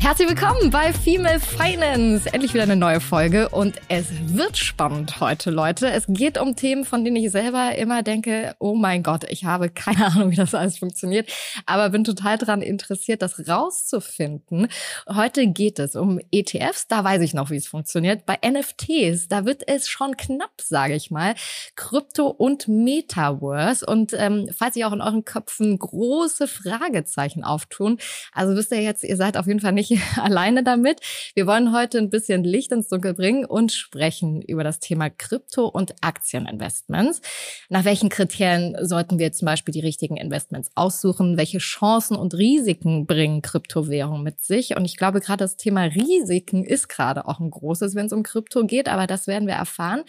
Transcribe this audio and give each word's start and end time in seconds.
Herzlich 0.00 0.28
willkommen 0.28 0.70
bei 0.70 0.92
Female 0.92 1.40
Finance. 1.40 2.32
Endlich 2.32 2.54
wieder 2.54 2.62
eine 2.62 2.76
neue 2.76 3.00
Folge 3.00 3.48
und 3.48 3.80
es 3.88 4.06
wird 4.32 4.56
spannend 4.56 5.20
heute, 5.20 5.50
Leute. 5.50 5.90
Es 5.90 6.04
geht 6.06 6.38
um 6.38 6.54
Themen, 6.54 6.84
von 6.84 7.04
denen 7.04 7.16
ich 7.16 7.30
selber 7.32 7.74
immer 7.76 8.04
denke, 8.04 8.54
oh 8.60 8.74
mein 8.74 9.02
Gott, 9.02 9.24
ich 9.28 9.44
habe 9.44 9.68
keine 9.68 10.06
Ahnung, 10.12 10.30
wie 10.30 10.36
das 10.36 10.54
alles 10.54 10.78
funktioniert, 10.78 11.28
aber 11.66 11.90
bin 11.90 12.04
total 12.04 12.38
daran 12.38 12.62
interessiert, 12.62 13.22
das 13.22 13.48
rauszufinden. 13.48 14.68
Heute 15.08 15.48
geht 15.48 15.80
es 15.80 15.96
um 15.96 16.20
ETFs, 16.30 16.86
da 16.86 17.02
weiß 17.02 17.20
ich 17.22 17.34
noch, 17.34 17.50
wie 17.50 17.56
es 17.56 17.66
funktioniert. 17.66 18.24
Bei 18.24 18.38
NFTs, 18.48 19.28
da 19.28 19.44
wird 19.44 19.66
es 19.66 19.88
schon 19.88 20.16
knapp, 20.16 20.60
sage 20.62 20.94
ich 20.94 21.10
mal. 21.10 21.34
Krypto 21.74 22.28
und 22.28 22.68
Metaverse 22.68 23.84
und 23.84 24.14
ähm, 24.16 24.48
falls 24.56 24.74
sich 24.74 24.84
auch 24.84 24.92
in 24.92 25.00
euren 25.00 25.24
Köpfen 25.24 25.76
große 25.76 26.46
Fragezeichen 26.46 27.42
auftun, 27.42 27.98
also 28.32 28.54
wisst 28.54 28.70
ihr 28.70 28.80
jetzt, 28.80 29.02
ihr 29.02 29.16
seid 29.16 29.36
auf 29.36 29.48
jeden 29.48 29.60
Fall 29.60 29.72
nicht 29.72 29.87
nicht 29.90 30.02
alleine 30.18 30.62
damit. 30.62 31.00
Wir 31.34 31.46
wollen 31.46 31.74
heute 31.74 31.98
ein 31.98 32.10
bisschen 32.10 32.44
Licht 32.44 32.72
ins 32.72 32.88
Dunkel 32.88 33.14
bringen 33.14 33.44
und 33.44 33.72
sprechen 33.72 34.42
über 34.42 34.64
das 34.64 34.80
Thema 34.80 35.10
Krypto- 35.10 35.68
und 35.68 35.94
Aktieninvestments. 36.00 37.20
Nach 37.68 37.84
welchen 37.84 38.08
Kriterien 38.08 38.76
sollten 38.80 39.18
wir 39.18 39.32
zum 39.32 39.46
Beispiel 39.46 39.72
die 39.72 39.80
richtigen 39.80 40.16
Investments 40.16 40.70
aussuchen? 40.74 41.36
Welche 41.36 41.58
Chancen 41.58 42.16
und 42.16 42.34
Risiken 42.34 43.06
bringen 43.06 43.42
Kryptowährungen 43.42 44.22
mit 44.22 44.40
sich? 44.40 44.76
Und 44.76 44.84
ich 44.84 44.96
glaube, 44.96 45.20
gerade 45.20 45.44
das 45.44 45.56
Thema 45.56 45.82
Risiken 45.82 46.64
ist 46.64 46.88
gerade 46.88 47.26
auch 47.26 47.40
ein 47.40 47.50
großes, 47.50 47.94
wenn 47.94 48.06
es 48.06 48.12
um 48.12 48.22
Krypto 48.22 48.64
geht, 48.66 48.88
aber 48.88 49.06
das 49.06 49.26
werden 49.26 49.46
wir 49.48 49.54
erfahren. 49.54 50.04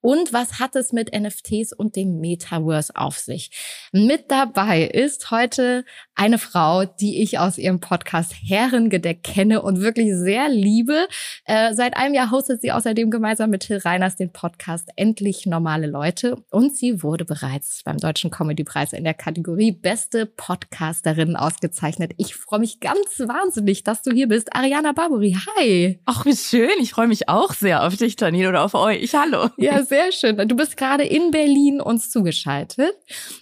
Und 0.00 0.32
was 0.32 0.58
hat 0.60 0.76
es 0.76 0.92
mit 0.92 1.14
NFTs 1.14 1.72
und 1.72 1.96
dem 1.96 2.20
Metaverse 2.20 2.94
auf 2.94 3.18
sich? 3.18 3.50
Mit 3.92 4.30
dabei 4.30 4.84
ist 4.84 5.30
heute 5.30 5.84
eine 6.14 6.38
Frau, 6.38 6.84
die 6.84 7.22
ich 7.22 7.38
aus 7.38 7.58
ihrem 7.58 7.80
Podcast 7.80 8.34
Herrengedeck 8.42 9.15
kenne 9.22 9.62
und 9.62 9.80
wirklich 9.80 10.14
sehr 10.14 10.48
liebe. 10.48 11.08
Äh, 11.44 11.74
seit 11.74 11.96
einem 11.96 12.14
Jahr 12.14 12.30
hostet 12.30 12.60
sie 12.60 12.72
außerdem 12.72 13.10
gemeinsam 13.10 13.50
mit 13.50 13.62
Till 13.62 13.78
Reiners 13.78 14.16
den 14.16 14.32
Podcast 14.32 14.88
Endlich 14.96 15.46
normale 15.46 15.86
Leute 15.86 16.36
und 16.50 16.76
sie 16.76 17.02
wurde 17.02 17.24
bereits 17.24 17.82
beim 17.84 17.98
Deutschen 17.98 18.30
Comedypreis 18.30 18.92
in 18.92 19.04
der 19.04 19.14
Kategorie 19.14 19.72
Beste 19.72 20.26
Podcasterin 20.26 21.36
ausgezeichnet. 21.36 22.12
Ich 22.16 22.34
freue 22.34 22.60
mich 22.60 22.80
ganz 22.80 23.18
wahnsinnig, 23.18 23.84
dass 23.84 24.02
du 24.02 24.12
hier 24.12 24.28
bist. 24.28 24.54
Ariana 24.54 24.92
Barbary, 24.92 25.36
hi. 25.56 26.00
Ach, 26.04 26.24
wie 26.24 26.36
schön. 26.36 26.70
Ich 26.80 26.92
freue 26.92 27.08
mich 27.08 27.28
auch 27.28 27.54
sehr 27.54 27.84
auf 27.84 27.96
dich, 27.96 28.16
Janine, 28.20 28.48
oder 28.48 28.64
auf 28.64 28.74
euch. 28.74 29.14
Hallo. 29.14 29.48
Ja, 29.56 29.82
sehr 29.84 30.12
schön. 30.12 30.36
Du 30.48 30.56
bist 30.56 30.76
gerade 30.76 31.04
in 31.04 31.30
Berlin 31.30 31.80
uns 31.80 32.10
zugeschaltet. 32.10 32.94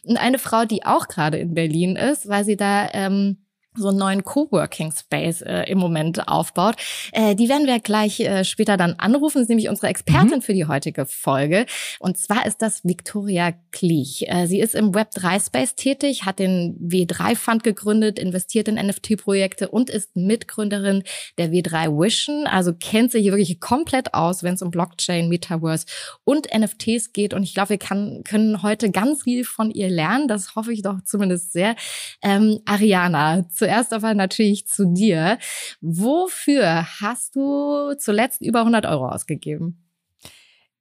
Und 0.05 0.17
eine 0.17 0.39
Frau, 0.39 0.65
die 0.65 0.85
auch 0.85 1.09
gerade 1.09 1.39
in 1.39 1.55
Berlin 1.55 1.97
ist, 1.97 2.29
weil 2.29 2.45
sie 2.45 2.57
da 2.57 2.89
ähm, 2.93 3.44
so 3.77 3.89
einen 3.89 3.99
neuen 3.99 4.25
Coworking 4.25 4.93
Space 4.93 5.43
äh, 5.43 5.65
im 5.65 5.79
Moment 5.79 6.29
aufbaut. 6.29 6.77
Äh, 7.13 7.35
die 7.35 7.49
werden 7.49 7.67
wir 7.67 7.81
gleich 7.81 8.21
äh, 8.21 8.45
später 8.45 8.77
dann 8.77 8.95
anrufen. 8.95 9.39
Das 9.39 9.43
ist 9.43 9.49
nämlich 9.49 9.69
unsere 9.69 9.89
Expertin 9.89 10.39
mhm. 10.39 10.43
für 10.43 10.55
die 10.55 10.67
heutige 10.67 11.07
Folge. 11.07 11.67
Und 11.99 12.17
zwar 12.17 12.47
ist 12.47 12.63
das 12.63 12.85
Victoria 12.85 13.53
Kliech. 13.73 14.27
Äh, 14.29 14.47
sie 14.47 14.61
ist 14.61 14.75
im 14.75 14.93
Web3 14.93 15.45
Space 15.45 15.75
tätig, 15.75 16.25
hat 16.25 16.39
den 16.39 16.77
W3 16.79 17.37
Fund 17.37 17.65
gegründet, 17.65 18.19
investiert 18.19 18.69
in 18.69 18.77
NFT-Projekte 18.77 19.69
und 19.69 19.91
ist 19.91 20.15
Mitgründerin 20.17 21.03
der 21.39 21.51
W3 21.51 21.99
Vision. 21.99 22.47
Also 22.47 22.73
kennt 22.73 23.13
sich 23.13 23.23
hier 23.23 23.33
wirklich 23.33 23.61
komplett 23.61 24.15
aus, 24.15 24.43
wenn 24.43 24.55
es 24.55 24.63
um 24.63 24.71
Blockchain, 24.71 25.29
Metaverse 25.29 25.87
und 26.25 26.49
NFTs 26.55 27.13
geht. 27.13 27.35
Und 27.35 27.43
ich 27.43 27.55
glaube, 27.55 27.71
wir 27.71 27.79
kann, 27.79 28.23
können 28.25 28.63
heute 28.63 28.91
ganz 28.91 29.23
viel 29.23 29.45
von 29.45 29.71
ihr 29.71 29.89
lernen. 29.89 30.29
Das 30.29 30.55
hoffe 30.55 30.73
ich 30.73 30.83
doch 30.83 31.01
zumindest 31.05 31.53
sehr. 31.53 31.75
Ähm, 32.23 32.61
Ariana, 32.67 33.49
zuerst 33.65 33.95
aber 33.95 34.13
natürlich 34.13 34.67
zu 34.67 34.85
dir. 34.87 35.39
Wofür 35.81 36.87
hast 37.01 37.35
du 37.35 37.95
zuletzt 37.99 38.43
über 38.43 38.61
100 38.61 38.85
Euro 38.85 39.09
ausgegeben? 39.09 39.81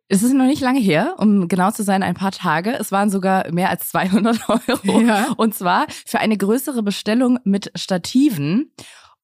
Es 0.10 0.22
ist 0.22 0.34
noch 0.34 0.46
nicht 0.46 0.62
lange 0.62 0.82
her, 0.82 1.16
um 1.18 1.48
genau 1.48 1.72
zu 1.72 1.82
sein, 1.82 2.04
ein 2.04 2.14
paar 2.14 2.32
Tage. 2.32 2.74
Es 2.78 2.92
waren 2.92 3.10
sogar 3.10 3.50
mehr 3.52 3.70
als 3.70 3.88
200 3.90 4.50
Euro. 4.68 5.02
Ja. 5.02 5.32
Und 5.38 5.56
zwar 5.56 5.88
für 6.06 6.20
eine 6.20 6.38
größere 6.38 6.84
Bestellung 6.84 7.40
mit 7.46 7.72
Stativen 7.74 8.74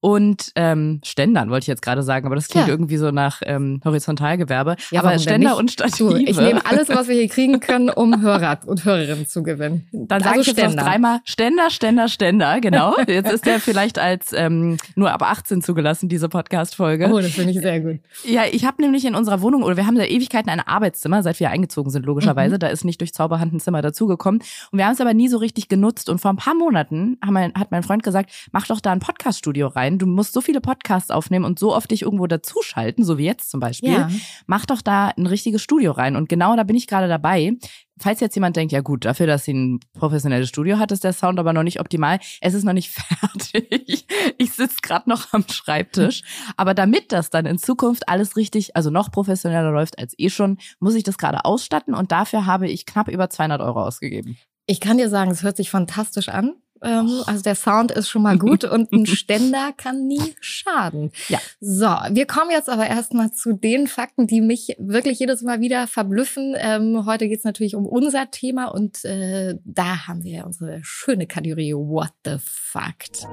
und 0.02 0.52
ähm, 0.56 1.02
Ständern, 1.04 1.50
wollte 1.50 1.66
ich 1.66 1.68
jetzt 1.68 1.82
gerade 1.82 2.04
sagen, 2.04 2.26
aber 2.26 2.36
das 2.36 2.48
klingt 2.48 2.68
ja. 2.68 2.74
irgendwie 2.74 2.96
so 2.96 3.12
nach 3.12 3.42
ähm, 3.46 3.82
Horizontalgewerbe. 3.84 4.78
Ja, 4.92 5.02
aber 5.02 5.20
Ständer 5.20 5.58
und 5.58 5.72
Stative. 5.72 6.12
Du, 6.12 6.16
ich 6.16 6.40
nehme 6.40 6.66
alles, 6.66 6.88
was 6.88 7.10
wir 7.10 7.16
hier 7.16 7.28
kriegen 7.28 7.60
können, 7.60 7.90
um 7.90 8.22
Hörer 8.22 8.60
und 8.66 8.86
Hörerinnen 8.86 9.28
zu 9.28 9.44
gewinnen. 9.44 9.88
Dann 9.92 10.22
also 10.22 10.30
sage 10.30 10.42
ich 10.42 10.48
jetzt 10.48 10.60
Ständer. 10.60 10.84
dreimal 10.84 11.20
Ständer, 11.26 11.70
Ständer, 11.70 12.08
Ständer, 12.08 12.62
genau. 12.62 12.96
Jetzt 13.08 13.32
ist 13.32 13.46
der 13.46 13.60
vielleicht 13.60 14.00
als 14.00 14.32
ähm, 14.32 14.78
nur 14.96 15.12
ab 15.12 15.22
18 15.22 15.62
zugelassen, 15.62 16.08
diese 16.08 16.30
Podcast-Folge. 16.30 17.10
Oh, 17.12 17.20
das 17.20 17.32
finde 17.32 17.52
ich 17.52 17.60
sehr 17.60 17.82
gut. 17.82 18.00
Ja, 18.24 18.44
ich 18.50 18.66
habe 18.66 18.82
nämlich 18.82 19.04
in 19.04 19.16
unserer 19.16 19.42
Wohnung, 19.42 19.64
oder 19.64 19.76
wir 19.76 19.86
haben 19.86 19.98
seit 19.98 20.10
Ewigkeiten 20.10 20.50
ein 20.50 20.62
Arbeitszimmer, 20.62 21.24
seit 21.24 21.42
wir 21.42 21.50
eingezogen 21.50 21.92
sind, 21.92 22.06
logischerweise. 22.06 22.56
Mhm. 22.56 22.60
Da 22.60 22.68
ist 22.68 22.86
nicht 22.86 23.02
durch 23.02 23.14
Zauberhand 23.14 23.54
ein 23.54 23.60
Zimmer 23.60 23.82
dazugekommen. 23.82 24.42
Und 24.72 24.78
wir 24.78 24.86
haben 24.86 24.94
es 24.94 25.02
aber 25.02 25.14
nie 25.14 25.28
so 25.28 25.38
richtig 25.38 25.68
genutzt. 25.68 26.10
Und 26.10 26.20
vor 26.20 26.32
ein 26.32 26.38
paar 26.38 26.56
Monaten 26.56 27.18
mein, 27.26 27.54
hat 27.56 27.72
mein 27.72 27.84
Freund 27.84 28.04
gesagt, 28.04 28.32
mach 28.54 28.68
doch 28.68 28.80
da 28.80 28.94
ein 28.94 29.00
Podcast-Studio 29.00 29.68
rein 29.68 29.89
sein. 29.90 29.98
Du 29.98 30.06
musst 30.06 30.34
so 30.34 30.42
viele 30.42 30.62
Podcasts 30.62 31.12
aufnehmen 31.12 31.46
und 31.46 31.60
so 31.60 31.76
oft 31.76 31.92
dich 31.92 32.04
irgendwo 32.04 32.28
dazuschalten, 32.28 33.04
so 33.04 33.18
wie 33.18 33.26
jetzt 33.26 33.50
zum 33.50 33.60
Beispiel. 33.60 33.92
Ja. 33.92 34.10
Mach 34.48 34.66
doch 34.66 34.82
da 34.82 35.10
ein 35.10 35.26
richtiges 35.26 35.62
Studio 35.62 35.92
rein. 35.92 36.16
Und 36.16 36.30
genau 36.30 36.56
da 36.56 36.64
bin 36.64 36.76
ich 36.76 36.88
gerade 36.88 37.08
dabei. 37.08 37.58
Falls 38.02 38.22
jetzt 38.22 38.36
jemand 38.36 38.56
denkt, 38.56 38.72
ja 38.72 38.80
gut, 38.80 39.04
dafür, 39.04 39.28
dass 39.28 39.44
sie 39.44 39.54
ein 39.54 39.80
professionelles 39.94 40.48
Studio 40.48 40.78
hat, 40.78 40.92
ist 40.92 41.04
der 41.04 41.12
Sound 41.12 41.38
aber 41.38 41.52
noch 41.52 41.64
nicht 41.64 41.82
optimal. 41.82 42.20
Es 42.40 42.54
ist 42.54 42.64
noch 42.64 42.74
nicht 42.74 42.90
fertig. 43.20 44.06
Ich 44.38 44.54
sitze 44.54 44.78
gerade 44.82 45.10
noch 45.10 45.34
am 45.34 45.44
Schreibtisch. 45.50 46.22
Aber 46.56 46.74
damit 46.74 47.12
das 47.12 47.30
dann 47.30 47.46
in 47.46 47.58
Zukunft 47.58 48.08
alles 48.08 48.38
richtig, 48.38 48.76
also 48.76 48.90
noch 48.90 49.12
professioneller 49.12 49.72
läuft 49.72 50.00
als 50.00 50.14
eh 50.18 50.30
schon, 50.30 50.58
muss 50.80 50.96
ich 50.96 51.04
das 51.04 51.18
gerade 51.18 51.44
ausstatten. 51.44 51.94
Und 51.94 52.12
dafür 52.12 52.46
habe 52.46 52.70
ich 52.70 52.86
knapp 52.86 53.10
über 53.10 53.30
200 53.30 53.62
Euro 53.62 53.84
ausgegeben. 53.84 54.38
Ich 54.66 54.80
kann 54.80 54.98
dir 54.98 55.10
sagen, 55.10 55.32
es 55.32 55.42
hört 55.42 55.58
sich 55.58 55.72
fantastisch 55.72 56.30
an. 56.30 56.54
Ähm, 56.84 57.24
also 57.26 57.42
der 57.42 57.56
Sound 57.56 57.92
ist 57.92 58.10
schon 58.10 58.22
mal 58.22 58.38
gut 58.38 58.64
und 58.64 58.92
ein 58.92 59.06
Ständer 59.08 59.72
kann 59.76 60.08
nie 60.08 60.36
schaden. 60.40 61.12
Ja. 61.28 61.40
So, 61.60 61.88
wir 61.88 62.26
kommen 62.26 62.52
jetzt 62.52 62.70
aber 62.70 62.88
erstmal 62.88 63.32
zu 63.32 63.54
den 63.54 63.88
Fakten, 63.88 64.28
die 64.28 64.42
mich 64.42 64.76
wirklich 64.80 65.20
jedes 65.20 65.42
Mal 65.42 65.60
wieder 65.60 65.88
verblüffen. 65.88 66.56
Ähm, 66.58 67.06
heute 67.06 67.28
geht 67.28 67.40
es 67.40 67.46
natürlich 67.46 67.76
um 67.76 67.86
unser 67.86 68.32
Thema 68.32 68.66
und 68.66 69.04
äh, 69.06 69.56
da 69.64 70.08
haben 70.08 70.24
wir 70.24 70.46
unsere 70.46 70.80
schöne 70.84 71.28
Kategorie 71.28 71.74
What 71.74 72.14
the 72.26 72.38
Fact. 72.40 73.24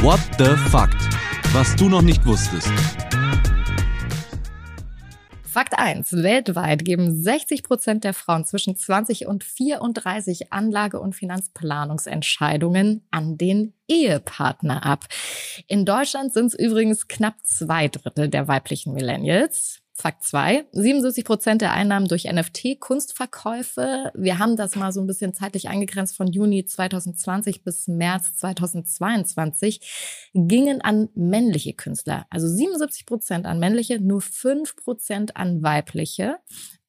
What 0.00 0.20
the 0.38 0.56
Fact? 0.70 0.96
Was 1.52 1.74
du 1.76 1.88
noch 1.88 2.02
nicht 2.02 2.24
wusstest. 2.26 2.72
Fakt 5.54 5.78
1. 5.78 6.24
Weltweit 6.24 6.84
geben 6.84 7.14
60 7.14 7.62
Prozent 7.62 8.02
der 8.02 8.12
Frauen 8.12 8.44
zwischen 8.44 8.74
20 8.74 9.28
und 9.28 9.44
34 9.44 10.52
Anlage- 10.52 10.98
und 10.98 11.14
Finanzplanungsentscheidungen 11.14 13.06
an 13.12 13.38
den 13.38 13.72
Ehepartner 13.86 14.84
ab. 14.84 15.04
In 15.68 15.84
Deutschland 15.84 16.32
sind 16.32 16.46
es 16.46 16.54
übrigens 16.58 17.06
knapp 17.06 17.36
zwei 17.44 17.86
Drittel 17.86 18.28
der 18.28 18.48
weiblichen 18.48 18.94
Millennials. 18.94 19.83
Fakt 19.96 20.24
2. 20.24 20.66
77 20.72 21.24
Prozent 21.24 21.62
der 21.62 21.72
Einnahmen 21.72 22.08
durch 22.08 22.24
NFT-Kunstverkäufe. 22.24 24.10
Wir 24.14 24.40
haben 24.40 24.56
das 24.56 24.74
mal 24.74 24.92
so 24.92 25.00
ein 25.00 25.06
bisschen 25.06 25.34
zeitlich 25.34 25.68
eingegrenzt 25.68 26.16
von 26.16 26.26
Juni 26.26 26.64
2020 26.64 27.62
bis 27.62 27.86
März 27.86 28.36
2022 28.38 30.30
gingen 30.34 30.80
an 30.80 31.10
männliche 31.14 31.74
Künstler. 31.74 32.26
Also 32.28 32.48
77 32.48 33.06
Prozent 33.06 33.46
an 33.46 33.60
männliche, 33.60 34.00
nur 34.00 34.20
5 34.20 34.74
Prozent 34.74 35.36
an 35.36 35.62
weibliche. 35.62 36.38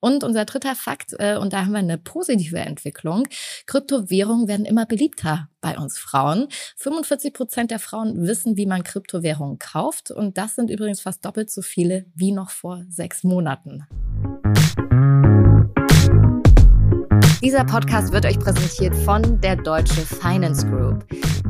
Und 0.06 0.24
unser 0.24 0.46
dritter 0.46 0.76
Fakt, 0.76 1.16
äh, 1.18 1.36
und 1.36 1.52
da 1.52 1.62
haben 1.62 1.72
wir 1.72 1.80
eine 1.80 1.98
positive 1.98 2.60
Entwicklung, 2.60 3.28
Kryptowährungen 3.66 4.48
werden 4.48 4.64
immer 4.64 4.86
beliebter 4.86 5.50
bei 5.62 5.80
uns 5.80 5.98
Frauen. 5.98 6.48
45 6.78 7.34
Prozent 7.34 7.72
der 7.72 7.80
Frauen 7.80 8.28
wissen, 8.28 8.56
wie 8.56 8.68
man 8.68 8.84
Kryptowährungen 8.84 9.58
kauft. 9.58 10.12
Und 10.12 10.38
das 10.38 10.54
sind 10.54 10.70
übrigens 10.70 11.02
fast 11.02 11.26
doppelt 11.26 11.50
so 11.50 11.64
viele 11.64 12.06
wie 12.14 12.34
noch 12.34 12.52
vor 12.52 12.84
sechs 12.88 13.24
Monaten. 13.24 13.88
Dieser 17.44 17.64
Podcast 17.64 18.12
wird 18.12 18.26
euch 18.26 18.40
präsentiert 18.40 18.96
von 18.96 19.40
der 19.42 19.56
Deutsche 19.56 20.02
Finance 20.02 20.66
Group. 20.68 21.06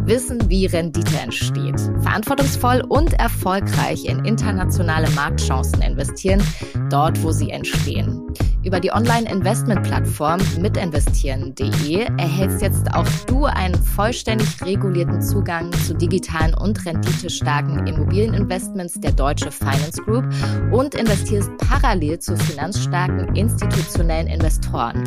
wissen, 0.08 0.50
wie 0.50 0.68
Rendite 0.68 1.18
entsteht, 1.18 1.80
verantwortungsvoll 2.02 2.84
und 2.88 3.14
erfolgreich 3.14 4.06
in 4.06 4.24
internationale 4.24 5.10
Marktchancen 5.12 5.82
investieren, 5.82 6.44
dort 6.90 7.22
wo 7.24 7.32
sie 7.32 7.50
entstehen. 7.50 8.22
Über 8.64 8.80
die 8.80 8.92
Online-Investment-Plattform 8.92 10.40
mitinvestieren.de 10.60 12.08
erhältst 12.18 12.64
jetzt 12.64 12.92
auch 12.96 13.08
du 13.28 13.46
einen 13.46 13.76
vollständig 13.76 14.48
regulierten 14.64 15.22
Zugang 15.22 15.72
zu 15.86 15.94
digitalen 15.94 16.56
und 16.56 16.84
renditestarken 16.84 17.86
Immobilieninvestments 17.86 19.00
der 19.00 19.12
Deutsche 19.12 19.52
Finance 19.52 20.02
Group 20.04 20.26
und 20.72 20.96
investierst 20.96 21.52
parallel 21.58 22.18
zu 22.18 22.36
finanzstarken 22.38 23.36
institutionellen 23.36 24.28
Investoren. 24.28 25.04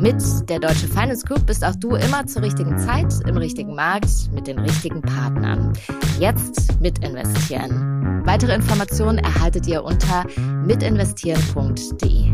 Mit 0.00 0.13
der 0.48 0.60
Deutsche 0.60 0.86
Finance 0.86 1.26
Group 1.26 1.44
bist 1.46 1.64
auch 1.64 1.74
du 1.74 1.96
immer 1.96 2.24
zur 2.26 2.42
richtigen 2.42 2.78
Zeit, 2.78 3.12
im 3.26 3.36
richtigen 3.36 3.74
Markt, 3.74 4.30
mit 4.32 4.46
den 4.46 4.60
richtigen 4.60 5.02
Partnern. 5.02 5.72
Jetzt 6.20 6.80
mitinvestieren. 6.80 8.22
Weitere 8.24 8.54
Informationen 8.54 9.18
erhaltet 9.18 9.66
ihr 9.66 9.82
unter 9.82 10.24
mitinvestieren.de. 10.66 12.32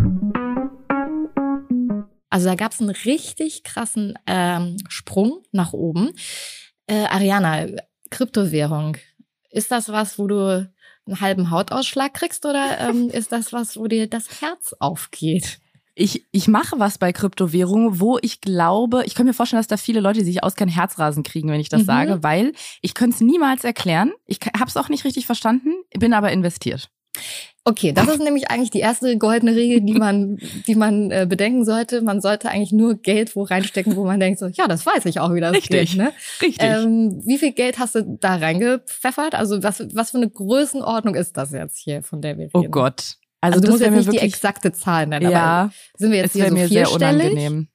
Also 2.28 2.48
da 2.48 2.54
gab 2.54 2.72
es 2.72 2.80
einen 2.80 2.90
richtig 2.90 3.64
krassen 3.64 4.18
ähm, 4.26 4.76
Sprung 4.88 5.42
nach 5.52 5.72
oben. 5.72 6.10
Äh, 6.86 7.06
Ariana, 7.06 7.66
Kryptowährung, 8.10 8.98
ist 9.50 9.70
das 9.70 9.88
was, 9.88 10.18
wo 10.18 10.26
du 10.26 10.70
einen 11.06 11.20
halben 11.20 11.50
Hautausschlag 11.50 12.12
kriegst 12.12 12.44
oder 12.44 12.78
ähm, 12.78 13.08
ist 13.12 13.32
das 13.32 13.54
was, 13.54 13.78
wo 13.78 13.86
dir 13.86 14.06
das 14.06 14.42
Herz 14.42 14.74
aufgeht? 14.78 15.60
Ich, 16.00 16.24
ich 16.32 16.48
mache 16.48 16.78
was 16.78 16.96
bei 16.96 17.12
Kryptowährungen, 17.12 18.00
wo 18.00 18.18
ich 18.22 18.40
glaube, 18.40 19.04
ich 19.04 19.14
kann 19.14 19.26
mir 19.26 19.34
vorstellen, 19.34 19.60
dass 19.60 19.66
da 19.66 19.76
viele 19.76 20.00
Leute, 20.00 20.20
die 20.20 20.24
sich 20.24 20.42
aus 20.42 20.54
kein 20.54 20.68
Herzrasen 20.68 21.22
kriegen, 21.22 21.50
wenn 21.50 21.60
ich 21.60 21.68
das 21.68 21.82
mhm. 21.82 21.86
sage, 21.86 22.22
weil 22.22 22.52
ich 22.80 22.94
könnte 22.94 23.16
es 23.16 23.20
niemals 23.20 23.64
erklären. 23.64 24.12
Ich 24.26 24.38
habe 24.58 24.68
es 24.68 24.78
auch 24.78 24.88
nicht 24.88 25.04
richtig 25.04 25.26
verstanden, 25.26 25.74
bin 25.98 26.14
aber 26.14 26.32
investiert. 26.32 26.88
Okay, 27.64 27.92
das 27.92 28.08
ist 28.08 28.20
nämlich 28.20 28.50
eigentlich 28.50 28.70
die 28.70 28.80
erste 28.80 29.18
goldene 29.18 29.54
Regel, 29.54 29.82
die 29.82 29.92
man, 29.92 30.38
die 30.66 30.74
man 30.74 31.10
äh, 31.10 31.26
bedenken 31.28 31.66
sollte. 31.66 32.00
Man 32.00 32.22
sollte 32.22 32.48
eigentlich 32.48 32.72
nur 32.72 32.94
Geld 32.94 33.36
wo 33.36 33.42
reinstecken, 33.42 33.94
wo 33.94 34.04
man 34.04 34.18
denkt 34.18 34.38
so, 34.38 34.46
ja, 34.46 34.66
das 34.66 34.86
weiß 34.86 35.04
ich 35.04 35.20
auch, 35.20 35.34
wie 35.34 35.40
das 35.40 35.52
Richtig, 35.52 35.90
geht. 35.90 35.98
Ne? 35.98 36.12
Richtig. 36.40 36.66
Ähm, 36.66 37.20
wie 37.26 37.36
viel 37.36 37.52
Geld 37.52 37.78
hast 37.78 37.94
du 37.94 38.16
da 38.18 38.36
reingepfeffert? 38.36 39.34
Also 39.34 39.62
was, 39.62 39.84
was 39.92 40.12
für 40.12 40.16
eine 40.16 40.30
Größenordnung 40.30 41.14
ist 41.14 41.36
das 41.36 41.52
jetzt 41.52 41.76
hier, 41.76 42.02
von 42.02 42.22
der 42.22 42.38
wir 42.38 42.48
oh 42.54 42.60
reden? 42.60 42.68
Oh 42.68 42.72
Gott. 42.72 43.18
Also, 43.40 43.56
also 43.56 43.60
du 43.60 43.70
musst 43.72 43.82
jetzt 43.82 43.94
nicht 43.94 44.12
die 44.12 44.18
exakte 44.18 44.72
Zahl 44.72 45.06
nennen, 45.06 45.30
ja, 45.30 45.62
aber 45.62 45.72
sind 45.96 46.10
wir 46.12 46.18
jetzt 46.18 46.32
hier 46.32 46.48
so 46.48 46.54
mir 46.54 46.68
sehr 46.68 46.92
unangenehm. 46.92 47.68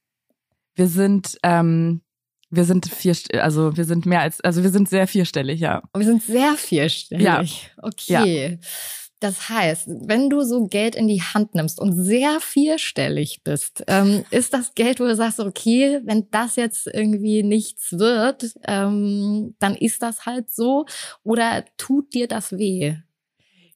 Wir 0.75 0.87
sind, 0.87 1.37
ähm, 1.43 2.01
wir 2.49 2.65
sind 2.65 2.87
vier, 2.87 3.15
also 3.41 3.75
wir 3.75 3.85
sind 3.85 4.05
mehr 4.05 4.21
als, 4.21 4.41
also 4.41 4.61
wir 4.61 4.69
sind 4.69 4.89
sehr 4.89 5.07
vierstellig, 5.07 5.59
ja. 5.59 5.81
Wir 5.95 6.05
sind 6.05 6.21
sehr 6.21 6.53
vierstellig. 6.55 7.23
Ja. 7.23 7.43
Okay. 7.81 8.51
Ja. 8.51 8.67
Das 9.21 9.49
heißt, 9.49 9.87
wenn 9.87 10.29
du 10.29 10.41
so 10.41 10.67
Geld 10.67 10.95
in 10.95 11.07
die 11.07 11.21
Hand 11.21 11.55
nimmst 11.55 11.79
und 11.79 11.93
sehr 11.93 12.39
vierstellig 12.41 13.41
bist, 13.43 13.83
ähm, 13.87 14.25
ist 14.31 14.53
das 14.53 14.75
Geld, 14.75 14.99
wo 14.99 15.05
du 15.05 15.15
sagst, 15.15 15.39
okay, 15.39 16.01
wenn 16.03 16.29
das 16.29 16.57
jetzt 16.57 16.87
irgendwie 16.87 17.41
nichts 17.41 17.93
wird, 17.97 18.53
ähm, 18.67 19.55
dann 19.59 19.75
ist 19.75 20.03
das 20.03 20.25
halt 20.25 20.51
so 20.51 20.85
oder 21.23 21.65
tut 21.77 22.13
dir 22.13 22.27
das 22.27 22.51
weh? 22.51 22.97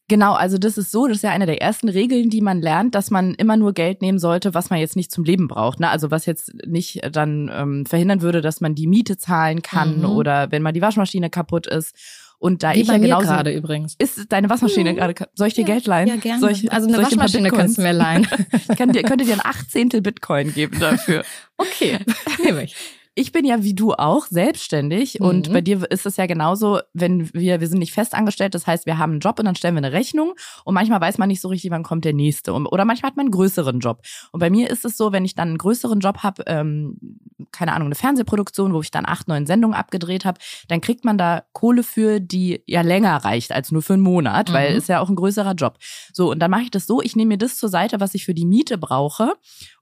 Genau, 0.10 0.34
also 0.34 0.58
das 0.58 0.78
ist 0.78 0.92
so, 0.92 1.08
das 1.08 1.18
ist 1.18 1.24
ja 1.24 1.30
eine 1.30 1.46
der 1.46 1.62
ersten 1.62 1.88
Regeln, 1.88 2.32
die 2.32 2.42
man 2.42 2.62
lernt, 2.62 2.96
dass 2.96 3.12
man 3.12 3.36
immer 3.36 3.56
nur 3.58 3.74
Geld 3.74 4.02
nehmen 4.02 4.18
sollte, 4.18 4.56
was 4.56 4.72
man 4.72 4.80
jetzt 4.80 4.96
nicht 4.96 5.12
zum 5.12 5.24
Leben 5.24 5.48
braucht. 5.48 5.80
Ne? 5.80 5.90
Also 5.90 6.10
was 6.10 6.26
jetzt 6.26 6.52
nicht 6.66 7.02
dann 7.12 7.50
ähm, 7.54 7.86
verhindern 7.86 8.22
würde, 8.22 8.42
dass 8.42 8.60
man 8.60 8.74
die 8.74 8.88
Miete 8.88 9.18
zahlen 9.18 9.62
kann 9.62 10.00
mhm. 10.00 10.06
oder 10.06 10.52
wenn 10.52 10.64
mal 10.64 10.72
die 10.72 10.82
Waschmaschine 10.82 11.30
kaputt 11.30 11.68
ist. 11.68 11.96
Und 12.40 12.64
da 12.64 12.74
Wie 12.74 12.82
ich 12.82 12.88
bei 12.88 12.94
ja 12.94 13.00
genauso 13.00 13.28
gerade 13.28 13.52
übrigens. 13.52 13.96
Ist 14.00 14.32
deine 14.32 14.50
Waschmaschine 14.50 14.94
mhm. 14.94 14.96
gerade? 14.96 15.14
Soll 15.36 15.48
ich 15.48 15.54
dir 15.54 15.62
ja, 15.62 15.68
Geld 15.68 15.86
leihen? 15.86 16.08
Ja, 16.08 16.16
gerne. 16.16 16.40
Soll 16.40 16.52
ich, 16.52 16.72
also 16.72 16.88
eine 16.88 16.98
Waschmaschine 16.98 17.52
kannst 17.52 17.78
du 17.78 17.84
mir 17.84 17.94
leihen. 17.94 18.28
ich 18.70 18.78
kann 18.78 18.92
dir, 18.92 19.04
könnte 19.04 19.26
dir 19.26 19.34
ein 19.34 19.46
Achtzehntel 19.46 20.02
Bitcoin 20.02 20.54
geben 20.54 20.80
dafür. 20.80 21.24
okay, 21.58 22.00
nehme 22.44 22.64
ich 22.64 22.76
ich 23.20 23.34
bin 23.34 23.44
ja 23.44 23.64
wie 23.64 23.74
du 23.74 23.94
auch 23.94 24.28
selbstständig 24.28 25.20
mhm. 25.20 25.26
und 25.26 25.54
bei 25.54 25.60
dir 25.60 25.90
ist 25.92 26.06
es 26.06 26.16
ja 26.16 26.26
genauso, 26.26 26.80
wenn 26.94 27.32
wir, 27.34 27.60
wir 27.60 27.68
sind 27.68 27.80
nicht 27.80 27.92
festangestellt, 27.92 28.56
das 28.56 28.66
heißt, 28.66 28.86
wir 28.86 28.98
haben 28.98 29.12
einen 29.12 29.20
Job 29.20 29.40
und 29.40 29.46
dann 29.46 29.56
stellen 29.56 29.76
wir 29.76 29.80
eine 29.80 29.92
Rechnung 29.92 30.36
und 30.64 30.74
manchmal 30.74 31.02
weiß 31.02 31.18
man 31.18 31.28
nicht 31.28 31.42
so 31.42 31.50
richtig, 31.50 31.70
wann 31.70 31.84
kommt 31.84 32.06
der 32.06 32.14
nächste 32.14 32.54
oder 32.54 32.86
manchmal 32.86 33.12
hat 33.12 33.18
man 33.18 33.26
einen 33.26 33.32
größeren 33.32 33.80
Job. 33.80 34.02
Und 34.32 34.40
bei 34.40 34.50
mir 34.50 34.70
ist 34.70 34.86
es 34.86 34.96
so, 34.96 35.12
wenn 35.12 35.26
ich 35.26 35.36
dann 35.36 35.50
einen 35.50 35.58
größeren 35.58 36.00
Job 36.00 36.20
habe, 36.20 36.44
ähm, 36.48 36.98
keine 37.52 37.74
Ahnung, 37.74 37.88
eine 37.88 37.96
Fernsehproduktion, 37.96 38.74
wo 38.74 38.82
ich 38.82 38.92
dann 38.92 39.06
acht, 39.06 39.28
neun 39.28 39.46
Sendungen 39.46 39.78
abgedreht 39.78 40.24
habe, 40.24 40.40
dann 40.70 40.80
kriegt 40.80 41.04
man 41.04 41.18
da 41.18 41.44
Kohle 41.52 41.84
für, 41.84 42.22
die 42.22 42.64
ja 42.68 42.82
länger 42.82 43.18
reicht 43.18 43.52
als 43.52 43.72
nur 43.72 43.82
für 43.82 43.94
einen 43.94 44.04
Monat, 44.04 44.50
mhm. 44.50 44.54
weil 44.54 44.76
ist 44.76 44.88
ja 44.88 45.02
auch 45.02 45.10
ein 45.10 45.16
größerer 45.16 45.56
Job. 45.56 45.78
So, 46.14 46.32
und 46.32 46.40
dann 46.40 46.52
mache 46.52 46.64
ich 46.64 46.72
das 46.72 46.88
so, 46.88 47.02
ich 47.02 47.18
nehme 47.18 47.30
mir 47.30 47.38
das 47.38 47.58
zur 47.58 47.70
Seite, 47.70 48.00
was 48.00 48.16
ich 48.16 48.24
für 48.24 48.34
die 48.34 48.46
Miete 48.46 48.78
brauche 48.78 49.34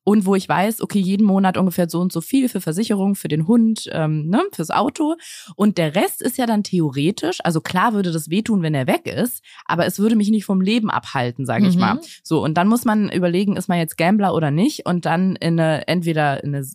und 0.08 0.26
wo 0.26 0.36
ich 0.36 0.48
weiß, 0.48 0.80
okay, 0.80 1.00
jeden 1.00 1.26
Monat 1.26 1.58
ungefähr 1.58 1.90
so 1.90 2.00
und 2.00 2.14
so 2.14 2.22
viel 2.22 2.48
für 2.48 2.62
Versicherung, 2.62 3.16
für 3.16 3.28
den 3.28 3.46
Hund, 3.46 3.90
ähm, 3.92 4.30
ne, 4.30 4.42
fürs 4.54 4.72
Auto. 4.72 5.16
Und 5.58 5.78
der 5.78 5.96
Rest 5.96 6.22
ist 6.22 6.38
ja 6.38 6.46
dann 6.46 6.64
theoretisch, 6.64 7.40
also 7.44 7.60
klar 7.60 7.92
würde 7.92 8.14
das 8.14 8.30
wehtun, 8.30 8.62
wenn 8.62 8.74
er 8.74 8.88
weg 8.88 9.06
ist, 9.06 9.44
aber 9.66 9.86
es 9.86 10.00
würde 10.00 10.16
mich 10.16 10.30
nicht 10.30 10.46
vom 10.46 10.62
Leben 10.62 10.90
abhalten, 10.90 11.46
sage 11.46 11.66
mhm. 11.66 11.70
ich 11.70 11.76
mal. 11.76 12.00
So, 12.24 12.42
und 12.42 12.54
dann 12.54 12.70
muss 12.70 12.86
man 12.86 13.10
überlegen, 13.10 13.58
ist 13.58 13.68
man 13.68 13.80
jetzt 13.80 13.98
Gambler 13.98 14.34
oder 14.34 14.50
nicht 14.50 14.86
und 14.86 15.06
dann 15.06 15.36
in 15.36 15.60
eine, 15.60 15.90
entweder 15.90 16.42
in 16.42 16.56
eine 16.56 16.66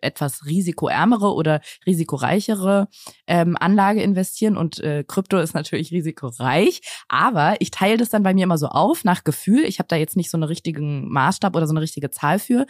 etwas 0.00 0.46
risikoärmere 0.46 1.34
oder 1.34 1.60
risikoreichere 1.86 2.88
ähm, 3.26 3.54
Anlage 3.60 4.00
investieren. 4.00 4.56
Und 4.56 4.80
äh, 4.80 5.04
Krypto 5.06 5.38
ist 5.38 5.52
natürlich 5.52 5.92
risikoreich, 5.92 6.80
aber 7.08 7.56
ich 7.60 7.70
teile 7.70 7.98
das 7.98 8.08
dann 8.08 8.22
bei 8.22 8.32
mir 8.32 8.44
immer 8.44 8.56
so 8.56 8.68
auf 8.68 9.04
nach 9.04 9.24
Gefühl. 9.24 9.64
Ich 9.66 9.78
habe 9.78 9.88
da 9.88 9.96
jetzt 9.96 10.16
nicht 10.16 10.30
so 10.30 10.38
einen 10.38 10.44
richtigen 10.44 11.10
Maßstab 11.10 11.54
oder 11.54 11.66
so 11.66 11.74
eine 11.74 11.82
richtige 11.82 12.10
Zahl 12.10 12.38
für. 12.38 12.64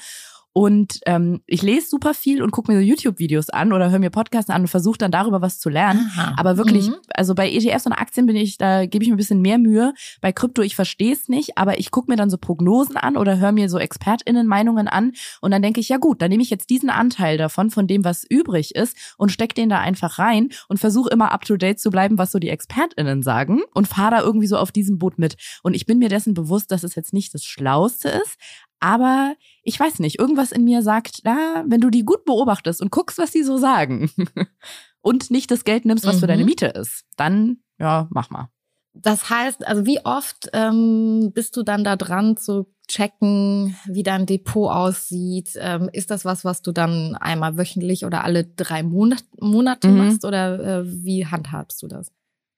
Und 0.59 0.99
ähm, 1.07 1.41
ich 1.47 1.63
lese 1.63 1.89
super 1.89 2.15
viel 2.15 2.43
und 2.43 2.51
gucke 2.51 2.73
mir 2.73 2.79
so 2.81 2.85
YouTube-Videos 2.85 3.49
an 3.51 3.73
oder 3.73 3.93
höre 3.93 4.01
mir 4.01 4.11
Podcasts 4.11 4.51
an 4.51 4.63
und 4.63 4.67
versuche 4.67 4.99
dann 4.99 5.13
darüber 5.13 5.41
was 5.41 5.61
zu 5.61 5.69
lernen. 5.69 6.11
Aha. 6.11 6.35
Aber 6.37 6.57
wirklich, 6.57 6.89
mhm. 6.89 6.97
also 7.15 7.37
bei 7.37 7.49
ETFs 7.49 7.87
und 7.87 7.93
Aktien 7.93 8.27
bin 8.27 8.35
ich, 8.35 8.59
da 8.59 8.87
gebe 8.87 9.05
ich 9.05 9.09
mir 9.09 9.15
ein 9.15 9.19
bisschen 9.19 9.41
mehr 9.41 9.59
Mühe. 9.59 9.95
Bei 10.21 10.33
Krypto, 10.33 10.63
ich 10.63 10.75
verstehe 10.75 11.13
es 11.13 11.29
nicht, 11.29 11.57
aber 11.59 11.79
ich 11.79 11.93
gucke 11.93 12.11
mir 12.11 12.17
dann 12.17 12.29
so 12.29 12.39
Prognosen 12.39 12.97
an 12.97 13.17
oder 13.17 13.39
höre 13.39 13.53
mir 13.53 13.69
so 13.69 13.79
ExpertInnen-Meinungen 13.79 14.89
an 14.89 15.13
und 15.41 15.53
dann 15.53 15.63
denke 15.63 15.79
ich, 15.79 15.91
ja 15.91 15.99
gut, 15.99 16.21
dann 16.23 16.31
nehme 16.31 16.43
ich 16.43 16.51
jetzt 16.51 16.71
diesen 16.71 16.91
Anteil 16.91 17.39
davon, 17.39 17.71
von 17.71 17.87
dem, 17.87 18.05
was 18.05 18.25
übrig 18.29 18.75
ist 18.75 18.97
und 19.17 19.31
stecke 19.31 19.55
den 19.55 19.69
da 19.69 19.79
einfach 19.79 20.19
rein 20.19 20.49
und 20.67 20.79
versuche 20.79 21.11
immer 21.11 21.31
up-to-date 21.31 21.79
zu 21.79 21.91
bleiben, 21.91 22.19
was 22.19 22.33
so 22.33 22.41
die 22.41 22.49
ExpertInnen 22.49 23.23
sagen 23.23 23.61
und 23.75 23.87
fahre 23.87 24.17
da 24.17 24.23
irgendwie 24.23 24.49
so 24.49 24.57
auf 24.57 24.73
diesem 24.73 24.99
Boot 24.99 25.21
mit. 25.21 25.37
Und 25.63 25.75
ich 25.75 25.87
bin 25.87 25.99
mir 25.99 26.09
dessen 26.09 26.35
bewusst, 26.35 26.73
dass 26.73 26.83
es 26.83 26.97
jetzt 26.97 27.13
nicht 27.13 27.33
das 27.33 27.45
Schlauste 27.45 28.09
ist, 28.09 28.39
aber 28.81 29.35
ich 29.63 29.79
weiß 29.79 29.99
nicht, 29.99 30.19
irgendwas 30.19 30.53
in 30.53 30.65
mir 30.65 30.83
sagt, 30.83 31.27
da, 31.27 31.65
wenn 31.67 31.81
du 31.81 31.91
die 31.91 32.05
gut 32.05 32.25
beobachtest 32.25 32.81
und 32.81 32.91
guckst, 32.91 33.19
was 33.19 33.31
die 33.31 33.43
so 33.43 33.57
sagen 33.57 34.11
und 35.01 35.31
nicht 35.31 35.51
das 35.51 35.65
Geld 35.65 35.85
nimmst, 35.85 36.07
was 36.07 36.17
mhm. 36.17 36.21
für 36.21 36.27
deine 36.27 36.43
mhm. 36.43 36.49
Miete 36.49 36.67
ist, 36.67 37.05
dann, 37.17 37.59
ja, 37.79 38.09
mach 38.11 38.31
mal. 38.31 38.51
Das 38.95 39.31
heißt, 39.31 39.67
also 39.67 39.87
wie 39.87 40.05
oft 40.05 40.49
ähm, 40.53 41.31
bist 41.33 41.57
du 41.57 41.63
dann 41.63 41.85
da 41.85 41.95
dran 41.97 42.37
zu 42.37 42.67
checken, 42.89 43.77
wie 43.87 44.03
dein 44.03 44.27
Depot 44.27 44.71
aussieht? 44.71 45.51
Ähm, 45.57 45.89
ist 45.93 46.11
das 46.11 46.25
was, 46.25 46.45
was 46.45 46.63
du 46.63 46.73
dann 46.73 47.15
einmal 47.15 47.57
wöchentlich 47.57 48.05
oder 48.05 48.25
alle 48.25 48.45
drei 48.45 48.83
Monat 48.83 49.23
Monate 49.41 49.89
mhm. 49.89 49.99
machst 49.99 50.25
oder 50.25 50.81
äh, 50.81 50.85
wie 50.87 51.27
handhabst 51.27 51.83
du 51.83 51.87
das? 51.87 52.11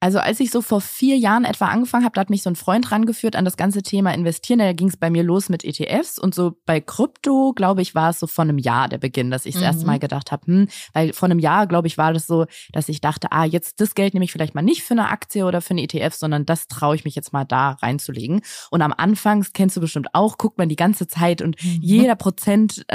Also 0.03 0.17
als 0.17 0.39
ich 0.39 0.49
so 0.49 0.61
vor 0.61 0.81
vier 0.81 1.15
Jahren 1.15 1.45
etwa 1.45 1.67
angefangen 1.67 2.05
habe, 2.05 2.15
da 2.15 2.21
hat 2.21 2.31
mich 2.31 2.41
so 2.41 2.49
ein 2.49 2.55
Freund 2.55 2.91
rangeführt 2.91 3.35
an 3.35 3.45
das 3.45 3.55
ganze 3.55 3.83
Thema 3.83 4.11
Investieren. 4.11 4.57
Da 4.57 4.73
ging 4.73 4.87
es 4.87 4.97
bei 4.97 5.11
mir 5.11 5.21
los 5.21 5.47
mit 5.47 5.63
ETFs 5.63 6.17
und 6.17 6.33
so 6.33 6.57
bei 6.65 6.81
Krypto, 6.81 7.53
glaube 7.55 7.83
ich, 7.83 7.93
war 7.93 8.09
es 8.09 8.19
so 8.19 8.25
vor 8.25 8.43
einem 8.43 8.57
Jahr 8.57 8.89
der 8.89 8.97
Beginn, 8.97 9.29
dass 9.29 9.45
ich 9.45 9.53
das 9.53 9.61
mhm. 9.61 9.67
erste 9.67 9.85
Mal 9.85 9.99
gedacht 9.99 10.31
habe, 10.31 10.47
hm, 10.47 10.67
weil 10.93 11.13
vor 11.13 11.29
einem 11.29 11.37
Jahr, 11.37 11.67
glaube 11.67 11.85
ich, 11.85 11.99
war 11.99 12.13
das 12.13 12.25
so, 12.25 12.47
dass 12.73 12.89
ich 12.89 12.99
dachte, 12.99 13.31
ah, 13.31 13.45
jetzt 13.45 13.79
das 13.79 13.93
Geld 13.93 14.15
nehme 14.15 14.25
ich 14.25 14.31
vielleicht 14.31 14.55
mal 14.55 14.63
nicht 14.63 14.81
für 14.81 14.95
eine 14.95 15.09
Aktie 15.09 15.45
oder 15.45 15.61
für 15.61 15.71
eine 15.71 15.83
ETF, 15.83 16.15
sondern 16.15 16.47
das 16.47 16.67
traue 16.67 16.95
ich 16.95 17.05
mich 17.05 17.13
jetzt 17.13 17.31
mal 17.31 17.45
da 17.45 17.77
reinzulegen. 17.81 18.41
Und 18.71 18.81
am 18.81 18.95
Anfang, 18.97 19.41
das 19.41 19.53
kennst 19.53 19.77
du 19.77 19.81
bestimmt 19.81 20.07
auch, 20.13 20.39
guckt 20.39 20.57
man 20.57 20.67
die 20.67 20.75
ganze 20.75 21.05
Zeit 21.05 21.43
und 21.43 21.63
mhm. 21.63 21.77
jeder 21.79 22.15
Prozent, 22.15 22.87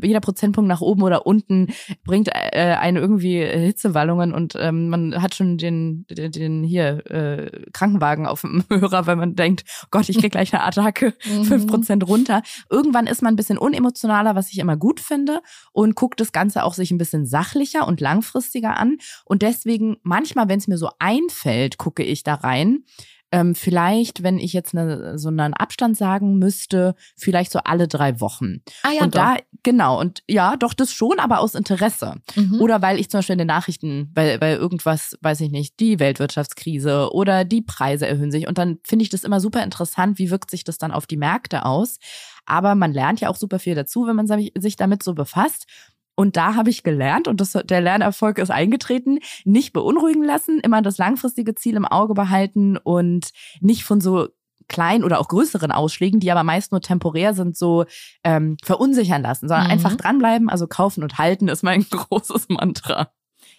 jeder 0.00 0.20
Prozentpunkt 0.20 0.68
nach 0.68 0.80
oben 0.80 1.02
oder 1.02 1.26
unten 1.26 1.72
bringt 2.04 2.28
äh, 2.28 2.76
einen 2.78 2.98
irgendwie 2.98 3.44
Hitzewallungen 3.44 4.32
und 4.32 4.54
ähm, 4.56 4.88
man 4.90 5.20
hat 5.20 5.34
schon 5.34 5.58
den, 5.58 6.06
den, 6.08 6.30
den 6.60 6.64
hier 6.64 7.04
äh, 7.10 7.70
Krankenwagen 7.72 8.26
auf 8.26 8.42
dem 8.42 8.64
Hörer, 8.70 9.06
weil 9.06 9.16
man 9.16 9.34
denkt, 9.34 9.64
oh 9.84 9.88
Gott, 9.90 10.08
ich 10.08 10.18
krieg 10.18 10.32
gleich 10.32 10.52
eine 10.52 10.64
Attacke, 10.64 11.14
fünf 11.20 11.50
mhm. 11.50 11.66
Prozent 11.66 12.06
runter. 12.06 12.42
Irgendwann 12.70 13.06
ist 13.06 13.22
man 13.22 13.34
ein 13.34 13.36
bisschen 13.36 13.58
unemotionaler, 13.58 14.34
was 14.34 14.50
ich 14.52 14.58
immer 14.58 14.76
gut 14.76 15.00
finde 15.00 15.40
und 15.72 15.94
guckt 15.94 16.20
das 16.20 16.32
Ganze 16.32 16.64
auch 16.64 16.74
sich 16.74 16.90
ein 16.90 16.98
bisschen 16.98 17.26
sachlicher 17.26 17.86
und 17.86 18.00
langfristiger 18.00 18.78
an. 18.78 18.98
Und 19.24 19.42
deswegen 19.42 19.96
manchmal, 20.02 20.48
wenn 20.48 20.58
es 20.58 20.68
mir 20.68 20.78
so 20.78 20.90
einfällt, 20.98 21.78
gucke 21.78 22.02
ich 22.02 22.22
da 22.22 22.34
rein. 22.34 22.84
Ähm, 23.32 23.54
vielleicht, 23.54 24.22
wenn 24.22 24.38
ich 24.38 24.52
jetzt 24.52 24.76
eine, 24.76 25.18
so 25.18 25.28
einen 25.28 25.54
Abstand 25.54 25.96
sagen 25.96 26.38
müsste, 26.38 26.94
vielleicht 27.16 27.50
so 27.50 27.60
alle 27.60 27.88
drei 27.88 28.20
Wochen. 28.20 28.62
Ah 28.82 28.90
ja, 28.92 29.02
und 29.02 29.14
doch. 29.14 29.20
da, 29.20 29.36
genau, 29.62 29.98
und 29.98 30.22
ja, 30.28 30.56
doch, 30.56 30.74
das 30.74 30.92
schon, 30.92 31.18
aber 31.18 31.40
aus 31.40 31.54
Interesse. 31.54 32.16
Mhm. 32.36 32.60
Oder 32.60 32.82
weil 32.82 33.00
ich 33.00 33.10
zum 33.10 33.18
Beispiel 33.18 33.32
in 33.32 33.38
den 33.38 33.46
Nachrichten, 33.48 34.10
weil, 34.14 34.40
weil 34.42 34.56
irgendwas, 34.56 35.16
weiß 35.22 35.40
ich 35.40 35.50
nicht, 35.50 35.80
die 35.80 35.98
Weltwirtschaftskrise 35.98 37.12
oder 37.12 37.44
die 37.44 37.62
Preise 37.62 38.06
erhöhen 38.06 38.30
sich. 38.30 38.46
Und 38.46 38.58
dann 38.58 38.78
finde 38.84 39.04
ich 39.04 39.08
das 39.08 39.24
immer 39.24 39.40
super 39.40 39.64
interessant, 39.64 40.18
wie 40.18 40.30
wirkt 40.30 40.50
sich 40.50 40.62
das 40.62 40.76
dann 40.76 40.92
auf 40.92 41.06
die 41.06 41.16
Märkte 41.16 41.64
aus. 41.64 41.98
Aber 42.44 42.74
man 42.74 42.92
lernt 42.92 43.20
ja 43.20 43.30
auch 43.30 43.36
super 43.36 43.58
viel 43.58 43.74
dazu, 43.74 44.06
wenn 44.06 44.16
man 44.16 44.26
sich 44.26 44.76
damit 44.76 45.02
so 45.02 45.14
befasst. 45.14 45.66
Und 46.14 46.36
da 46.36 46.54
habe 46.54 46.70
ich 46.70 46.82
gelernt, 46.82 47.26
und 47.26 47.40
das, 47.40 47.52
der 47.52 47.80
Lernerfolg 47.80 48.38
ist 48.38 48.50
eingetreten, 48.50 49.18
nicht 49.44 49.72
beunruhigen 49.72 50.22
lassen, 50.24 50.60
immer 50.60 50.82
das 50.82 50.98
langfristige 50.98 51.54
Ziel 51.54 51.76
im 51.76 51.86
Auge 51.86 52.14
behalten 52.14 52.76
und 52.76 53.30
nicht 53.60 53.84
von 53.84 54.00
so 54.00 54.28
kleinen 54.68 55.04
oder 55.04 55.20
auch 55.20 55.28
größeren 55.28 55.72
Ausschlägen, 55.72 56.20
die 56.20 56.30
aber 56.30 56.44
meist 56.44 56.72
nur 56.72 56.80
temporär 56.80 57.34
sind, 57.34 57.56
so 57.56 57.84
ähm, 58.24 58.56
verunsichern 58.62 59.22
lassen, 59.22 59.48
sondern 59.48 59.66
Mhm. 59.66 59.72
einfach 59.72 59.96
dranbleiben, 59.96 60.48
also 60.48 60.66
kaufen 60.66 61.02
und 61.02 61.18
halten 61.18 61.48
ist 61.48 61.62
mein 61.62 61.84
großes 61.90 62.48
Mantra. 62.48 63.10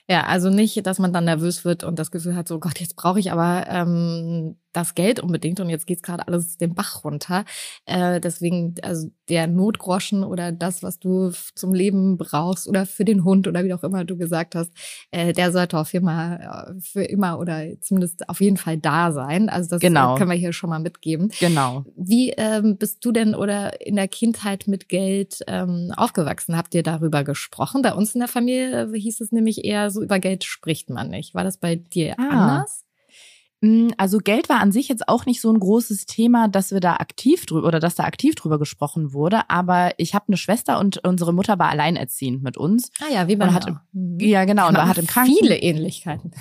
Ja, 0.10 0.24
also 0.26 0.50
nicht, 0.50 0.86
dass 0.86 1.00
man 1.00 1.14
dann 1.14 1.26
nervös 1.26 1.64
wird 1.64 1.84
und 1.84 1.98
das 1.98 2.12
Gefühl 2.12 2.36
hat, 2.36 2.48
so 2.48 2.60
Gott, 2.60 2.80
jetzt 2.80 2.96
brauche 2.98 3.20
ich 3.20 3.32
aber 3.32 3.66
ähm, 3.70 4.58
das 4.74 4.96
Geld 4.96 5.20
unbedingt 5.20 5.60
und 5.60 5.70
jetzt 5.70 5.86
geht's 5.88 6.02
gerade 6.02 6.28
alles 6.28 6.58
den 6.58 6.74
Bach 6.74 7.04
runter. 7.04 7.46
Äh, 7.86 8.20
deswegen, 8.20 8.76
also 8.82 9.08
der 9.30 9.48
Notgroschen 9.48 10.24
oder 10.24 10.52
das, 10.52 10.84
was 10.84 11.00
du 11.00 11.32
zum 11.56 11.74
Leben 11.74 12.18
brauchst 12.18 12.68
oder 12.68 12.86
für 12.86 13.06
den 13.06 13.24
Hund 13.24 13.48
oder 13.48 13.64
wie 13.64 13.74
auch 13.74 13.84
immer 13.84 14.04
du 14.04 14.18
gesagt 14.18 14.56
hast, 14.56 14.72
äh, 15.12 15.32
der 15.32 15.52
sollte 15.52 15.78
auf 15.78 15.94
jeden 15.94 16.06
Fall 16.08 16.74
äh, 16.76 16.82
für 16.82 17.04
immer 17.04 17.40
oder 17.40 17.64
zumindest 17.80 18.28
auf 18.28 18.42
jeden 18.42 18.58
Fall 18.58 18.78
da 18.78 19.12
sein. 19.12 19.48
Also 19.48 19.70
das 19.70 19.80
Genau. 19.80 20.16
äh, 20.16 20.18
können 20.18 20.32
wir 20.32 20.38
hier 20.38 20.54
schon 20.54 20.72
mal 20.72 20.80
mitgeben. 20.80 21.32
Genau. 21.40 21.86
Wie 21.96 22.32
ähm, 22.32 22.78
bist 22.78 23.06
du 23.06 23.12
denn 23.12 23.36
oder 23.36 23.80
in 23.86 23.96
der 23.96 24.08
Kindheit 24.08 24.68
mit 24.68 24.90
Geld 24.90 25.40
ähm, 25.48 25.94
aufgewachsen? 25.96 26.58
Habt 26.58 26.74
ihr 26.74 26.84
darüber 26.84 27.24
gesprochen? 27.24 27.84
Bei 27.84 27.94
uns 27.94 28.16
in 28.16 28.20
der 28.20 28.28
Familie 28.28 28.90
hieß 28.92 29.22
es 29.22 29.32
nämlich 29.32 29.64
eher 29.64 29.92
so, 29.94 30.02
über 30.04 30.20
Geld 30.20 30.44
spricht 30.44 30.90
man 30.90 31.10
nicht. 31.10 31.34
War 31.36 31.44
das 31.44 31.58
bei 31.58 31.76
dir 31.76 32.16
Ah. 32.20 32.30
anders? 32.30 32.84
Mm, 33.62 33.92
Also 33.98 34.18
Geld 34.18 34.50
war 34.50 34.60
an 34.60 34.74
sich 34.74 34.90
jetzt 34.90 35.08
auch 35.08 35.26
nicht 35.26 35.40
so 35.40 35.50
ein 35.50 35.60
großes 35.60 36.06
Thema, 36.06 36.50
dass 36.50 36.72
wir 36.72 36.82
da 36.82 36.96
aktiv 36.96 37.46
drüber 37.46 37.66
oder 37.68 37.80
dass 37.80 37.96
da 37.96 38.04
aktiv 38.04 38.36
drüber 38.36 38.60
gesprochen 38.60 39.14
wurde. 39.14 39.50
Aber 39.50 39.92
ich 39.98 40.14
habe 40.14 40.26
eine 40.28 40.36
Schwester 40.38 40.80
und 40.80 40.98
unsere 41.06 41.34
Mutter 41.34 41.60
war 41.60 41.70
alleinerziehend 41.70 42.44
mit 42.44 42.58
uns. 42.58 42.92
Ah 43.00 43.14
ja, 43.14 43.28
wie 43.30 43.38
man 43.38 43.50
Und 43.50 43.56
hat 43.56 43.68
Mhm. 43.94 44.20
Ja, 44.20 44.44
genau. 44.46 44.68
Und 44.68 44.74
Man 44.74 44.88
hat 44.90 44.98
im 44.98 45.08
Kranken 45.08 45.34
viele 45.40 45.58
Ähnlichkeiten. 45.58 46.32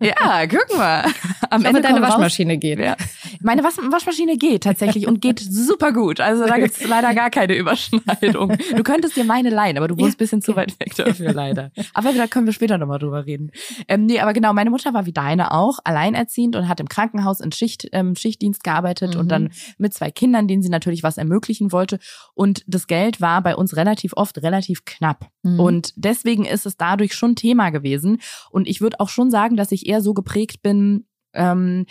Ja, 0.00 0.46
guck 0.46 0.76
mal. 0.76 1.04
Am 1.50 1.60
Ich 1.62 1.66
hoffe, 1.68 1.80
deine 1.80 1.94
kommen 1.94 2.04
raus- 2.04 2.12
Waschmaschine 2.14 2.58
geht. 2.58 2.78
Ja. 2.78 2.96
Meine 3.40 3.62
Was 3.64 3.76
Waschmaschine 3.78 4.36
geht 4.36 4.62
tatsächlich 4.64 5.06
und 5.06 5.20
geht 5.20 5.40
super 5.50 5.92
gut. 5.92 6.20
Also 6.20 6.46
da 6.46 6.58
gibt's 6.58 6.86
leider 6.86 7.14
gar 7.14 7.30
keine 7.30 7.54
Überschneidung. 7.56 8.56
Du 8.76 8.82
könntest 8.82 9.16
dir 9.16 9.24
meine 9.24 9.50
leihen, 9.50 9.76
aber 9.76 9.88
du 9.88 9.96
wohnst 9.98 10.14
Ja. 10.14 10.24
bisschen 10.24 10.42
zu 10.42 10.56
weit 10.56 10.78
weg 10.80 10.94
dafür 10.96 11.32
leider. 11.32 11.70
Aber 11.94 12.12
da 12.12 12.26
können 12.26 12.46
wir 12.46 12.52
später 12.52 12.78
nochmal 12.78 12.98
drüber 12.98 13.26
reden. 13.26 13.50
Ähm, 13.88 14.06
nee, 14.06 14.20
aber 14.20 14.32
genau, 14.32 14.52
meine 14.52 14.70
Mutter 14.70 14.94
war 14.94 15.06
wie 15.06 15.12
deine 15.12 15.52
auch, 15.52 15.78
alleinerziehend 15.84 16.56
und 16.56 16.68
hat 16.68 16.80
im 16.80 16.88
Krankenhaus 16.88 17.40
in 17.40 17.52
Schicht, 17.52 17.88
ähm, 17.92 18.14
Schichtdienst 18.16 18.64
gearbeitet 18.64 19.14
Mhm. 19.14 19.20
und 19.20 19.28
dann 19.28 19.50
mit 19.78 19.92
zwei 19.94 20.10
Kindern, 20.10 20.48
denen 20.48 20.62
sie 20.62 20.68
natürlich 20.70 21.02
was 21.02 21.18
ermöglichen 21.18 21.72
wollte. 21.72 21.98
Und 22.34 22.62
das 22.66 22.86
Geld 22.86 23.20
war 23.20 23.42
bei 23.42 23.54
uns 23.56 23.76
relativ 23.76 24.12
oft 24.14 24.38
relativ 24.42 24.84
knapp. 24.84 25.26
Mhm. 25.42 25.60
Und 25.60 25.92
deswegen 25.96 26.44
ist 26.44 26.66
es 26.66 26.76
dadurch 26.76 27.14
schon 27.14 27.36
Thema 27.36 27.70
gewesen. 27.70 28.20
Und 28.50 28.68
ich 28.68 28.80
würde 28.80 29.00
auch 29.00 29.08
schon 29.08 29.30
sagen, 29.30 29.56
dass 29.56 29.72
ich 29.72 29.86
eher 29.86 30.00
so 30.00 30.14
geprägt 30.14 30.62
bin, 30.62 31.06
ähm, 31.32 31.86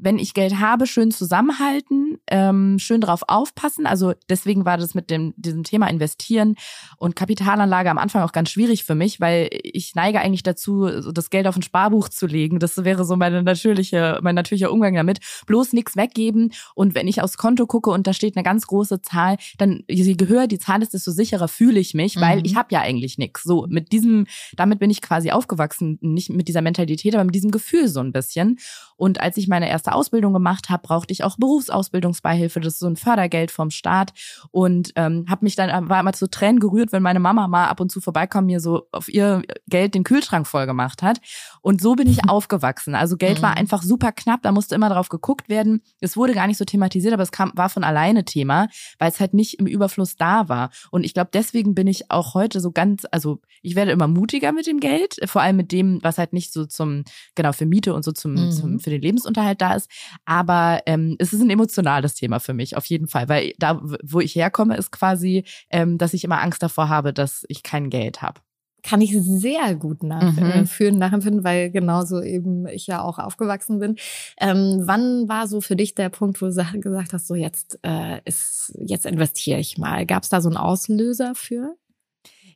wenn 0.00 0.18
ich 0.18 0.34
Geld 0.34 0.58
habe, 0.60 0.86
schön 0.86 1.10
zusammenhalten, 1.10 2.18
ähm, 2.28 2.78
schön 2.78 3.00
drauf 3.00 3.22
aufpassen. 3.26 3.86
Also 3.86 4.12
deswegen 4.28 4.64
war 4.64 4.76
das 4.76 4.94
mit 4.94 5.10
dem 5.10 5.34
diesem 5.36 5.64
Thema 5.64 5.88
Investieren 5.88 6.54
und 6.98 7.16
Kapitalanlage 7.16 7.90
am 7.90 7.98
Anfang 7.98 8.22
auch 8.22 8.32
ganz 8.32 8.50
schwierig 8.50 8.84
für 8.84 8.94
mich, 8.94 9.20
weil 9.20 9.48
ich 9.62 9.94
neige 9.94 10.20
eigentlich 10.20 10.42
dazu, 10.42 10.86
das 11.12 11.30
Geld 11.30 11.46
auf 11.46 11.56
ein 11.56 11.62
Sparbuch 11.62 12.08
zu 12.08 12.26
legen. 12.26 12.58
Das 12.58 12.84
wäre 12.84 13.04
so 13.04 13.16
meine 13.16 13.42
natürliche, 13.42 14.18
mein 14.22 14.34
natürlicher 14.34 14.72
Umgang 14.72 14.94
damit. 14.94 15.20
Bloß 15.46 15.72
nichts 15.72 15.96
weggeben. 15.96 16.52
Und 16.74 16.94
wenn 16.94 17.08
ich 17.08 17.22
aufs 17.22 17.36
Konto 17.36 17.66
gucke 17.66 17.90
und 17.90 18.06
da 18.06 18.12
steht 18.12 18.36
eine 18.36 18.44
ganz 18.44 18.66
große 18.66 19.02
Zahl, 19.02 19.36
dann 19.58 19.84
je 19.88 20.16
höher 20.26 20.46
die 20.46 20.58
Zahl 20.58 20.82
ist, 20.82 20.94
desto 20.94 21.10
sicherer 21.10 21.48
fühle 21.48 21.80
ich 21.80 21.94
mich, 21.94 22.20
weil 22.20 22.38
Mhm. 22.38 22.44
ich 22.44 22.56
habe 22.56 22.68
ja 22.70 22.80
eigentlich 22.80 23.18
nichts. 23.18 23.42
So 23.44 23.66
mit 23.68 23.92
diesem, 23.92 24.26
damit 24.56 24.78
bin 24.78 24.90
ich 24.90 25.02
quasi 25.02 25.30
aufgewachsen, 25.30 25.98
nicht 26.00 26.30
mit 26.30 26.48
dieser 26.48 26.62
Mentalität, 26.62 27.14
aber 27.14 27.24
mit 27.24 27.34
diesem 27.34 27.50
Gefühl 27.50 27.88
so 27.88 28.00
ein 28.00 28.12
bisschen. 28.12 28.58
Und 28.96 29.20
als 29.20 29.36
ich 29.36 29.48
meine 29.48 29.68
erste 29.68 29.87
Ausbildung 29.94 30.32
gemacht 30.32 30.68
habe, 30.70 30.82
brauchte 30.86 31.12
ich 31.12 31.24
auch 31.24 31.36
Berufsausbildungsbeihilfe. 31.36 32.60
Das 32.60 32.74
ist 32.74 32.78
so 32.80 32.86
ein 32.86 32.96
Fördergeld 32.96 33.50
vom 33.50 33.70
Staat. 33.70 34.12
Und 34.50 34.92
ähm, 34.96 35.24
habe 35.28 35.44
mich 35.44 35.56
dann, 35.56 35.88
war 35.88 36.00
immer 36.00 36.12
zu 36.12 36.28
Tränen 36.28 36.60
gerührt, 36.60 36.92
wenn 36.92 37.02
meine 37.02 37.20
Mama 37.20 37.48
mal 37.48 37.66
ab 37.66 37.80
und 37.80 37.90
zu 37.90 38.00
vorbeikommt, 38.00 38.46
mir 38.46 38.60
so 38.60 38.86
auf 38.92 39.08
ihr 39.08 39.42
Geld 39.68 39.94
den 39.94 40.04
Kühlschrank 40.04 40.46
voll 40.46 40.66
gemacht 40.66 41.02
hat. 41.02 41.20
Und 41.62 41.80
so 41.80 41.94
bin 41.94 42.08
ich 42.08 42.18
aufgewachsen. 42.28 42.94
Also 42.94 43.16
Geld 43.16 43.42
war 43.42 43.50
Mhm. 43.52 43.58
einfach 43.58 43.82
super 43.82 44.12
knapp, 44.12 44.42
da 44.42 44.52
musste 44.52 44.74
immer 44.74 44.88
drauf 44.88 45.08
geguckt 45.08 45.48
werden. 45.48 45.82
Es 46.00 46.16
wurde 46.16 46.34
gar 46.34 46.46
nicht 46.46 46.58
so 46.58 46.64
thematisiert, 46.64 47.14
aber 47.14 47.22
es 47.22 47.32
kam, 47.32 47.52
war 47.54 47.68
von 47.68 47.84
alleine 47.84 48.24
Thema, 48.24 48.68
weil 48.98 49.10
es 49.10 49.20
halt 49.20 49.34
nicht 49.34 49.58
im 49.58 49.66
Überfluss 49.66 50.16
da 50.16 50.48
war. 50.48 50.70
Und 50.90 51.04
ich 51.04 51.14
glaube, 51.14 51.30
deswegen 51.32 51.74
bin 51.74 51.86
ich 51.86 52.10
auch 52.10 52.34
heute 52.34 52.60
so 52.60 52.70
ganz, 52.72 53.04
also 53.10 53.40
ich 53.62 53.74
werde 53.76 53.90
immer 53.92 54.08
mutiger 54.08 54.52
mit 54.52 54.66
dem 54.66 54.80
Geld, 54.80 55.16
vor 55.26 55.42
allem 55.42 55.56
mit 55.56 55.72
dem, 55.72 55.98
was 56.02 56.18
halt 56.18 56.32
nicht 56.32 56.52
so 56.52 56.64
zum, 56.66 57.04
genau, 57.34 57.52
für 57.52 57.66
Miete 57.66 57.94
und 57.94 58.04
so 58.04 58.12
zum, 58.12 58.34
Mhm. 58.34 58.50
zum 58.50 58.80
für 58.80 58.90
den 58.90 59.00
Lebensunterhalt 59.02 59.60
da 59.60 59.74
ist. 59.74 59.77
Aber 60.24 60.80
ähm, 60.86 61.16
es 61.18 61.32
ist 61.32 61.40
ein 61.40 61.50
emotionales 61.50 62.14
Thema 62.14 62.40
für 62.40 62.54
mich, 62.54 62.76
auf 62.76 62.86
jeden 62.86 63.06
Fall. 63.08 63.28
Weil 63.28 63.52
da, 63.58 63.80
wo 64.02 64.20
ich 64.20 64.34
herkomme, 64.34 64.76
ist 64.76 64.90
quasi, 64.90 65.44
ähm, 65.70 65.98
dass 65.98 66.14
ich 66.14 66.24
immer 66.24 66.42
Angst 66.42 66.62
davor 66.62 66.88
habe, 66.88 67.12
dass 67.12 67.44
ich 67.48 67.62
kein 67.62 67.90
Geld 67.90 68.22
habe. 68.22 68.40
Kann 68.84 69.00
ich 69.00 69.12
sehr 69.20 69.74
gut 69.74 70.02
Mhm. 70.04 70.08
nachfühlen, 70.08 70.98
nachempfinden, 70.98 71.42
weil 71.42 71.68
genauso 71.70 72.22
eben 72.22 72.66
ich 72.68 72.86
ja 72.86 73.02
auch 73.02 73.18
aufgewachsen 73.18 73.80
bin. 73.80 73.96
Ähm, 74.40 74.78
wann 74.84 75.28
war 75.28 75.48
so 75.48 75.60
für 75.60 75.74
dich 75.74 75.94
der 75.96 76.08
Punkt, 76.10 76.40
wo 76.40 76.46
du 76.46 76.52
sa- 76.52 76.70
gesagt 76.74 77.12
hast, 77.12 77.26
so 77.26 77.34
jetzt 77.34 77.78
äh, 77.82 78.20
ist, 78.24 78.72
jetzt 78.78 79.04
investiere 79.04 79.58
ich 79.58 79.78
mal? 79.78 80.06
Gab 80.06 80.22
es 80.22 80.28
da 80.28 80.40
so 80.40 80.48
einen 80.48 80.56
Auslöser 80.56 81.34
für? 81.34 81.74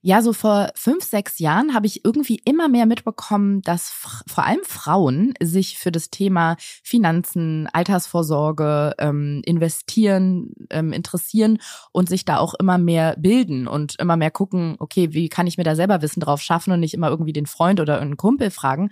Ja, 0.04 0.20
so 0.20 0.32
vor 0.32 0.70
fünf, 0.74 1.04
sechs 1.04 1.38
Jahren 1.38 1.74
habe 1.74 1.86
ich 1.86 2.04
irgendwie 2.04 2.40
immer 2.44 2.68
mehr 2.68 2.86
mitbekommen, 2.86 3.62
dass 3.62 3.90
vor 4.26 4.44
allem 4.44 4.64
Frauen 4.64 5.32
sich 5.40 5.78
für 5.78 5.92
das 5.92 6.10
Thema 6.10 6.56
Finanzen, 6.82 7.68
Altersvorsorge, 7.72 8.94
ähm, 8.98 9.42
Investieren 9.44 10.54
ähm, 10.70 10.92
interessieren 10.92 11.58
und 11.92 12.08
sich 12.08 12.24
da 12.24 12.38
auch 12.38 12.54
immer 12.54 12.78
mehr 12.78 13.14
bilden 13.16 13.68
und 13.68 13.94
immer 14.00 14.16
mehr 14.16 14.32
gucken, 14.32 14.74
okay, 14.80 15.12
wie 15.12 15.28
kann 15.28 15.46
ich 15.46 15.56
mir 15.56 15.64
da 15.64 15.76
selber 15.76 16.02
Wissen 16.02 16.18
drauf 16.20 16.42
schaffen 16.42 16.72
und 16.72 16.80
nicht 16.80 16.94
immer 16.94 17.08
irgendwie 17.08 17.32
den 17.32 17.46
Freund 17.46 17.78
oder 17.78 17.94
irgendeinen 17.94 18.16
Kumpel 18.16 18.50
fragen. 18.50 18.90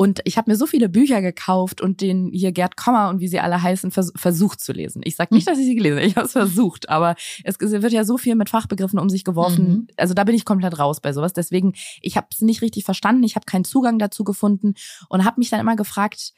Und 0.00 0.22
ich 0.24 0.38
habe 0.38 0.50
mir 0.50 0.56
so 0.56 0.66
viele 0.66 0.88
Bücher 0.88 1.20
gekauft 1.20 1.82
und 1.82 2.00
den 2.00 2.30
hier 2.32 2.52
Gerd 2.52 2.78
Kommer 2.78 3.10
und 3.10 3.20
wie 3.20 3.28
sie 3.28 3.38
alle 3.38 3.62
heißen, 3.62 3.90
vers 3.90 4.10
versucht 4.16 4.58
zu 4.58 4.72
lesen. 4.72 5.02
Ich 5.04 5.14
sage 5.14 5.34
nicht, 5.34 5.46
dass 5.46 5.58
ich 5.58 5.66
sie 5.66 5.74
gelesen 5.74 5.98
habe, 5.98 6.06
ich 6.06 6.16
habe 6.16 6.24
es 6.24 6.32
versucht, 6.32 6.88
aber 6.88 7.16
es 7.44 7.60
wird 7.60 7.92
ja 7.92 8.04
so 8.04 8.16
viel 8.16 8.34
mit 8.34 8.48
Fachbegriffen 8.48 8.98
um 8.98 9.10
sich 9.10 9.24
geworfen. 9.24 9.68
Mhm. 9.68 9.86
Also 9.98 10.14
da 10.14 10.24
bin 10.24 10.34
ich 10.34 10.46
komplett 10.46 10.78
raus 10.78 11.02
bei 11.02 11.12
sowas. 11.12 11.34
Deswegen, 11.34 11.74
ich 12.00 12.16
habe 12.16 12.28
es 12.32 12.40
nicht 12.40 12.62
richtig 12.62 12.84
verstanden, 12.84 13.24
ich 13.24 13.36
habe 13.36 13.44
keinen 13.44 13.64
Zugang 13.64 13.98
dazu 13.98 14.24
gefunden 14.24 14.72
und 15.10 15.26
habe 15.26 15.38
mich 15.38 15.50
dann 15.50 15.60
immer 15.60 15.76
gefragt, 15.76 16.32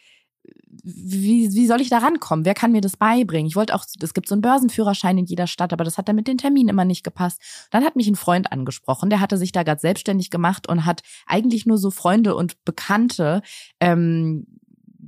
wie, 0.84 1.52
wie 1.52 1.66
soll 1.66 1.80
ich 1.80 1.90
da 1.90 1.98
rankommen? 1.98 2.44
Wer 2.44 2.54
kann 2.54 2.72
mir 2.72 2.80
das 2.80 2.96
beibringen? 2.96 3.46
Ich 3.46 3.56
wollte 3.56 3.74
auch, 3.74 3.84
es 4.00 4.14
gibt 4.14 4.28
so 4.28 4.34
einen 4.34 4.42
Börsenführerschein 4.42 5.18
in 5.18 5.26
jeder 5.26 5.46
Stadt, 5.46 5.72
aber 5.72 5.84
das 5.84 5.96
hat 5.98 6.08
dann 6.08 6.16
mit 6.16 6.26
den 6.26 6.38
Terminen 6.38 6.70
immer 6.70 6.84
nicht 6.84 7.04
gepasst. 7.04 7.40
Dann 7.70 7.84
hat 7.84 7.94
mich 7.94 8.08
ein 8.08 8.16
Freund 8.16 8.50
angesprochen, 8.50 9.10
der 9.10 9.20
hatte 9.20 9.36
sich 9.36 9.52
da 9.52 9.62
gerade 9.62 9.80
selbstständig 9.80 10.30
gemacht 10.30 10.68
und 10.68 10.84
hat 10.84 11.02
eigentlich 11.26 11.66
nur 11.66 11.78
so 11.78 11.90
Freunde 11.90 12.34
und 12.34 12.64
Bekannte 12.64 13.42
ähm, 13.80 14.46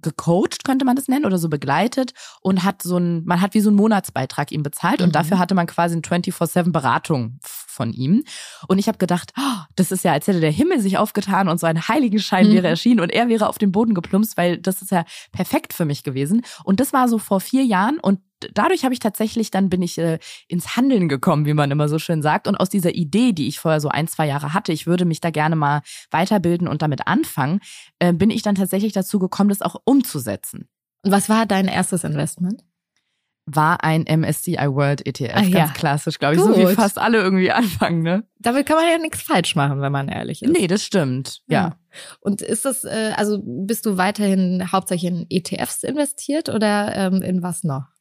gecoacht, 0.01 0.65
könnte 0.65 0.85
man 0.85 0.97
das 0.97 1.09
nennen, 1.09 1.25
oder 1.25 1.39
so 1.39 1.49
begleitet 1.49 2.13
und 2.41 2.63
hat 2.63 2.83
so 2.83 2.99
ein, 2.99 3.25
man 3.25 3.41
hat 3.41 3.55
wie 3.55 3.61
so 3.61 3.71
einen 3.71 3.77
Monatsbeitrag 3.77 4.53
ihm 4.53 4.63
bezahlt 4.63 5.01
Mhm. 5.01 5.07
und 5.07 5.15
dafür 5.15 5.39
hatte 5.39 5.55
man 5.55 5.67
quasi 5.67 5.95
eine 5.95 6.03
24-7 6.03 6.71
Beratung 6.73 7.39
von 7.75 7.93
ihm. 7.93 8.25
Und 8.69 8.79
ich 8.79 8.89
habe 8.89 8.99
gedacht, 8.99 9.33
oh, 9.39 9.63
das 9.77 9.93
ist 9.93 10.05
ja, 10.05 10.13
als 10.13 10.27
hätte 10.27 10.41
der 10.41 10.51
Himmel 10.51 10.81
sich 10.81 10.97
aufgetan 10.97 11.49
und 11.49 11.61
so 11.61 11.67
ein 11.67 11.89
Heiligenschein 11.89 12.49
Mhm. 12.49 12.53
wäre 12.55 12.69
erschienen 12.69 13.01
und 13.01 13.11
er 13.11 13.29
wäre 13.29 13.49
auf 13.49 13.59
den 13.59 13.73
Boden 13.73 13.95
geplumpst, 13.95 14.37
weil 14.37 14.59
das 14.59 14.81
ist 14.81 14.91
ja 14.91 15.05
perfekt 15.33 15.73
für 15.73 15.85
mich 15.85 16.03
gewesen. 16.05 16.43
Und 16.65 16.81
das 16.81 16.93
war 16.93 17.09
so 17.09 17.19
vor 17.19 17.41
vier 17.41 17.65
Jahren 17.65 17.99
und 18.01 18.21
dadurch 18.53 18.85
habe 18.85 18.93
ich 18.93 19.01
tatsächlich, 19.01 19.51
dann 19.51 19.71
bin 19.71 19.81
ich 19.83 19.97
äh, 19.99 20.19
ins 20.49 20.77
Handeln 20.77 21.09
gekommen, 21.09 21.47
wie 21.47 21.55
man 21.55 21.71
immer 21.71 21.89
so 21.89 21.99
schön 21.99 22.21
sagt. 22.23 22.47
Und 22.47 22.57
aus 22.57 22.69
dieser 22.69 22.95
Idee, 22.95 23.33
die 23.33 23.49
ich 23.49 23.59
vorher 23.59 23.81
so 23.81 23.89
ein, 23.89 24.07
zwei 24.07 24.27
Jahre 24.27 24.53
hatte, 24.53 24.73
ich 24.73 24.87
würde 24.87 25.05
mich 25.07 25.21
da 25.21 25.31
gerne 25.31 25.57
mal 25.57 25.81
weiterbilden 26.11 26.69
und 26.69 26.83
damit 26.83 27.07
anfangen, 27.07 27.61
äh, 28.01 28.13
bin 28.13 28.31
ich 28.31 28.43
dann 28.43 28.55
tatsächlich 28.55 28.93
dazu 28.93 29.19
gekommen, 29.19 29.49
das 29.49 29.63
auch 29.63 29.77
umzusetzen. 29.85 30.69
Und 31.03 31.11
was 31.11 31.29
war 31.29 31.47
dein 31.47 31.69
erstes 31.69 32.05
Investment? 32.05 32.63
War 33.47 33.85
ein 33.85 34.03
MSCI 34.03 34.69
World 34.69 35.07
ETF. 35.07 35.33
Ah, 35.35 35.41
ganz 35.41 35.53
ja. 35.53 35.69
klassisch, 35.69 36.19
glaube 36.19 36.37
ich. 36.37 36.41
So 36.41 36.57
wie 36.57 36.63
Gut. 36.65 36.73
fast 36.73 36.99
alle 36.99 37.19
irgendwie 37.19 37.51
anfangen, 37.53 38.03
ne? 38.03 38.25
Damit 38.39 38.67
kann 38.67 38.77
man 38.77 38.89
ja 38.89 38.99
nichts 38.99 39.23
falsch 39.23 39.55
machen, 39.55 39.81
wenn 39.81 39.93
man 39.93 40.09
ehrlich 40.09 40.43
ist. 40.43 40.51
Nee, 40.51 40.67
das 40.67 40.83
stimmt. 40.83 41.43
Ja. 41.47 41.77
Und 42.21 42.43
ist 42.43 42.65
das, 42.65 42.85
äh, 42.85 43.13
also 43.17 43.41
bist 43.45 43.87
du 43.87 43.97
weiterhin 43.97 44.73
hauptsächlich 44.73 45.11
in 45.11 45.27
ETFs 45.31 45.83
investiert 45.83 46.49
oder 46.49 46.95
ähm, 46.97 47.23
in 47.23 47.43
was 47.43 47.65
noch? 47.65 47.94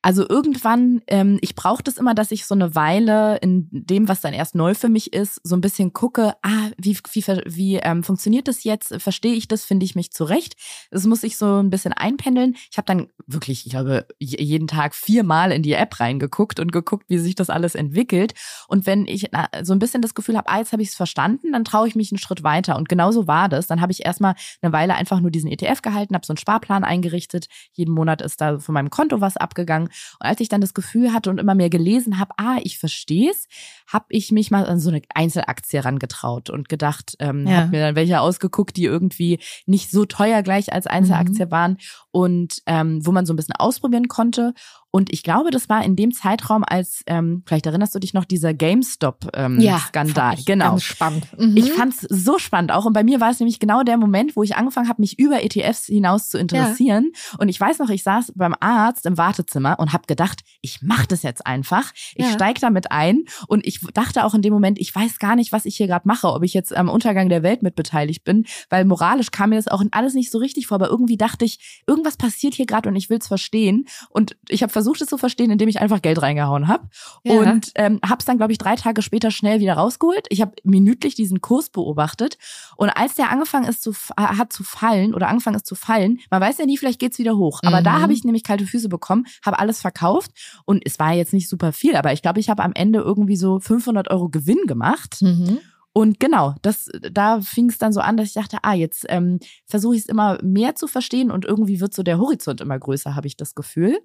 Also 0.00 0.28
irgendwann, 0.28 1.02
ähm, 1.08 1.38
ich 1.42 1.56
brauche 1.56 1.82
das 1.82 1.96
immer, 1.96 2.14
dass 2.14 2.30
ich 2.30 2.46
so 2.46 2.54
eine 2.54 2.76
Weile 2.76 3.38
in 3.38 3.68
dem, 3.72 4.06
was 4.06 4.20
dann 4.20 4.32
erst 4.32 4.54
neu 4.54 4.74
für 4.74 4.88
mich 4.88 5.12
ist, 5.12 5.40
so 5.42 5.56
ein 5.56 5.60
bisschen 5.60 5.92
gucke, 5.92 6.34
ah, 6.42 6.70
wie, 6.78 6.96
wie, 7.12 7.26
wie 7.46 7.76
ähm, 7.76 8.04
funktioniert 8.04 8.46
das 8.46 8.62
jetzt? 8.62 8.94
Verstehe 9.02 9.34
ich 9.34 9.48
das? 9.48 9.64
Finde 9.64 9.84
ich 9.84 9.96
mich 9.96 10.12
zurecht? 10.12 10.54
Das 10.92 11.04
muss 11.04 11.24
ich 11.24 11.36
so 11.36 11.56
ein 11.56 11.70
bisschen 11.70 11.92
einpendeln. 11.92 12.54
Ich 12.70 12.78
habe 12.78 12.86
dann 12.86 13.08
wirklich, 13.26 13.66
ich 13.66 13.72
glaube, 13.72 14.06
jeden 14.20 14.68
Tag 14.68 14.94
viermal 14.94 15.50
in 15.50 15.64
die 15.64 15.72
App 15.72 15.98
reingeguckt 15.98 16.60
und 16.60 16.70
geguckt, 16.70 17.06
wie 17.08 17.18
sich 17.18 17.34
das 17.34 17.50
alles 17.50 17.74
entwickelt. 17.74 18.34
Und 18.68 18.86
wenn 18.86 19.04
ich 19.04 19.30
na, 19.32 19.48
so 19.62 19.72
ein 19.72 19.80
bisschen 19.80 20.00
das 20.00 20.14
Gefühl 20.14 20.36
habe, 20.36 20.48
ah, 20.48 20.58
jetzt 20.58 20.70
habe 20.70 20.82
ich 20.82 20.90
es 20.90 20.94
verstanden, 20.94 21.50
dann 21.50 21.64
traue 21.64 21.88
ich 21.88 21.96
mich 21.96 22.12
einen 22.12 22.18
Schritt 22.18 22.44
weiter. 22.44 22.76
Und 22.76 22.88
genau 22.88 23.10
so 23.10 23.26
war 23.26 23.48
das. 23.48 23.66
Dann 23.66 23.80
habe 23.80 23.90
ich 23.90 24.06
erstmal 24.06 24.36
eine 24.62 24.72
Weile 24.72 24.94
einfach 24.94 25.18
nur 25.18 25.32
diesen 25.32 25.50
ETF 25.50 25.82
gehalten, 25.82 26.14
habe 26.14 26.24
so 26.24 26.32
einen 26.32 26.38
Sparplan 26.38 26.84
eingerichtet. 26.84 27.48
Jeden 27.72 27.92
Monat 27.92 28.22
ist 28.22 28.40
da 28.40 28.60
von 28.60 28.74
meinem 28.74 28.90
Konto 28.90 29.20
was 29.20 29.36
abgegangen. 29.36 29.87
Und 29.88 30.26
als 30.26 30.40
ich 30.40 30.48
dann 30.48 30.60
das 30.60 30.74
Gefühl 30.74 31.12
hatte 31.12 31.30
und 31.30 31.38
immer 31.38 31.54
mehr 31.54 31.70
gelesen 31.70 32.18
habe, 32.18 32.32
ah, 32.36 32.58
ich 32.62 32.78
verstehe 32.78 33.30
es, 33.30 33.46
habe 33.86 34.06
ich 34.08 34.32
mich 34.32 34.50
mal 34.50 34.66
an 34.66 34.80
so 34.80 34.90
eine 34.90 35.02
Einzelaktie 35.14 35.84
rangetraut 35.84 36.50
und 36.50 36.68
gedacht, 36.68 37.16
ähm, 37.18 37.46
Ja. 37.46 37.56
habe 37.58 37.70
mir 37.70 37.80
dann 37.80 37.94
welche 37.96 38.20
ausgeguckt, 38.20 38.76
die 38.76 38.84
irgendwie 38.84 39.38
nicht 39.66 39.90
so 39.90 40.04
teuer 40.04 40.42
gleich 40.42 40.72
als 40.72 40.86
Einzelaktie 40.86 41.50
waren 41.50 41.78
und 42.10 42.62
ähm, 42.66 43.04
wo 43.06 43.12
man 43.12 43.26
so 43.26 43.32
ein 43.32 43.36
bisschen 43.36 43.56
ausprobieren 43.56 44.08
konnte. 44.08 44.54
Und 44.98 45.12
ich 45.12 45.22
glaube, 45.22 45.52
das 45.52 45.68
war 45.68 45.84
in 45.84 45.94
dem 45.94 46.10
Zeitraum, 46.10 46.64
als, 46.66 47.04
ähm, 47.06 47.44
vielleicht 47.46 47.66
erinnerst 47.66 47.94
du 47.94 48.00
dich 48.00 48.14
noch, 48.14 48.24
dieser 48.24 48.52
GameStop-Skandal. 48.52 50.14
fand 50.14 50.38
ich 50.40 50.44
genau. 50.44 50.70
Ganz 50.70 50.82
spannend. 50.82 51.26
Mhm. 51.38 51.56
Ich 51.56 51.72
fand's 51.72 52.00
so 52.08 52.38
spannend 52.40 52.72
auch. 52.72 52.84
Und 52.84 52.94
bei 52.94 53.04
mir 53.04 53.20
war 53.20 53.30
es 53.30 53.38
nämlich 53.38 53.60
genau 53.60 53.84
der 53.84 53.96
Moment, 53.96 54.34
wo 54.34 54.42
ich 54.42 54.56
angefangen 54.56 54.88
habe, 54.88 55.00
mich 55.00 55.16
über 55.20 55.44
ETFs 55.44 55.86
hinaus 55.86 56.30
zu 56.30 56.38
interessieren. 56.38 57.12
Und 57.38 57.48
ich 57.48 57.60
weiß 57.60 57.78
noch, 57.78 57.90
ich 57.90 58.02
saß 58.02 58.32
beim 58.34 58.56
Arzt 58.58 59.06
im 59.06 59.16
Wartezimmer 59.16 59.78
und 59.78 59.92
habe 59.92 60.02
gedacht, 60.08 60.40
ich 60.62 60.82
mache 60.82 61.06
das 61.06 61.22
jetzt 61.22 61.46
einfach. 61.46 61.92
Ich 62.16 62.26
Ja. 62.26 62.32
steig 62.32 62.58
damit 62.60 62.90
ein. 62.90 63.22
Und 63.46 63.64
ich 63.66 63.80
dachte 63.94 64.24
auch 64.24 64.34
in 64.34 64.42
dem 64.42 64.52
Moment, 64.52 64.80
ich 64.80 64.92
weiß 64.92 65.20
gar 65.20 65.36
nicht, 65.36 65.52
was 65.52 65.64
ich 65.64 65.76
hier 65.76 65.86
gerade 65.86 66.08
mache, 66.08 66.26
ob 66.32 66.42
ich 66.42 66.54
jetzt 66.54 66.76
am 66.76 66.88
Untergang 66.88 67.28
der 67.28 67.44
Welt 67.44 67.62
mit 67.62 67.76
beteiligt 67.76 68.24
bin, 68.24 68.46
weil 68.68 68.84
moralisch 68.84 69.30
kam 69.30 69.50
mir 69.50 69.56
das 69.56 69.68
auch 69.68 69.84
alles 69.92 70.14
nicht 70.14 70.32
so 70.32 70.38
richtig 70.38 70.66
vor. 70.66 70.74
Aber 70.74 70.88
irgendwie 70.88 71.16
dachte 71.16 71.44
ich, 71.44 71.82
irgendwas 71.86 72.16
passiert 72.16 72.54
hier 72.54 72.66
gerade 72.66 72.88
und 72.88 72.96
ich 72.96 73.10
will's 73.10 73.28
verstehen. 73.28 73.86
Und 74.10 74.36
ich 74.48 74.62
habe 74.64 74.72
versucht, 74.72 74.87
es 74.96 75.06
zu 75.06 75.18
verstehen, 75.18 75.50
indem 75.50 75.68
ich 75.68 75.80
einfach 75.80 76.02
Geld 76.02 76.20
reingehauen 76.22 76.68
habe. 76.68 76.88
Ja. 77.24 77.34
Und 77.34 77.70
ähm, 77.74 78.00
habe 78.04 78.18
es 78.18 78.24
dann, 78.24 78.36
glaube 78.38 78.52
ich, 78.52 78.58
drei 78.58 78.76
Tage 78.76 79.02
später 79.02 79.30
schnell 79.30 79.60
wieder 79.60 79.74
rausgeholt. 79.74 80.26
Ich 80.30 80.40
habe 80.40 80.52
minütlich 80.64 81.14
diesen 81.14 81.40
Kurs 81.40 81.70
beobachtet. 81.70 82.38
Und 82.76 82.90
als 82.90 83.14
der 83.14 83.30
angefangen 83.30 83.68
ist 83.68 83.82
zu, 83.82 83.90
äh, 84.16 84.22
hat 84.22 84.52
zu 84.52 84.64
fallen 84.64 85.14
oder 85.14 85.28
angefangen 85.28 85.56
ist 85.56 85.66
zu 85.66 85.74
fallen, 85.74 86.18
man 86.30 86.40
weiß 86.40 86.58
ja 86.58 86.66
nie, 86.66 86.78
vielleicht 86.78 86.98
geht's 86.98 87.18
wieder 87.18 87.36
hoch. 87.36 87.60
Aber 87.64 87.80
Mhm. 87.80 87.84
da 87.84 88.00
habe 88.00 88.12
ich 88.12 88.24
nämlich 88.24 88.44
kalte 88.44 88.66
Füße 88.66 88.88
bekommen, 88.88 89.26
habe 89.44 89.58
alles 89.58 89.80
verkauft 89.80 90.30
und 90.64 90.82
es 90.86 90.98
war 90.98 91.12
jetzt 91.12 91.32
nicht 91.32 91.48
super 91.48 91.72
viel, 91.72 91.96
aber 91.96 92.12
ich 92.12 92.22
glaube, 92.22 92.40
ich 92.40 92.48
habe 92.48 92.62
am 92.62 92.72
Ende 92.72 93.00
irgendwie 93.00 93.36
so 93.36 93.60
500 93.60 94.10
Euro 94.10 94.28
Gewinn 94.28 94.66
gemacht. 94.66 95.20
Mhm. 95.20 95.58
Und 95.94 96.20
genau, 96.20 96.54
das, 96.62 96.88
da 97.10 97.40
fing 97.40 97.70
es 97.70 97.78
dann 97.78 97.92
so 97.92 98.00
an, 98.00 98.16
dass 98.16 98.28
ich 98.28 98.34
dachte, 98.34 98.58
ah, 98.62 98.74
jetzt 98.74 99.04
ähm, 99.08 99.40
versuche 99.66 99.96
ich 99.96 100.02
es 100.02 100.06
immer 100.08 100.38
mehr 100.42 100.76
zu 100.76 100.86
verstehen 100.86 101.30
und 101.32 101.44
irgendwie 101.44 101.80
wird 101.80 101.92
so 101.92 102.02
der 102.04 102.18
Horizont 102.18 102.60
immer 102.60 102.78
größer, 102.78 103.16
habe 103.16 103.26
ich 103.26 103.36
das 103.36 103.54
Gefühl. 103.56 103.98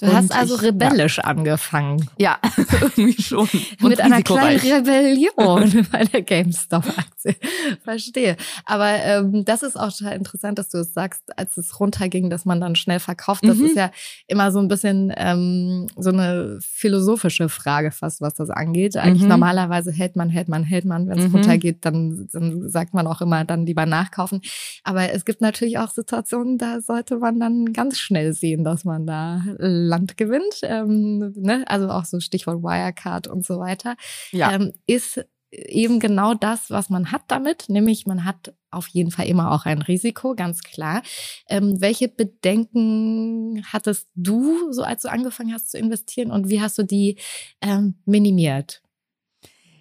Du 0.00 0.06
Und 0.06 0.14
hast 0.14 0.32
also 0.32 0.54
ich- 0.56 0.62
rebellisch 0.62 1.18
angefangen. 1.18 2.08
Ja, 2.18 2.38
irgendwie 2.96 3.20
schon. 3.20 3.48
Mit 3.80 4.00
einer 4.00 4.22
kleinen. 4.22 4.60
Rebellion 4.60 5.86
bei 5.92 6.04
der 6.04 6.22
GameStop-Aktie. 6.22 7.34
Verstehe. 7.82 8.36
Aber 8.64 8.88
ähm, 9.02 9.44
das 9.44 9.62
ist 9.64 9.76
auch 9.78 9.92
total 9.92 10.14
interessant, 10.16 10.58
dass 10.58 10.68
du 10.68 10.78
es 10.78 10.94
sagst, 10.94 11.22
als 11.36 11.56
es 11.56 11.80
runterging, 11.80 12.30
dass 12.30 12.44
man 12.44 12.60
dann 12.60 12.76
schnell 12.76 13.00
verkauft. 13.00 13.44
Das 13.44 13.58
Mhm. 13.58 13.64
ist 13.66 13.76
ja 13.76 13.90
immer 14.28 14.52
so 14.52 14.60
ein 14.60 14.68
bisschen 14.68 15.12
ähm, 15.16 15.88
so 15.96 16.10
eine 16.10 16.58
philosophische 16.62 17.48
Frage 17.48 17.90
fast, 17.90 18.20
was 18.20 18.34
das 18.34 18.50
angeht. 18.50 18.96
Eigentlich 18.96 19.22
Mhm. 19.24 19.28
normalerweise 19.30 19.90
hält 19.90 20.14
man, 20.14 20.28
hält 20.30 20.48
man, 20.48 20.62
hält 20.62 20.84
man. 20.84 21.08
Wenn 21.08 21.18
es 21.18 21.28
Mhm. 21.28 21.34
runtergeht, 21.34 21.84
dann, 21.84 22.28
dann 22.32 22.68
sagt 22.68 22.94
man 22.94 23.06
auch 23.08 23.20
immer, 23.20 23.44
dann 23.44 23.66
lieber 23.66 23.84
nachkaufen. 23.84 24.42
Aber 24.84 25.12
es 25.12 25.24
gibt 25.24 25.40
natürlich 25.40 25.78
auch 25.78 25.90
Situationen, 25.90 26.56
da 26.56 26.80
sollte 26.80 27.16
man 27.18 27.40
dann 27.40 27.72
ganz 27.72 27.98
schnell 27.98 28.32
sehen, 28.32 28.62
dass 28.62 28.84
man 28.84 29.06
da 29.06 29.42
Land 29.88 30.16
gewinnt. 30.16 30.60
Ähm, 30.62 31.32
ne? 31.36 31.64
Also 31.66 31.88
auch 31.88 32.04
so 32.04 32.20
Stichwort 32.20 32.62
Wirecard 32.62 33.26
und 33.26 33.44
so 33.44 33.58
weiter 33.58 33.96
Ja. 34.32 34.52
ähm, 34.52 34.72
ist 34.86 35.24
eben 35.50 35.98
genau 35.98 36.34
das, 36.34 36.70
was 36.70 36.90
man 36.90 37.10
hat 37.10 37.22
damit, 37.28 37.68
nämlich 37.68 38.06
man 38.06 38.24
hat 38.24 38.54
auf 38.70 38.86
jeden 38.88 39.10
Fall 39.10 39.26
immer 39.26 39.50
auch 39.52 39.64
ein 39.64 39.80
Risiko, 39.80 40.34
ganz 40.34 40.62
klar. 40.62 41.02
Ähm, 41.48 41.80
welche 41.80 42.08
Bedenken 42.08 43.64
hattest 43.72 44.08
du, 44.14 44.70
so 44.72 44.82
als 44.82 45.02
du 45.02 45.10
angefangen 45.10 45.54
hast 45.54 45.70
zu 45.70 45.78
investieren 45.78 46.30
und 46.30 46.50
wie 46.50 46.60
hast 46.60 46.76
du 46.76 46.82
die 46.82 47.18
ähm, 47.62 47.94
minimiert? 48.04 48.82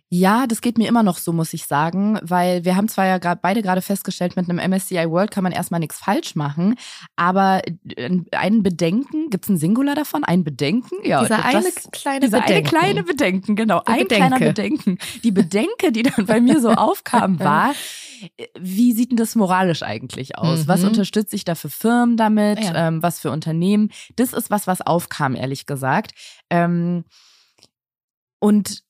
Ja, 0.10 0.48
das 0.48 0.62
geht 0.62 0.78
mir 0.78 0.88
immer 0.88 1.04
noch 1.04 1.17
so, 1.17 1.34
muss 1.34 1.54
ich 1.54 1.65
sagen, 1.65 2.17
weil 2.22 2.63
wir 2.63 2.78
haben 2.78 2.88
zwar 2.88 3.06
ja 3.06 3.17
grad, 3.17 3.41
beide 3.41 3.62
gerade 3.62 3.82
festgestellt, 3.82 4.38
mit 4.38 4.50
einem 4.50 4.72
MSCI 4.72 5.10
World 5.10 5.32
kann 5.32 5.43
man 5.43 5.52
erstmal 5.52 5.82
nichts 5.82 5.98
falsch 6.00 6.34
machen, 6.36 6.76
aber 7.17 7.62
äh, 7.98 8.22
ein 8.32 8.63
Bedenken, 8.63 9.30
gibt's 9.30 9.50
ein 9.50 9.58
Singular 9.58 9.96
davon? 9.96 10.24
Ein 10.24 10.46
Bedenken? 10.46 10.96
Ja, 11.04 11.22
Dieser 11.24 11.38
das, 11.38 11.46
eine 11.56 11.72
kleine 11.91 12.20
dieser 12.22 12.38
eine 12.38 12.46
Bedenken. 12.48 12.70
kleine 12.70 13.04
Bedenken, 13.04 13.56
genau, 13.58 13.82
Der 13.82 13.93
ein 13.96 14.00
Bedenke. 14.04 14.15
kleiner 14.28 14.39
Bedenken. 14.39 14.98
Die 15.24 15.32
Bedenke, 15.32 15.91
die 15.91 16.04
dann 16.04 16.26
bei 16.26 16.39
mir 16.39 16.62
so 16.62 16.70
aufkam, 16.72 17.38
war, 17.41 17.74
äh, 18.38 18.48
wie 18.58 18.93
sieht 18.93 19.10
denn 19.12 19.17
das 19.17 19.36
moralisch 19.36 19.84
eigentlich 19.84 20.38
aus? 20.38 20.70
Was 20.70 20.84
Mhm. 20.84 20.88
unterstütze 20.88 21.36
ich 21.36 21.43
da 21.43 21.56
für 21.56 21.70
Firmen 21.70 22.15
damit? 22.15 22.63
Ja. 22.63 22.88
Ähm, 22.88 23.04
was 23.04 23.20
für 23.20 23.30
Unternehmen? 23.32 23.89
Das 24.15 24.32
ist 24.32 24.50
was, 24.52 24.67
was 24.67 24.80
aufkam, 24.80 25.36
ehrlich 25.36 25.65
gesagt. 25.65 26.13
Ähm, 26.50 27.04
und 28.39 28.84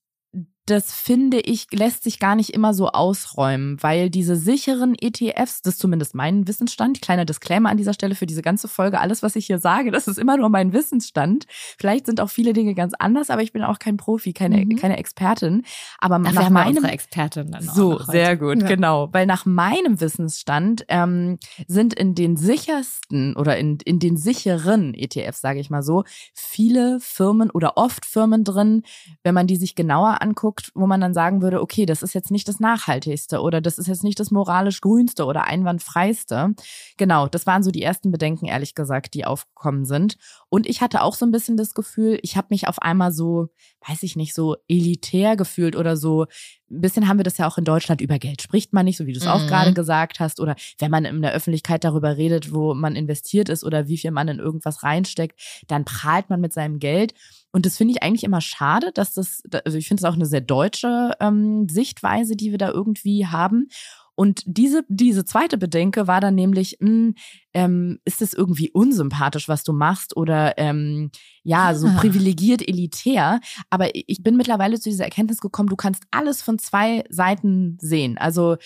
das 0.69 0.93
finde 0.93 1.39
ich, 1.39 1.67
lässt 1.71 2.03
sich 2.03 2.19
gar 2.19 2.35
nicht 2.35 2.51
immer 2.53 2.73
so 2.73 2.89
ausräumen, 2.89 3.77
weil 3.81 4.09
diese 4.09 4.35
sicheren 4.35 4.95
ETFs, 4.99 5.61
das 5.61 5.75
ist 5.75 5.79
zumindest 5.79 6.13
mein 6.13 6.47
Wissensstand, 6.47 7.01
kleiner 7.01 7.25
Disclaimer 7.25 7.69
an 7.69 7.77
dieser 7.77 7.93
Stelle 7.93 8.15
für 8.15 8.25
diese 8.25 8.41
ganze 8.41 8.67
Folge, 8.67 8.99
alles, 8.99 9.23
was 9.23 9.35
ich 9.35 9.45
hier 9.47 9.59
sage, 9.59 9.91
das 9.97 10.07
ist 10.07 10.19
immer 10.19 10.37
nur 10.37 10.49
mein 10.49 10.73
Wissensstand. 10.73 11.45
Vielleicht 11.79 12.05
sind 12.05 12.21
auch 12.21 12.29
viele 12.29 12.53
Dinge 12.53 12.75
ganz 12.75 12.93
anders, 12.99 13.29
aber 13.29 13.41
ich 13.41 13.53
bin 13.53 13.63
auch 13.63 13.79
kein 13.79 13.97
Profi, 13.97 14.33
keine, 14.33 14.57
Mhm. 14.57 14.75
keine 14.75 14.97
Expertin. 14.97 15.63
Aber 15.99 16.19
Dafür 16.19 16.33
nach 16.33 16.45
haben 16.45 16.53
meinem 16.53 16.83
Expertin 16.85 17.51
dann 17.51 17.63
so, 17.63 17.99
sehr 17.99 18.35
gut, 18.37 18.61
Ja. 18.61 18.67
genau. 18.67 19.09
Weil 19.13 19.25
nach 19.25 19.45
meinem 19.45 19.99
Wissensstand 20.01 20.83
ähm, 20.89 21.37
sind 21.67 21.93
in 21.93 22.13
den 22.15 22.35
sichersten 22.37 23.35
oder 23.35 23.57
in, 23.57 23.77
in 23.85 23.99
den 23.99 24.17
sicheren 24.17 24.93
ETFs, 24.93 25.41
sage 25.41 25.59
ich 25.59 25.69
mal 25.69 25.83
so, 25.83 26.03
viele 26.33 26.99
Firmen 26.99 27.49
oder 27.51 27.77
oft 27.77 28.05
Firmen 28.05 28.43
drin, 28.43 28.83
wenn 29.23 29.33
man 29.33 29.47
die 29.47 29.55
sich 29.55 29.75
genauer 29.75 30.21
anguckt, 30.21 30.56
wo 30.75 30.87
man 30.87 31.01
dann 31.01 31.13
sagen 31.13 31.41
würde, 31.41 31.61
okay, 31.61 31.85
das 31.85 32.03
ist 32.03 32.13
jetzt 32.13 32.31
nicht 32.31 32.47
das 32.47 32.59
Nachhaltigste 32.59 33.41
oder 33.41 33.61
das 33.61 33.77
ist 33.77 33.87
jetzt 33.87 34.03
nicht 34.03 34.19
das 34.19 34.31
moralisch 34.31 34.81
grünste 34.81 35.25
oder 35.25 35.45
einwandfreiste. 35.45 36.53
Genau, 36.97 37.27
das 37.27 37.45
waren 37.45 37.63
so 37.63 37.71
die 37.71 37.83
ersten 37.83 38.11
Bedenken, 38.11 38.45
ehrlich 38.45 38.75
gesagt, 38.75 39.13
die 39.13 39.25
aufgekommen 39.25 39.85
sind. 39.85 40.17
Und 40.49 40.67
ich 40.67 40.81
hatte 40.81 41.01
auch 41.01 41.15
so 41.15 41.25
ein 41.25 41.31
bisschen 41.31 41.57
das 41.57 41.73
Gefühl, 41.73 42.19
ich 42.21 42.37
habe 42.37 42.47
mich 42.51 42.67
auf 42.67 42.81
einmal 42.81 43.11
so, 43.11 43.49
weiß 43.87 44.03
ich 44.03 44.15
nicht, 44.15 44.33
so 44.33 44.55
elitär 44.67 45.35
gefühlt 45.35 45.75
oder 45.75 45.97
so. 45.97 46.25
Ein 46.69 46.81
bisschen 46.81 47.07
haben 47.07 47.17
wir 47.17 47.23
das 47.23 47.37
ja 47.37 47.47
auch 47.47 47.57
in 47.57 47.63
Deutschland, 47.63 48.01
über 48.01 48.19
Geld 48.19 48.41
spricht 48.41 48.73
man 48.73 48.85
nicht, 48.85 48.97
so 48.97 49.05
wie 49.05 49.13
du 49.13 49.19
es 49.19 49.27
auch 49.27 49.43
Mhm. 49.43 49.47
gerade 49.47 49.73
gesagt 49.73 50.19
hast. 50.19 50.39
Oder 50.39 50.55
wenn 50.79 50.91
man 50.91 51.05
in 51.05 51.21
der 51.21 51.33
Öffentlichkeit 51.33 51.83
darüber 51.83 52.17
redet, 52.17 52.53
wo 52.53 52.73
man 52.73 52.95
investiert 52.95 53.49
ist 53.49 53.63
oder 53.63 53.87
wie 53.87 53.97
viel 53.97 54.11
man 54.11 54.27
in 54.27 54.39
irgendwas 54.39 54.83
reinsteckt, 54.83 55.39
dann 55.67 55.85
prahlt 55.85 56.29
man 56.29 56.41
mit 56.41 56.53
seinem 56.53 56.79
Geld. 56.79 57.13
Und 57.57 57.65
das 57.65 57.75
finde 57.75 57.95
ich 57.95 58.03
eigentlich 58.03 58.23
immer 58.23 58.39
schade, 58.39 58.91
dass 58.93 59.13
das, 59.13 59.41
also 59.65 59.79
ich 59.79 59.87
finde 59.87 60.01
es 60.01 60.05
auch 60.05 60.13
eine 60.13 60.27
sehr 60.27 60.41
deutsche 60.41 61.13
ähm, 61.19 61.67
Sichtweise, 61.67 62.35
die 62.35 62.51
wir 62.51 62.59
da 62.59 62.69
irgendwie 62.69 63.25
haben. 63.25 63.69
Und 64.13 64.43
diese, 64.45 64.83
diese 64.89 65.25
zweite 65.25 65.57
Bedenke 65.57 66.05
war 66.05 66.21
dann 66.21 66.35
nämlich, 66.35 66.77
mh, 66.81 67.13
ähm, 67.53 67.99
ist 68.05 68.21
es 68.21 68.33
irgendwie 68.33 68.69
unsympathisch, 68.71 69.47
was 69.47 69.63
du 69.63 69.73
machst 69.73 70.15
oder 70.15 70.57
ähm, 70.57 71.09
ja, 71.43 71.73
so 71.75 71.87
Ah. 71.87 71.97
privilegiert 71.99 72.67
elitär. 72.67 73.39
Aber 73.69 73.89
ich 73.93 74.21
bin 74.21 74.35
mittlerweile 74.35 74.79
zu 74.79 74.89
dieser 74.89 75.05
Erkenntnis 75.05 75.39
gekommen, 75.39 75.69
du 75.69 75.75
kannst 75.77 76.03
alles 76.11 76.41
von 76.41 76.59
zwei 76.59 77.03
Seiten 77.09 77.77
sehen. 77.81 78.17
Also 78.17 78.57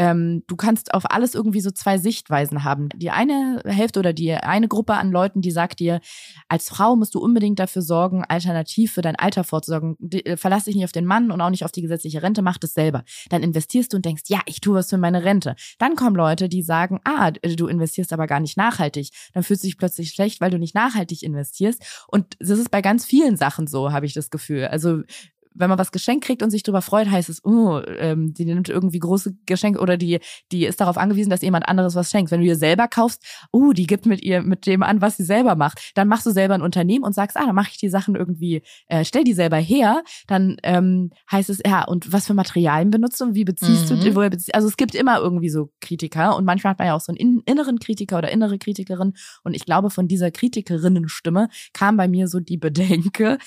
ähm, 0.00 0.44
du 0.46 0.54
kannst 0.54 0.94
auf 0.94 1.10
alles 1.10 1.34
irgendwie 1.34 1.60
so 1.60 1.72
zwei 1.72 1.98
Sichtweisen 1.98 2.62
haben. 2.62 2.88
Die 2.94 3.10
eine 3.10 3.60
Hälfte 3.66 3.98
oder 3.98 4.12
die 4.12 4.32
eine 4.32 4.68
Gruppe 4.68 4.94
an 4.94 5.10
Leuten, 5.10 5.40
die 5.40 5.50
sagt 5.50 5.80
dir, 5.80 6.00
als 6.48 6.68
Frau 6.68 6.94
musst 6.94 7.16
du 7.16 7.18
unbedingt 7.18 7.58
dafür 7.58 7.82
sorgen, 7.82 8.22
alternativ 8.24 8.92
für 8.92 9.02
dein 9.02 9.16
Alter 9.16 9.42
vorzusorgen. 9.42 9.96
Äh, 10.12 10.36
Verlass 10.36 10.64
dich 10.64 10.76
nicht 10.76 10.84
auf 10.84 10.92
den 10.92 11.06
Mann 11.06 11.32
und 11.32 11.40
auch 11.40 11.50
nicht 11.50 11.64
auf 11.64 11.72
die 11.72 11.82
gesetzliche 11.82 12.22
Rente, 12.22 12.42
mach 12.42 12.58
das 12.58 12.74
selber. 12.74 13.02
Dann 13.30 13.42
investierst 13.42 13.92
du 13.92 13.96
und 13.96 14.04
denkst, 14.04 14.22
ja, 14.28 14.38
ich 14.46 14.60
tue 14.60 14.76
was 14.76 14.88
für 14.90 14.98
meine 14.98 15.24
Rente. 15.24 15.56
Dann 15.78 15.96
kommen 15.96 16.14
Leute, 16.14 16.48
die 16.48 16.62
sagen, 16.62 17.00
ah, 17.02 17.32
du 17.32 17.66
investierst 17.66 18.12
aber 18.12 18.27
gar 18.28 18.40
nicht 18.40 18.56
nachhaltig. 18.56 19.10
Dann 19.34 19.42
fühlst 19.42 19.64
du 19.64 19.66
dich 19.66 19.78
plötzlich 19.78 20.10
schlecht, 20.10 20.40
weil 20.40 20.50
du 20.50 20.58
nicht 20.58 20.74
nachhaltig 20.74 21.24
investierst. 21.24 22.04
Und 22.06 22.36
das 22.38 22.58
ist 22.58 22.70
bei 22.70 22.82
ganz 22.82 23.04
vielen 23.04 23.36
Sachen 23.36 23.66
so, 23.66 23.92
habe 23.92 24.06
ich 24.06 24.14
das 24.14 24.30
Gefühl. 24.30 24.66
Also 24.66 25.02
wenn 25.58 25.68
man 25.68 25.78
was 25.78 25.92
geschenkt 25.92 26.24
kriegt 26.24 26.42
und 26.42 26.50
sich 26.50 26.62
darüber 26.62 26.82
freut, 26.82 27.10
heißt 27.10 27.28
es, 27.28 27.44
oh, 27.44 27.80
ähm, 27.98 28.32
die 28.34 28.44
nimmt 28.44 28.68
irgendwie 28.68 28.98
große 28.98 29.34
Geschenke 29.46 29.80
oder 29.80 29.96
die, 29.96 30.20
die 30.52 30.64
ist 30.64 30.80
darauf 30.80 30.96
angewiesen, 30.96 31.30
dass 31.30 31.42
jemand 31.42 31.68
anderes 31.68 31.94
was 31.94 32.10
schenkt. 32.10 32.30
Wenn 32.30 32.40
du 32.40 32.46
dir 32.46 32.56
selber 32.56 32.88
kaufst, 32.88 33.24
oh, 33.52 33.72
die 33.72 33.86
gibt 33.86 34.06
mit 34.06 34.22
ihr, 34.22 34.42
mit 34.42 34.66
dem 34.66 34.82
an, 34.82 35.00
was 35.00 35.16
sie 35.16 35.24
selber 35.24 35.56
macht, 35.56 35.92
dann 35.94 36.08
machst 36.08 36.26
du 36.26 36.30
selber 36.30 36.54
ein 36.54 36.62
Unternehmen 36.62 37.04
und 37.04 37.14
sagst, 37.14 37.36
ah, 37.36 37.46
dann 37.46 37.54
mache 37.54 37.70
ich 37.72 37.78
die 37.78 37.88
Sachen 37.88 38.14
irgendwie, 38.14 38.62
äh, 38.86 39.04
stell 39.04 39.24
die 39.24 39.34
selber 39.34 39.56
her, 39.56 40.02
dann 40.26 40.56
ähm, 40.62 41.10
heißt 41.30 41.50
es, 41.50 41.60
ja, 41.64 41.84
und 41.84 42.12
was 42.12 42.26
für 42.26 42.34
Materialien 42.34 42.90
benutzt 42.90 43.20
du 43.20 43.24
und 43.24 43.34
wie 43.34 43.44
beziehst 43.44 43.90
mhm. 43.90 44.00
du, 44.00 44.14
woher 44.14 44.30
beziehst 44.30 44.54
Also 44.54 44.68
es 44.68 44.76
gibt 44.76 44.94
immer 44.94 45.18
irgendwie 45.18 45.50
so 45.50 45.70
Kritiker 45.80 46.36
und 46.36 46.44
manchmal 46.44 46.72
hat 46.72 46.78
man 46.78 46.88
ja 46.88 46.94
auch 46.94 47.00
so 47.00 47.12
einen 47.12 47.42
inneren 47.44 47.78
Kritiker 47.78 48.18
oder 48.18 48.30
innere 48.30 48.58
Kritikerin 48.58 49.14
und 49.42 49.54
ich 49.54 49.64
glaube, 49.64 49.90
von 49.90 50.08
dieser 50.08 50.30
Kritikerinnenstimme 50.30 51.48
kam 51.72 51.96
bei 51.96 52.08
mir 52.08 52.28
so 52.28 52.40
die 52.40 52.56
Bedenke, 52.58 53.38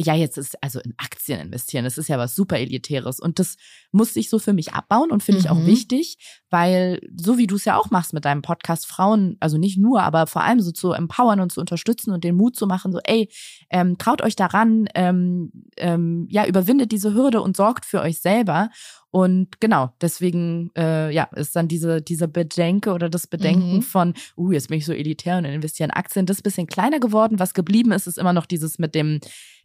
ja, 0.00 0.14
jetzt 0.14 0.38
ist 0.38 0.62
also 0.62 0.80
in 0.80 0.94
Aktien 0.96 1.40
investieren, 1.40 1.84
das 1.84 1.98
ist 1.98 2.08
ja 2.08 2.18
was 2.18 2.36
super 2.36 2.58
Elitäres. 2.58 3.18
Und 3.18 3.38
das 3.38 3.56
muss 3.90 4.14
ich 4.14 4.30
so 4.30 4.38
für 4.38 4.52
mich 4.52 4.72
abbauen 4.72 5.10
und 5.10 5.22
finde 5.22 5.40
mhm. 5.40 5.44
ich 5.44 5.50
auch 5.50 5.58
mhm. 5.58 5.66
wichtig, 5.66 6.18
weil 6.50 7.00
so 7.16 7.36
wie 7.36 7.48
du 7.48 7.56
es 7.56 7.64
ja 7.64 7.76
auch 7.76 7.90
machst 7.90 8.12
mit 8.12 8.24
deinem 8.24 8.42
Podcast, 8.42 8.86
Frauen, 8.86 9.36
also 9.40 9.58
nicht 9.58 9.76
nur, 9.76 10.02
aber 10.02 10.26
vor 10.28 10.42
allem 10.42 10.60
so 10.60 10.70
zu 10.70 10.92
empowern 10.92 11.40
und 11.40 11.50
zu 11.50 11.60
unterstützen 11.60 12.12
und 12.12 12.22
den 12.22 12.36
Mut 12.36 12.54
zu 12.54 12.66
machen, 12.66 12.92
so, 12.92 13.00
ey, 13.04 13.28
ähm, 13.70 13.98
traut 13.98 14.22
euch 14.22 14.36
daran, 14.36 14.88
ähm, 14.94 15.50
ähm, 15.76 16.28
ja, 16.30 16.46
überwindet 16.46 16.92
diese 16.92 17.14
Hürde 17.14 17.40
und 17.40 17.56
sorgt 17.56 17.84
für 17.84 18.00
euch 18.00 18.20
selber. 18.20 18.70
Und 19.10 19.60
genau, 19.60 19.94
deswegen 20.00 20.70
äh, 20.76 21.12
ja, 21.12 21.24
ist 21.34 21.56
dann 21.56 21.66
diese, 21.66 22.02
diese 22.02 22.28
Bedenke 22.28 22.92
oder 22.92 23.08
das 23.08 23.26
Bedenken 23.26 23.76
mhm. 23.76 23.82
von, 23.82 24.14
uh, 24.36 24.52
jetzt 24.52 24.68
bin 24.68 24.78
ich 24.78 24.86
so 24.86 24.92
elitär 24.92 25.38
und 25.38 25.46
investiere 25.46 25.88
in 25.88 25.94
Aktien, 25.94 26.26
das 26.26 26.36
ist 26.36 26.40
ein 26.40 26.44
bisschen 26.44 26.66
kleiner 26.66 27.00
geworden. 27.00 27.38
Was 27.38 27.54
geblieben 27.54 27.90
ist, 27.92 28.06
ist 28.06 28.18
immer 28.18 28.34
noch 28.34 28.46
dieses 28.46 28.78
mit 28.78 28.94
dem, 28.94 29.20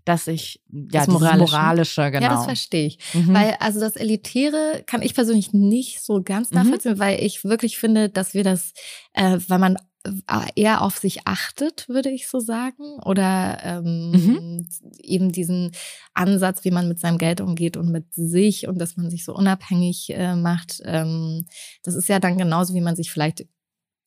dass 0.06 0.28
ich 0.28 0.62
ja 0.72 1.02
das 1.02 1.08
moralische. 1.08 1.56
moralische 1.56 2.12
genau. 2.12 2.24
Ja, 2.26 2.36
das 2.36 2.46
verstehe 2.46 2.88
ich, 2.88 3.00
mhm. 3.14 3.34
weil 3.34 3.56
also 3.60 3.80
das 3.80 3.96
elitäre 3.96 4.84
kann 4.86 5.02
ich 5.02 5.14
persönlich 5.14 5.54
nicht 5.54 6.02
so 6.02 6.22
ganz 6.24 6.52
mhm. 6.52 6.58
nachvollziehen, 6.58 6.94
mhm. 6.94 7.00
weil 7.00 7.24
ich 7.24 7.44
wirklich 7.44 7.78
finde, 7.78 8.10
dass 8.10 8.34
wir 8.34 8.44
das, 8.44 8.74
äh, 9.14 9.40
weil 9.48 9.60
man 9.60 9.78
äh, 10.06 10.12
eher 10.56 10.82
auf 10.82 10.98
sich 10.98 11.28
achtet, 11.28 11.88
würde 11.88 12.10
ich 12.10 12.28
so 12.28 12.40
sagen, 12.40 13.00
oder 13.06 13.60
ähm, 13.64 14.12
mhm. 14.12 14.68
eben 15.02 15.32
diesen 15.32 15.72
Ansatz, 16.14 16.66
wie 16.66 16.72
man 16.72 16.90
mit 16.90 17.00
seinem 17.00 17.18
Geld 17.18 17.40
umgeht 17.40 17.78
und 17.78 17.90
mit 17.90 18.14
sich 18.14 18.68
und 18.68 18.80
dass 18.80 18.98
man 18.98 19.10
sich 19.10 19.24
so 19.24 19.34
unabhängig 19.34 20.10
äh, 20.10 20.36
macht. 20.36 20.82
Ähm, 20.84 21.46
das 21.84 21.96
ist 21.96 22.10
ja 22.10 22.20
dann 22.20 22.38
genauso, 22.38 22.74
wie 22.74 22.82
man 22.82 22.98
sich 22.98 23.12
vielleicht 23.12 23.46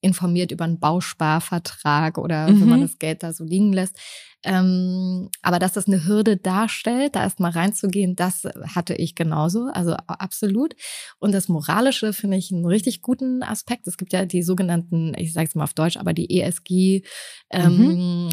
informiert 0.03 0.53
über 0.53 0.65
einen 0.65 0.79
Bausparvertrag 0.79 2.19
oder 2.19 2.49
mhm. 2.49 2.61
wenn 2.61 2.69
man 2.69 2.79
mhm. 2.81 2.85
das 2.85 2.99
Geld 2.99 3.23
da 3.23 3.33
so 3.33 3.45
liegen 3.45 3.73
lässt. 3.73 3.99
Ähm, 4.47 5.29
aber 5.43 5.59
dass 5.59 5.73
das 5.73 5.89
eine 5.89 6.07
Hürde 6.07 6.37
darstellt, 6.37 7.17
da 7.17 7.25
erstmal 7.25 7.51
reinzugehen, 7.51 8.15
das 8.15 8.45
hatte 8.75 8.95
ich 8.95 9.17
genauso, 9.17 9.67
also 9.73 9.95
absolut. 10.07 10.75
Und 11.19 11.33
das 11.33 11.49
Moralische 11.49 12.13
finde 12.13 12.37
ich 12.37 12.53
einen 12.53 12.65
richtig 12.65 13.03
guten 13.03 13.43
Aspekt. 13.43 13.89
Es 13.89 13.97
gibt 13.97 14.13
ja 14.13 14.25
die 14.25 14.43
sogenannten, 14.43 15.15
ich 15.17 15.33
sage 15.33 15.49
es 15.49 15.57
mal 15.57 15.65
auf 15.65 15.75
Deutsch, 15.75 15.97
aber 15.97 16.13
die 16.13 16.41
ESG 16.41 17.03
ähm, 17.51 17.77
mhm. 17.77 18.29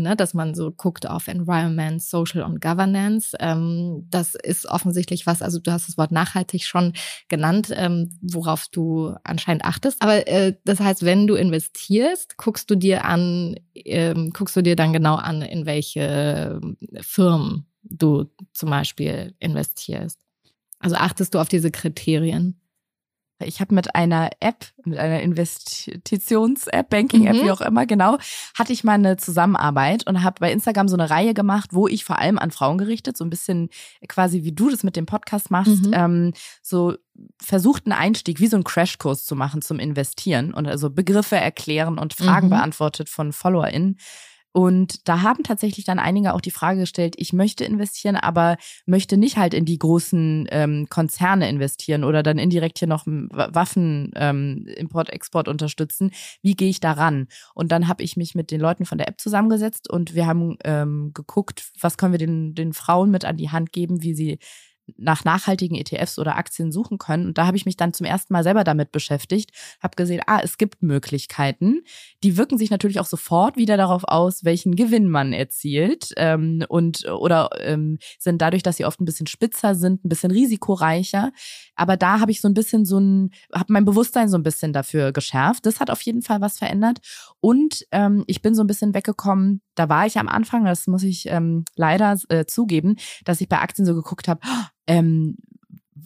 Ne, 0.00 0.16
dass 0.16 0.34
man 0.34 0.54
so 0.54 0.70
guckt 0.70 1.08
auf 1.08 1.28
Environment, 1.28 2.02
Social 2.02 2.42
und 2.42 2.60
Governance. 2.60 3.36
Ähm, 3.38 4.06
das 4.10 4.34
ist 4.34 4.66
offensichtlich 4.66 5.26
was, 5.26 5.42
also 5.42 5.60
du 5.60 5.70
hast 5.72 5.88
das 5.88 5.98
Wort 5.98 6.12
nachhaltig 6.12 6.64
schon 6.64 6.94
genannt, 7.28 7.72
ähm, 7.74 8.18
worauf 8.20 8.66
du 8.68 9.14
anscheinend 9.24 9.64
achtest. 9.64 10.02
Aber 10.02 10.26
äh, 10.26 10.54
das 10.64 10.80
heißt, 10.80 11.04
wenn 11.04 11.26
du 11.26 11.34
investierst, 11.34 12.36
guckst 12.36 12.70
du 12.70 12.74
dir 12.74 13.04
an, 13.04 13.56
ähm, 13.86 14.30
guckst 14.30 14.56
du 14.56 14.62
dir 14.62 14.76
dann 14.76 14.92
genau 14.92 15.16
an, 15.16 15.42
in 15.42 15.66
welche 15.66 16.60
ähm, 16.62 16.76
Firmen 17.00 17.66
du 17.82 18.26
zum 18.52 18.70
Beispiel 18.70 19.34
investierst. 19.38 20.20
Also 20.78 20.96
achtest 20.96 21.34
du 21.34 21.38
auf 21.38 21.48
diese 21.48 21.70
Kriterien? 21.70 22.59
Ich 23.40 23.60
habe 23.60 23.74
mit 23.74 23.94
einer 23.94 24.30
App, 24.40 24.66
mit 24.84 24.98
einer 24.98 25.20
Investitions-App, 25.20 26.90
Banking-App, 26.90 27.36
mhm. 27.36 27.42
wie 27.44 27.50
auch 27.50 27.60
immer, 27.60 27.86
genau, 27.86 28.18
hatte 28.54 28.72
ich 28.72 28.84
mal 28.84 28.94
eine 28.94 29.16
Zusammenarbeit 29.16 30.06
und 30.06 30.22
habe 30.22 30.36
bei 30.40 30.52
Instagram 30.52 30.88
so 30.88 30.96
eine 30.96 31.10
Reihe 31.10 31.34
gemacht, 31.34 31.70
wo 31.72 31.88
ich 31.88 32.04
vor 32.04 32.18
allem 32.18 32.38
an 32.38 32.50
Frauen 32.50 32.78
gerichtet, 32.78 33.16
so 33.16 33.24
ein 33.24 33.30
bisschen 33.30 33.70
quasi 34.08 34.44
wie 34.44 34.52
du 34.52 34.70
das 34.70 34.82
mit 34.82 34.96
dem 34.96 35.06
Podcast 35.06 35.50
machst, 35.50 35.86
mhm. 35.86 35.92
ähm, 35.92 36.32
so 36.62 36.94
versucht 37.40 37.86
einen 37.86 37.92
Einstieg, 37.92 38.40
wie 38.40 38.46
so 38.46 38.56
einen 38.56 38.64
Crashkurs 38.64 39.24
zu 39.24 39.36
machen 39.36 39.62
zum 39.62 39.78
Investieren 39.78 40.54
und 40.54 40.66
also 40.66 40.90
Begriffe 40.90 41.36
erklären 41.36 41.98
und 41.98 42.14
Fragen 42.14 42.46
mhm. 42.46 42.50
beantwortet 42.50 43.08
von 43.08 43.32
FollowerInnen. 43.32 43.98
Und 44.52 45.08
da 45.08 45.22
haben 45.22 45.44
tatsächlich 45.44 45.84
dann 45.84 45.98
einige 45.98 46.34
auch 46.34 46.40
die 46.40 46.50
Frage 46.50 46.80
gestellt, 46.80 47.14
ich 47.18 47.32
möchte 47.32 47.64
investieren, 47.64 48.16
aber 48.16 48.56
möchte 48.84 49.16
nicht 49.16 49.36
halt 49.36 49.54
in 49.54 49.64
die 49.64 49.78
großen 49.78 50.48
ähm, 50.50 50.86
Konzerne 50.90 51.48
investieren 51.48 52.02
oder 52.02 52.22
dann 52.22 52.38
indirekt 52.38 52.78
hier 52.78 52.88
noch 52.88 53.04
Waffen, 53.06 54.10
ähm, 54.16 54.66
Import, 54.76 55.10
Export 55.10 55.46
unterstützen. 55.46 56.10
Wie 56.42 56.54
gehe 56.54 56.70
ich 56.70 56.80
daran? 56.80 57.28
Und 57.54 57.70
dann 57.70 57.86
habe 57.86 58.02
ich 58.02 58.16
mich 58.16 58.34
mit 58.34 58.50
den 58.50 58.60
Leuten 58.60 58.86
von 58.86 58.98
der 58.98 59.08
App 59.08 59.20
zusammengesetzt 59.20 59.88
und 59.88 60.14
wir 60.14 60.26
haben 60.26 60.56
ähm, 60.64 61.12
geguckt, 61.14 61.70
was 61.80 61.96
können 61.96 62.12
wir 62.12 62.18
den, 62.18 62.54
den 62.54 62.72
Frauen 62.72 63.10
mit 63.10 63.24
an 63.24 63.36
die 63.36 63.50
Hand 63.50 63.72
geben, 63.72 64.02
wie 64.02 64.14
sie 64.14 64.38
nach 64.96 65.24
nachhaltigen 65.24 65.76
ETFs 65.76 66.18
oder 66.18 66.36
Aktien 66.36 66.72
suchen 66.72 66.98
können. 66.98 67.26
Und 67.26 67.38
da 67.38 67.46
habe 67.46 67.56
ich 67.56 67.66
mich 67.66 67.76
dann 67.76 67.92
zum 67.92 68.06
ersten 68.06 68.32
Mal 68.32 68.42
selber 68.42 68.64
damit 68.64 68.92
beschäftigt, 68.92 69.50
habe 69.82 69.96
gesehen, 69.96 70.22
ah, 70.26 70.40
es 70.42 70.58
gibt 70.58 70.82
Möglichkeiten. 70.82 71.82
Die 72.22 72.36
wirken 72.36 72.58
sich 72.58 72.70
natürlich 72.70 73.00
auch 73.00 73.06
sofort 73.06 73.56
wieder 73.56 73.76
darauf 73.76 74.04
aus, 74.04 74.44
welchen 74.44 74.76
Gewinn 74.76 75.08
man 75.08 75.32
erzielt 75.32 76.12
ähm, 76.16 76.64
und 76.68 77.06
oder 77.08 77.50
ähm, 77.58 77.98
sind 78.18 78.40
dadurch, 78.42 78.62
dass 78.62 78.76
sie 78.76 78.84
oft 78.84 79.00
ein 79.00 79.04
bisschen 79.04 79.26
spitzer 79.26 79.74
sind, 79.74 80.04
ein 80.04 80.08
bisschen 80.08 80.30
risikoreicher. 80.30 81.32
Aber 81.74 81.96
da 81.96 82.20
habe 82.20 82.30
ich 82.30 82.40
so 82.40 82.48
ein 82.48 82.54
bisschen 82.54 82.84
so 82.84 82.98
ein, 82.98 83.30
habe 83.52 83.72
mein 83.72 83.84
Bewusstsein 83.84 84.28
so 84.28 84.36
ein 84.36 84.42
bisschen 84.42 84.72
dafür 84.72 85.12
geschärft. 85.12 85.66
Das 85.66 85.80
hat 85.80 85.90
auf 85.90 86.02
jeden 86.02 86.22
Fall 86.22 86.40
was 86.40 86.58
verändert. 86.58 86.98
Und 87.40 87.86
ähm, 87.92 88.24
ich 88.26 88.42
bin 88.42 88.54
so 88.54 88.62
ein 88.62 88.66
bisschen 88.66 88.94
weggekommen. 88.94 89.62
Da 89.80 89.88
war 89.88 90.04
ich 90.04 90.18
am 90.18 90.28
Anfang, 90.28 90.66
das 90.66 90.86
muss 90.88 91.02
ich 91.02 91.24
ähm, 91.28 91.64
leider 91.74 92.14
äh, 92.28 92.44
zugeben, 92.44 92.96
dass 93.24 93.40
ich 93.40 93.48
bei 93.48 93.60
Aktien 93.60 93.86
so 93.86 93.94
geguckt 93.94 94.28
habe, 94.28 94.38
ähm, 94.86 95.38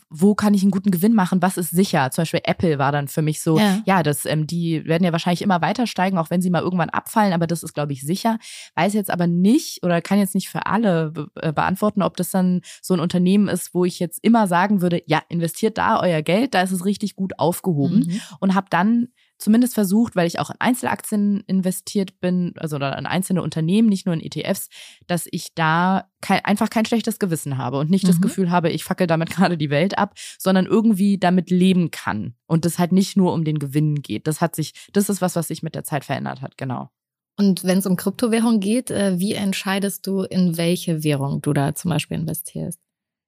wo 0.09 0.37
kann 0.37 0.55
ich 0.55 0.63
einen 0.63 0.71
guten 0.71 0.93
Gewinn 0.93 1.13
machen? 1.13 1.43
Was 1.43 1.57
ist 1.57 1.71
sicher? 1.71 2.13
Zum 2.13 2.23
Beispiel 2.23 2.43
Apple 2.45 2.79
war 2.79 2.93
dann 2.93 3.09
für 3.09 3.21
mich 3.21 3.43
so, 3.43 3.59
ja, 3.59 3.83
ja 3.85 4.05
das, 4.05 4.27
ähm, 4.27 4.47
die 4.47 4.85
werden 4.85 5.03
ja 5.03 5.11
wahrscheinlich 5.11 5.43
immer 5.43 5.61
weiter 5.61 5.89
steigen, 5.89 6.19
auch 6.19 6.31
wenn 6.31 6.41
sie 6.41 6.51
mal 6.51 6.63
irgendwann 6.63 6.89
abfallen, 6.89 7.33
aber 7.33 7.49
das 7.49 7.65
ist, 7.65 7.75
glaube 7.75 7.93
ich, 7.93 8.03
sicher. 8.03 8.39
Weiß 8.77 8.95
jetzt 8.95 9.11
aber 9.11 9.27
nicht 9.27 9.83
oder 9.83 10.01
kann 10.01 10.21
jetzt 10.21 10.37
nicht 10.37 10.49
für 10.49 10.67
alle 10.67 11.11
be 11.11 11.27
äh, 11.41 11.53
beantworten, 11.53 12.03
ob 12.03 12.17
das 12.17 12.31
dann 12.31 12.61
so 12.81 12.95
ein 12.95 13.01
Unternehmen 13.01 13.49
ist, 13.49 13.75
wo 13.75 13.85
ich 13.85 13.99
jetzt 13.99 14.23
immer 14.23 14.47
sagen 14.47 14.83
würde, 14.83 15.03
ja, 15.07 15.21
investiert 15.29 15.79
da 15.79 16.01
euer 16.01 16.23
Geld, 16.23 16.55
da 16.55 16.63
ist 16.63 16.71
es 16.71 16.85
richtig 16.85 17.17
gut 17.17 17.41
aufgehoben 17.41 18.05
mhm. 18.07 18.21
und 18.39 18.55
habe 18.55 18.69
dann 18.71 19.09
zumindest 19.45 19.75
versucht, 19.75 20.17
weil 20.17 20.27
ich 20.27 20.41
auch 20.41 20.51
in 20.51 20.57
Einzelaktien 20.59 21.45
investiert 21.47 22.21
bin, 22.21 22.55
also 22.57 22.77
in 22.77 22.83
einzelne 22.83 23.43
Unternehmen, 23.43 23.89
nicht 23.89 24.07
nur 24.07 24.15
in 24.15 24.23
ETFs, 24.23 24.69
dass 25.07 25.29
ich 25.31 25.55
da 25.55 26.09
kein, 26.21 26.45
einfach 26.45 26.71
kein 26.71 26.87
schlechtes 26.87 27.19
Gewissen 27.19 27.59
habe 27.59 27.79
und 27.79 27.91
nicht 27.91 28.05
mhm. 28.05 28.09
das 28.09 28.21
Gefühl 28.21 28.51
habe, 28.51 28.71
ich 28.71 28.85
fackel 28.85 29.07
damit 29.07 29.31
gerade 29.37 29.59
die 29.59 29.71
Welt 29.71 29.99
ab, 29.99 30.15
sondern 30.39 30.67
irgendwie 30.67 31.19
damit 31.19 31.51
leben 31.51 31.91
kann 31.91 32.35
und 32.47 32.65
das 32.65 32.79
halt 32.79 32.93
nicht 32.93 33.17
nur 33.17 33.33
um 33.33 33.45
den 33.45 33.59
Gewinn 33.59 34.03
geht. 34.03 34.27
Das 34.27 34.41
hat 34.41 34.57
sich, 34.57 34.73
das 34.93 35.09
ist 35.09 35.21
was, 35.21 35.37
was 35.37 35.49
sich 35.49 35.63
mit 35.63 35.75
der 35.75 35.85
Zeit 35.85 36.05
verändert 36.05 36.41
hat, 36.41 36.57
genau. 36.57 36.89
Und 37.37 37.65
wenn 37.65 37.79
es 37.79 37.87
um 37.87 37.97
Kryptowährung 37.97 38.61
geht, 38.61 38.91
äh, 38.91 39.19
wie 39.19 39.33
entscheidest 39.33 40.07
du, 40.07 40.23
in 40.23 40.57
welche 40.57 41.05
Währung 41.05 41.43
du 41.43 41.53
da 41.53 41.75
zum 41.75 41.91
Beispiel 41.91 42.17
investierst? 42.17 42.81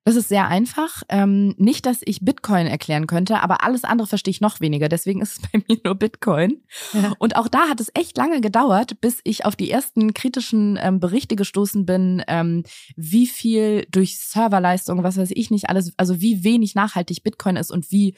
Das 0.07 0.15
ist 0.15 0.29
sehr 0.29 0.47
einfach. 0.47 1.03
Ähm, 1.09 1.57
nicht, 1.59 1.85
dass 1.85 1.99
ich 2.05 2.21
Bitcoin 2.21 2.69
erklären 2.69 3.09
könnte, 3.09 3.43
aber 3.43 3.65
alles 3.65 3.83
andere 3.83 4.07
verstehe 4.07 4.31
ich 4.31 4.41
noch 4.41 4.61
weniger. 4.61 4.89
Deswegen 4.89 5.21
ist 5.21 5.33
es 5.33 5.43
bei 5.53 5.61
mir 5.67 5.81
nur 5.85 5.97
Bitcoin. 5.97 6.63
Ja. 6.93 7.13
Und 7.19 7.35
auch 7.35 7.49
da 7.49 7.69
hat 7.69 7.81
es 7.81 7.91
echt 7.93 8.17
lange 8.17 8.41
gedauert, 8.41 9.01
bis 9.01 9.19
ich 9.25 9.45
auf 9.45 9.57
die 9.57 9.69
ersten 9.69 10.15
kritischen 10.15 10.79
ähm, 10.81 11.01
Berichte 11.01 11.35
gestoßen 11.35 11.87
bin, 11.87 12.23
ähm, 12.29 12.63
wie 12.95 13.27
viel 13.27 13.85
durch 13.91 14.21
Serverleistung, 14.21 15.03
was 15.03 15.17
weiß 15.17 15.33
ich 15.33 15.51
nicht 15.51 15.69
alles, 15.69 15.93
also 15.97 16.21
wie 16.21 16.45
wenig 16.45 16.77
nachhaltig 16.77 17.25
Bitcoin 17.25 17.57
ist 17.57 17.73
und 17.73 17.91
wie 17.91 18.15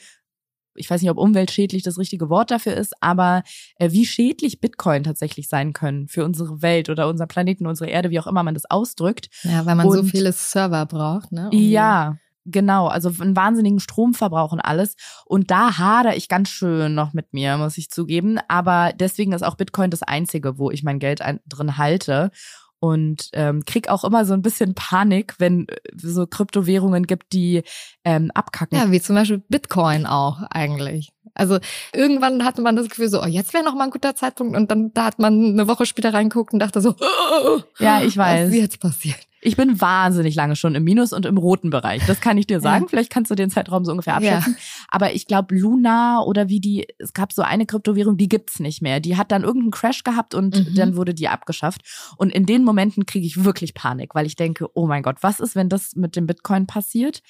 ich 0.75 0.89
weiß 0.89 1.01
nicht, 1.01 1.11
ob 1.11 1.17
umweltschädlich 1.17 1.83
das 1.83 1.97
richtige 1.97 2.29
Wort 2.29 2.51
dafür 2.51 2.75
ist, 2.75 2.93
aber 3.01 3.43
äh, 3.77 3.91
wie 3.91 4.05
schädlich 4.05 4.61
Bitcoin 4.61 5.03
tatsächlich 5.03 5.47
sein 5.49 5.73
können 5.73 6.07
für 6.07 6.25
unsere 6.25 6.61
Welt 6.61 6.89
oder 6.89 7.07
unser 7.07 7.27
Planeten, 7.27 7.67
unsere 7.67 7.89
Erde, 7.89 8.09
wie 8.09 8.19
auch 8.19 8.27
immer 8.27 8.43
man 8.43 8.53
das 8.53 8.69
ausdrückt. 8.69 9.29
Ja, 9.43 9.65
weil 9.65 9.75
man 9.75 9.87
und, 9.87 9.93
so 9.93 10.03
viele 10.03 10.31
Server 10.31 10.85
braucht, 10.85 11.31
ne? 11.31 11.49
Um 11.51 11.59
ja. 11.59 12.17
Genau, 12.45 12.87
also 12.87 13.11
einen 13.19 13.35
wahnsinnigen 13.35 13.79
Stromverbrauch 13.79 14.53
und 14.53 14.61
alles. 14.61 14.95
Und 15.25 15.51
da 15.51 15.77
hadere 15.77 16.15
ich 16.15 16.29
ganz 16.29 16.49
schön 16.49 16.95
noch 16.95 17.13
mit 17.13 17.31
mir, 17.31 17.57
muss 17.57 17.77
ich 17.77 17.91
zugeben. 17.91 18.39
Aber 18.47 18.91
deswegen 18.95 19.33
ist 19.33 19.43
auch 19.43 19.55
Bitcoin 19.55 19.91
das 19.91 20.01
Einzige, 20.01 20.57
wo 20.57 20.71
ich 20.71 20.81
mein 20.81 20.97
Geld 20.97 21.21
drin 21.47 21.77
halte 21.77 22.31
und 22.79 23.29
ähm, 23.33 23.65
krieg 23.65 23.89
auch 23.89 24.03
immer 24.03 24.25
so 24.25 24.33
ein 24.33 24.41
bisschen 24.41 24.73
Panik, 24.73 25.35
wenn 25.37 25.67
äh, 25.67 25.75
so 25.95 26.25
Kryptowährungen 26.27 27.07
gibt, 27.07 27.33
die 27.33 27.63
ähm, 28.03 28.31
abkacken. 28.33 28.77
Ja, 28.77 28.91
wie 28.91 29.01
zum 29.01 29.15
Beispiel 29.15 29.43
Bitcoin 29.49 30.05
auch 30.05 30.41
eigentlich. 30.49 31.11
Also 31.33 31.59
irgendwann 31.93 32.43
hatte 32.43 32.61
man 32.61 32.75
das 32.75 32.89
Gefühl 32.89 33.09
so, 33.09 33.21
oh, 33.21 33.27
jetzt 33.27 33.53
wäre 33.53 33.63
noch 33.63 33.75
mal 33.75 33.85
ein 33.85 33.91
guter 33.91 34.15
Zeitpunkt 34.15 34.55
und 34.55 34.71
dann 34.71 34.91
da 34.93 35.05
hat 35.05 35.19
man 35.19 35.33
eine 35.33 35.67
Woche 35.67 35.85
später 35.85 36.13
reingeguckt 36.13 36.53
und 36.53 36.59
dachte 36.59 36.81
so, 36.81 36.95
oh, 36.99 37.59
ja, 37.79 38.01
ich 38.01 38.17
weiß. 38.17 38.47
Was 38.47 38.53
ist 38.53 38.61
jetzt 38.61 38.79
passiert? 38.79 39.28
Ich 39.41 39.55
bin 39.55 39.79
wahnsinnig 39.79 40.35
lange 40.35 40.55
schon 40.55 40.75
im 40.75 40.83
Minus 40.83 41.13
und 41.13 41.25
im 41.25 41.37
roten 41.37 41.69
Bereich. 41.69 42.05
Das 42.05 42.19
kann 42.19 42.37
ich 42.37 42.47
dir 42.47 42.59
sagen. 42.59 42.87
Vielleicht 42.89 43.11
kannst 43.11 43.31
du 43.31 43.35
den 43.35 43.49
Zeitraum 43.49 43.85
so 43.85 43.91
ungefähr 43.91 44.15
abschätzen. 44.15 44.55
Ja. 44.57 44.63
Aber 44.89 45.13
ich 45.13 45.27
glaube, 45.27 45.55
Luna 45.55 46.21
oder 46.23 46.49
wie 46.49 46.59
die, 46.59 46.87
es 46.97 47.13
gab 47.13 47.31
so 47.31 47.41
eine 47.41 47.65
Kryptowährung, 47.65 48.17
die 48.17 48.27
gibt's 48.27 48.59
nicht 48.59 48.81
mehr. 48.81 48.99
Die 48.99 49.17
hat 49.17 49.31
dann 49.31 49.43
irgendeinen 49.43 49.71
Crash 49.71 50.03
gehabt 50.03 50.35
und 50.35 50.55
mhm. 50.55 50.75
dann 50.75 50.95
wurde 50.95 51.13
die 51.13 51.29
abgeschafft. 51.29 51.81
Und 52.17 52.33
in 52.33 52.45
den 52.45 52.63
Momenten 52.63 53.05
kriege 53.05 53.25
ich 53.25 53.43
wirklich 53.43 53.73
Panik, 53.73 54.15
weil 54.15 54.25
ich 54.25 54.35
denke, 54.35 54.67
oh 54.73 54.87
mein 54.87 55.03
Gott, 55.03 55.17
was 55.21 55.39
ist, 55.39 55.55
wenn 55.55 55.69
das 55.69 55.95
mit 55.95 56.15
dem 56.15 56.27
Bitcoin 56.27 56.67
passiert? 56.67 57.21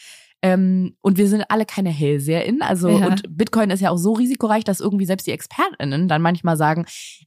Ähm, 0.41 0.95
und 1.01 1.17
wir 1.17 1.27
sind 1.27 1.43
alle 1.49 1.65
keine 1.65 1.89
HellseherInnen. 1.89 2.61
Also, 2.61 2.89
ja. 2.89 3.07
und 3.07 3.23
Bitcoin 3.29 3.69
ist 3.69 3.81
ja 3.81 3.89
auch 3.89 3.97
so 3.97 4.13
risikoreich, 4.13 4.63
dass 4.63 4.79
irgendwie 4.79 5.05
selbst 5.05 5.27
die 5.27 5.31
ExpertInnen 5.31 6.07
dann 6.07 6.21
manchmal 6.21 6.57
sagen, 6.57 6.85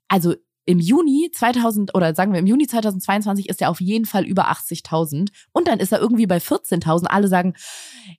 also 0.09 0.35
im 0.65 0.79
Juni 0.79 1.31
2000 1.33 1.95
oder 1.95 2.15
sagen 2.15 2.33
wir 2.33 2.41
im 2.41 2.47
Juni 2.47 2.67
2022 2.67 3.49
ist 3.49 3.61
er 3.61 3.71
auf 3.71 3.81
jeden 3.81 4.05
Fall 4.05 4.25
über 4.25 4.51
80.000 4.51 5.29
und 5.53 5.69
dann 5.69 5.81
ist 5.81 5.93
er 5.93 6.01
irgendwie 6.01 6.27
bei 6.27 6.39
14.000. 6.39 7.07
Alle 7.07 7.29
sagen, 7.29 7.55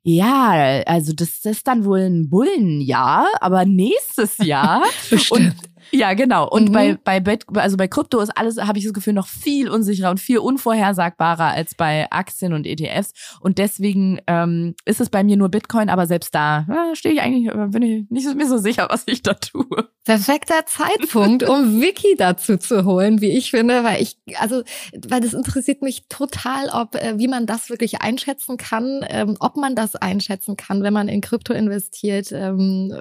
ja, 0.02 0.82
also 0.86 1.14
das 1.14 1.46
ist 1.46 1.68
dann 1.68 1.86
wohl 1.86 2.02
ein 2.02 2.30
Bullenjahr, 2.30 3.28
aber 3.40 3.66
nächstes 3.66 4.38
Jahr. 4.40 4.84
Bestimmt. 5.10 5.42
Und 5.42 5.73
ja, 5.92 6.14
genau. 6.14 6.48
Und 6.50 6.70
mhm. 6.70 6.74
bei, 6.74 6.98
bei, 7.04 7.20
Bet 7.20 7.46
also 7.56 7.78
bei 7.78 7.88
Krypto 7.88 8.20
ist 8.20 8.36
alles, 8.38 8.58
habe 8.58 8.78
ich 8.78 8.86
das 8.86 8.94
Gefühl, 8.94 9.14
noch 9.14 9.28
viel 9.28 9.70
unsicherer 9.70 10.10
und 10.10 10.20
viel 10.20 10.40
unvorhersagbarer 10.40 11.46
als 11.46 11.76
bei 11.76 12.08
Aktien 12.12 12.54
und 12.54 12.66
ETFs. 12.66 13.38
Und 13.40 13.58
deswegen 13.58 14.20
ähm, 14.28 14.76
ist 14.86 15.02
es 15.02 15.10
bei 15.10 15.24
mir 15.24 15.38
nur 15.38 15.50
Bitcoin, 15.50 15.90
aber 15.90 16.08
selbst 16.08 16.34
da 16.36 16.66
äh, 16.70 16.96
stehe 16.96 17.16
ich 17.16 17.22
eigentlich, 17.22 17.48
äh, 17.48 17.68
bin 17.68 17.82
ich 17.82 18.10
nicht 18.10 18.28
so, 18.28 18.36
mir 18.36 18.48
so 18.48 18.58
sicher, 18.58 18.88
was 18.90 19.04
ich 19.06 19.22
da 19.22 19.34
tue. 19.34 19.90
Perfekter 20.06 20.66
Zeitpunkt, 20.66 21.44
um 21.44 21.82
Vicky 21.82 22.16
dazu 22.18 22.58
zu 22.58 22.84
holen, 22.84 23.22
wie 23.22 23.32
ich 23.38 23.52
finde, 23.52 23.86
weil 23.86 24.02
ich, 24.02 24.18
also, 24.38 24.64
weil 25.08 25.22
das 25.22 25.34
interessiert 25.34 25.82
mich 25.82 26.08
total, 26.10 26.70
ob, 26.70 26.96
äh, 26.96 27.18
wie 27.18 27.30
man 27.30 27.46
das 27.46 27.70
wirklich 27.70 28.02
einschätzen 28.02 28.58
kann, 28.58 29.06
ähm, 29.08 29.38
ob 29.40 29.56
man 29.56 29.76
das 29.76 29.96
einschätzen 29.96 30.58
kann, 30.58 30.84
wenn 30.84 30.94
man 30.94 31.08
in 31.08 31.22
Krypto 31.22 31.54
investiert, 31.54 32.34
ähm, 32.34 32.94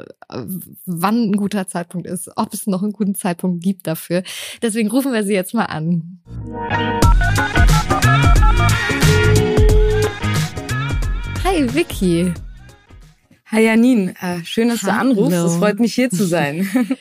wann 0.86 1.30
ein 1.30 1.36
guter 1.36 1.66
Zeitpunkt 1.66 2.06
ist, 2.06 2.30
ob 2.36 2.54
es 2.54 2.66
noch 2.72 2.82
einen 2.82 2.92
guten 2.92 3.14
Zeitpunkt 3.14 3.62
gibt 3.62 3.86
dafür. 3.86 4.24
Deswegen 4.60 4.90
rufen 4.90 5.12
wir 5.12 5.22
sie 5.22 5.34
jetzt 5.34 5.54
mal 5.54 5.66
an. 5.66 6.18
Hi 11.44 11.74
Vicky. 11.74 12.32
Hi 13.46 13.64
Janine, 13.64 14.14
äh, 14.20 14.42
schön, 14.44 14.70
dass 14.70 14.82
Hallo. 14.82 15.12
du 15.14 15.24
anrufst. 15.24 15.52
Es 15.52 15.56
freut 15.56 15.78
mich 15.78 15.94
hier 15.94 16.08
zu 16.08 16.24
sein. 16.24 16.66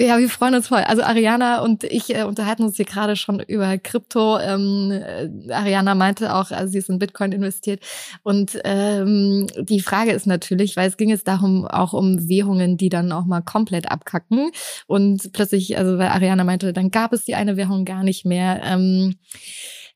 Ja, 0.00 0.16
wir 0.18 0.28
freuen 0.28 0.54
uns 0.54 0.68
voll. 0.68 0.78
Also 0.78 1.02
Ariana 1.02 1.60
und 1.60 1.82
ich 1.82 2.14
äh, 2.14 2.22
unterhalten 2.22 2.62
uns 2.62 2.76
hier 2.76 2.84
gerade 2.84 3.16
schon 3.16 3.40
über 3.40 3.78
Krypto. 3.78 4.38
Ähm, 4.38 4.92
äh, 4.92 5.52
Ariana 5.52 5.96
meinte 5.96 6.32
auch, 6.36 6.52
also 6.52 6.70
sie 6.70 6.78
ist 6.78 6.88
in 6.88 7.00
Bitcoin 7.00 7.32
investiert. 7.32 7.82
Und 8.22 8.60
ähm, 8.62 9.48
die 9.58 9.80
Frage 9.80 10.12
ist 10.12 10.26
natürlich, 10.28 10.76
weil 10.76 10.88
es 10.88 10.98
ging 10.98 11.08
jetzt 11.08 11.26
darum, 11.26 11.66
auch 11.66 11.94
um 11.94 12.28
Währungen, 12.28 12.76
die 12.76 12.90
dann 12.90 13.10
auch 13.10 13.24
mal 13.24 13.40
komplett 13.40 13.90
abkacken. 13.90 14.52
Und 14.86 15.32
plötzlich, 15.32 15.76
also 15.76 15.98
weil 15.98 16.08
Ariana 16.08 16.44
meinte, 16.44 16.72
dann 16.72 16.92
gab 16.92 17.12
es 17.12 17.24
die 17.24 17.34
eine 17.34 17.56
Währung 17.56 17.84
gar 17.84 18.04
nicht 18.04 18.24
mehr. 18.24 18.62
Ähm, 18.64 19.16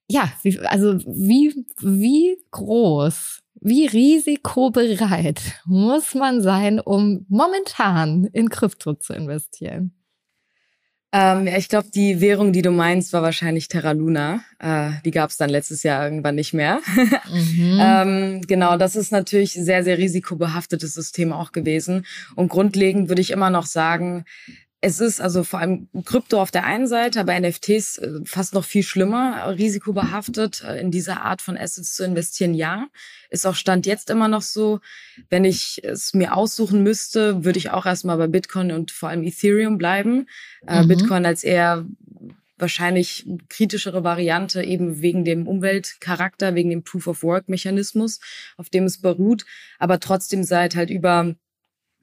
ja, 0.08 0.32
wie, 0.42 0.58
also 0.60 0.98
wie, 1.06 1.64
wie 1.80 2.36
groß 2.50 3.41
wie 3.62 3.86
risikobereit 3.86 5.40
muss 5.64 6.14
man 6.14 6.42
sein, 6.42 6.80
um 6.80 7.26
momentan 7.28 8.24
in 8.32 8.48
Krypto 8.48 8.94
zu 8.94 9.12
investieren? 9.12 9.92
Ähm, 11.14 11.46
ja, 11.46 11.58
ich 11.58 11.68
glaube, 11.68 11.90
die 11.94 12.22
Währung, 12.22 12.54
die 12.54 12.62
du 12.62 12.70
meinst, 12.70 13.12
war 13.12 13.20
wahrscheinlich 13.20 13.68
Terra 13.68 13.92
Luna. 13.92 14.42
Äh, 14.58 14.92
die 15.04 15.10
gab 15.10 15.28
es 15.28 15.36
dann 15.36 15.50
letztes 15.50 15.82
Jahr 15.82 16.04
irgendwann 16.04 16.34
nicht 16.34 16.54
mehr. 16.54 16.80
Mhm. 17.32 17.78
ähm, 17.80 18.40
genau, 18.42 18.76
das 18.76 18.94
ist 18.94 19.10
natürlich 19.10 19.52
sehr, 19.52 19.84
sehr 19.84 19.96
risikobehaftetes 19.96 20.92
System 20.94 21.32
auch 21.32 21.52
gewesen. 21.52 22.04
Und 22.34 22.48
grundlegend 22.48 23.08
würde 23.08 23.22
ich 23.22 23.30
immer 23.30 23.48
noch 23.48 23.64
sagen, 23.64 24.24
es 24.84 24.98
ist 24.98 25.20
also 25.20 25.44
vor 25.44 25.60
allem 25.60 25.88
Krypto 26.04 26.42
auf 26.42 26.50
der 26.50 26.64
einen 26.64 26.88
Seite, 26.88 27.20
aber 27.20 27.38
NFTs 27.38 27.98
äh, 27.98 28.20
fast 28.24 28.52
noch 28.52 28.64
viel 28.64 28.82
schlimmer, 28.82 29.56
risikobehaftet, 29.56 30.64
äh, 30.64 30.80
in 30.80 30.90
dieser 30.90 31.22
Art 31.22 31.40
von 31.40 31.56
Assets 31.56 31.94
zu 31.94 32.04
investieren, 32.04 32.52
ja. 32.52 32.88
Ist 33.30 33.46
auch 33.46 33.54
Stand 33.54 33.86
jetzt 33.86 34.10
immer 34.10 34.26
noch 34.26 34.42
so. 34.42 34.80
Wenn 35.30 35.44
ich 35.44 35.80
es 35.84 36.14
mir 36.14 36.36
aussuchen 36.36 36.82
müsste, 36.82 37.44
würde 37.44 37.60
ich 37.60 37.70
auch 37.70 37.86
erstmal 37.86 38.18
bei 38.18 38.26
Bitcoin 38.26 38.72
und 38.72 38.90
vor 38.90 39.08
allem 39.08 39.22
Ethereum 39.22 39.78
bleiben. 39.78 40.26
Äh, 40.66 40.82
mhm. 40.82 40.88
Bitcoin 40.88 41.26
als 41.26 41.44
eher 41.44 41.86
wahrscheinlich 42.58 43.24
kritischere 43.48 44.02
Variante, 44.02 44.64
eben 44.64 45.00
wegen 45.00 45.24
dem 45.24 45.46
Umweltcharakter, 45.46 46.56
wegen 46.56 46.70
dem 46.70 46.82
Proof-of-Work-Mechanismus, 46.82 48.18
auf 48.56 48.68
dem 48.68 48.84
es 48.84 49.00
beruht, 49.00 49.44
aber 49.78 50.00
trotzdem 50.00 50.42
seit 50.42 50.74
halt 50.74 50.90
über 50.90 51.36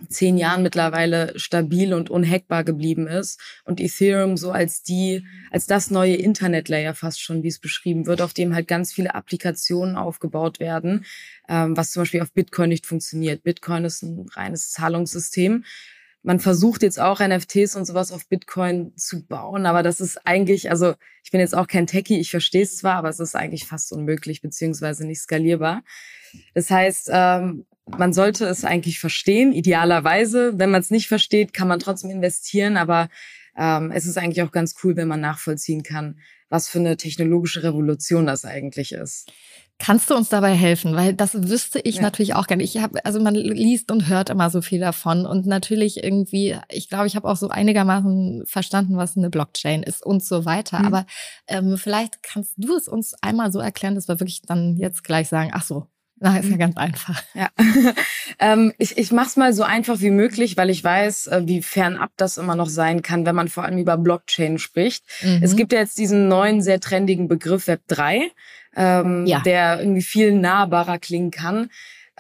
zehn 0.07 0.37
Jahren 0.37 0.63
mittlerweile 0.63 1.37
stabil 1.37 1.93
und 1.93 2.09
unhackbar 2.09 2.63
geblieben 2.63 3.07
ist 3.07 3.39
und 3.65 3.81
Ethereum 3.81 4.37
so 4.37 4.51
als 4.51 4.81
die, 4.81 5.25
als 5.51 5.65
das 5.67 5.91
neue 5.91 6.15
Internetlayer 6.15 6.93
fast 6.93 7.21
schon, 7.21 7.43
wie 7.43 7.49
es 7.49 7.59
beschrieben 7.59 8.05
wird, 8.05 8.21
auf 8.21 8.33
dem 8.33 8.55
halt 8.55 8.67
ganz 8.67 8.93
viele 8.93 9.13
Applikationen 9.13 9.97
aufgebaut 9.97 10.59
werden, 10.59 11.05
ähm, 11.49 11.75
was 11.75 11.91
zum 11.91 12.01
Beispiel 12.01 12.21
auf 12.21 12.31
Bitcoin 12.31 12.69
nicht 12.69 12.85
funktioniert. 12.85 13.43
Bitcoin 13.43 13.83
ist 13.83 14.01
ein 14.03 14.27
reines 14.29 14.71
Zahlungssystem. 14.71 15.65
Man 16.21 16.39
versucht 16.39 16.83
jetzt 16.83 16.99
auch 16.99 17.21
NFTs 17.21 17.75
und 17.75 17.85
sowas 17.85 18.11
auf 18.11 18.27
Bitcoin 18.27 18.93
zu 18.97 19.25
bauen, 19.25 19.65
aber 19.65 19.83
das 19.83 20.01
ist 20.01 20.25
eigentlich, 20.25 20.69
also 20.69 20.95
ich 21.23 21.31
bin 21.31 21.39
jetzt 21.39 21.55
auch 21.55 21.67
kein 21.67 21.87
Techie, 21.87 22.19
ich 22.19 22.29
verstehe 22.29 22.63
es 22.63 22.77
zwar, 22.77 22.95
aber 22.95 23.09
es 23.09 23.21
ist 23.21 23.35
eigentlich 23.35 23.65
fast 23.65 23.93
unmöglich 23.93 24.41
beziehungsweise 24.41 25.07
nicht 25.07 25.21
skalierbar. 25.21 25.81
Das 26.53 26.69
heißt, 26.69 27.09
ähm, 27.13 27.65
man 27.97 28.13
sollte 28.13 28.45
es 28.45 28.65
eigentlich 28.65 28.99
verstehen, 28.99 29.51
idealerweise. 29.53 30.57
Wenn 30.57 30.71
man 30.71 30.81
es 30.81 30.91
nicht 30.91 31.07
versteht, 31.07 31.53
kann 31.53 31.67
man 31.67 31.79
trotzdem 31.79 32.09
investieren, 32.09 32.77
aber 32.77 33.09
ähm, 33.57 33.91
es 33.91 34.05
ist 34.05 34.17
eigentlich 34.17 34.41
auch 34.43 34.51
ganz 34.51 34.75
cool, 34.83 34.95
wenn 34.95 35.07
man 35.07 35.21
nachvollziehen 35.21 35.83
kann, 35.83 36.19
was 36.49 36.69
für 36.69 36.79
eine 36.79 36.97
technologische 36.97 37.63
Revolution 37.63 38.25
das 38.25 38.45
eigentlich 38.45 38.93
ist. 38.93 39.31
Kannst 39.81 40.09
du 40.09 40.15
uns 40.15 40.27
dabei 40.27 40.53
helfen? 40.55 40.93
Weil 40.93 41.13
das 41.13 41.47
wüsste 41.47 41.79
ich 41.79 41.95
ja. 41.95 42.01
natürlich 42.01 42.35
auch 42.35 42.47
gerne. 42.47 42.63
Ich 42.63 42.77
habe, 42.79 43.03
also 43.05 43.21
man 43.21 43.33
liest 43.33 43.91
und 43.91 44.09
hört 44.09 44.29
immer 44.29 44.49
so 44.49 44.61
viel 44.61 44.81
davon 44.81 45.25
und 45.25 45.45
natürlich 45.45 46.03
irgendwie, 46.03 46.57
ich 46.69 46.89
glaube, 46.89 47.07
ich 47.07 47.15
habe 47.15 47.29
auch 47.29 47.37
so 47.37 47.47
einigermaßen 47.47 48.43
verstanden, 48.45 48.97
was 48.97 49.15
eine 49.15 49.29
Blockchain 49.29 49.81
ist 49.83 50.05
und 50.05 50.21
so 50.21 50.43
weiter. 50.43 50.79
Mhm. 50.79 50.85
Aber 50.85 51.05
ähm, 51.47 51.77
vielleicht 51.77 52.21
kannst 52.23 52.55
du 52.57 52.75
es 52.75 52.89
uns 52.89 53.13
einmal 53.21 53.53
so 53.53 53.59
erklären, 53.59 53.95
dass 53.95 54.09
wir 54.09 54.19
wirklich 54.19 54.41
dann 54.41 54.75
jetzt 54.75 55.05
gleich 55.05 55.29
sagen, 55.29 55.51
ach 55.53 55.63
so, 55.63 55.87
na, 56.19 56.37
ist 56.37 56.49
ja 56.49 56.57
ganz 56.57 56.75
einfach. 56.77 57.21
Ja. 57.33 57.49
ähm, 58.39 58.73
ich 58.77 58.97
ich 58.97 59.11
mache 59.11 59.27
es 59.27 59.37
mal 59.37 59.53
so 59.53 59.63
einfach 59.63 60.01
wie 60.01 60.09
möglich, 60.09 60.57
weil 60.57 60.69
ich 60.69 60.83
weiß, 60.83 61.27
äh, 61.27 61.41
wie 61.45 61.61
fernab 61.61 62.11
das 62.17 62.37
immer 62.37 62.55
noch 62.55 62.69
sein 62.69 63.01
kann, 63.01 63.25
wenn 63.25 63.35
man 63.35 63.47
vor 63.47 63.63
allem 63.63 63.77
über 63.77 63.97
Blockchain 63.97 64.59
spricht. 64.59 65.03
Mhm. 65.21 65.39
Es 65.41 65.55
gibt 65.55 65.71
ja 65.71 65.79
jetzt 65.79 65.97
diesen 65.97 66.27
neuen, 66.27 66.61
sehr 66.61 66.79
trendigen 66.79 67.27
Begriff 67.27 67.67
Web 67.67 67.81
3, 67.87 68.31
ähm, 68.75 69.25
ja. 69.25 69.39
der 69.39 69.79
irgendwie 69.79 70.01
viel 70.01 70.33
nahbarer 70.33 70.99
klingen 70.99 71.31
kann. 71.31 71.69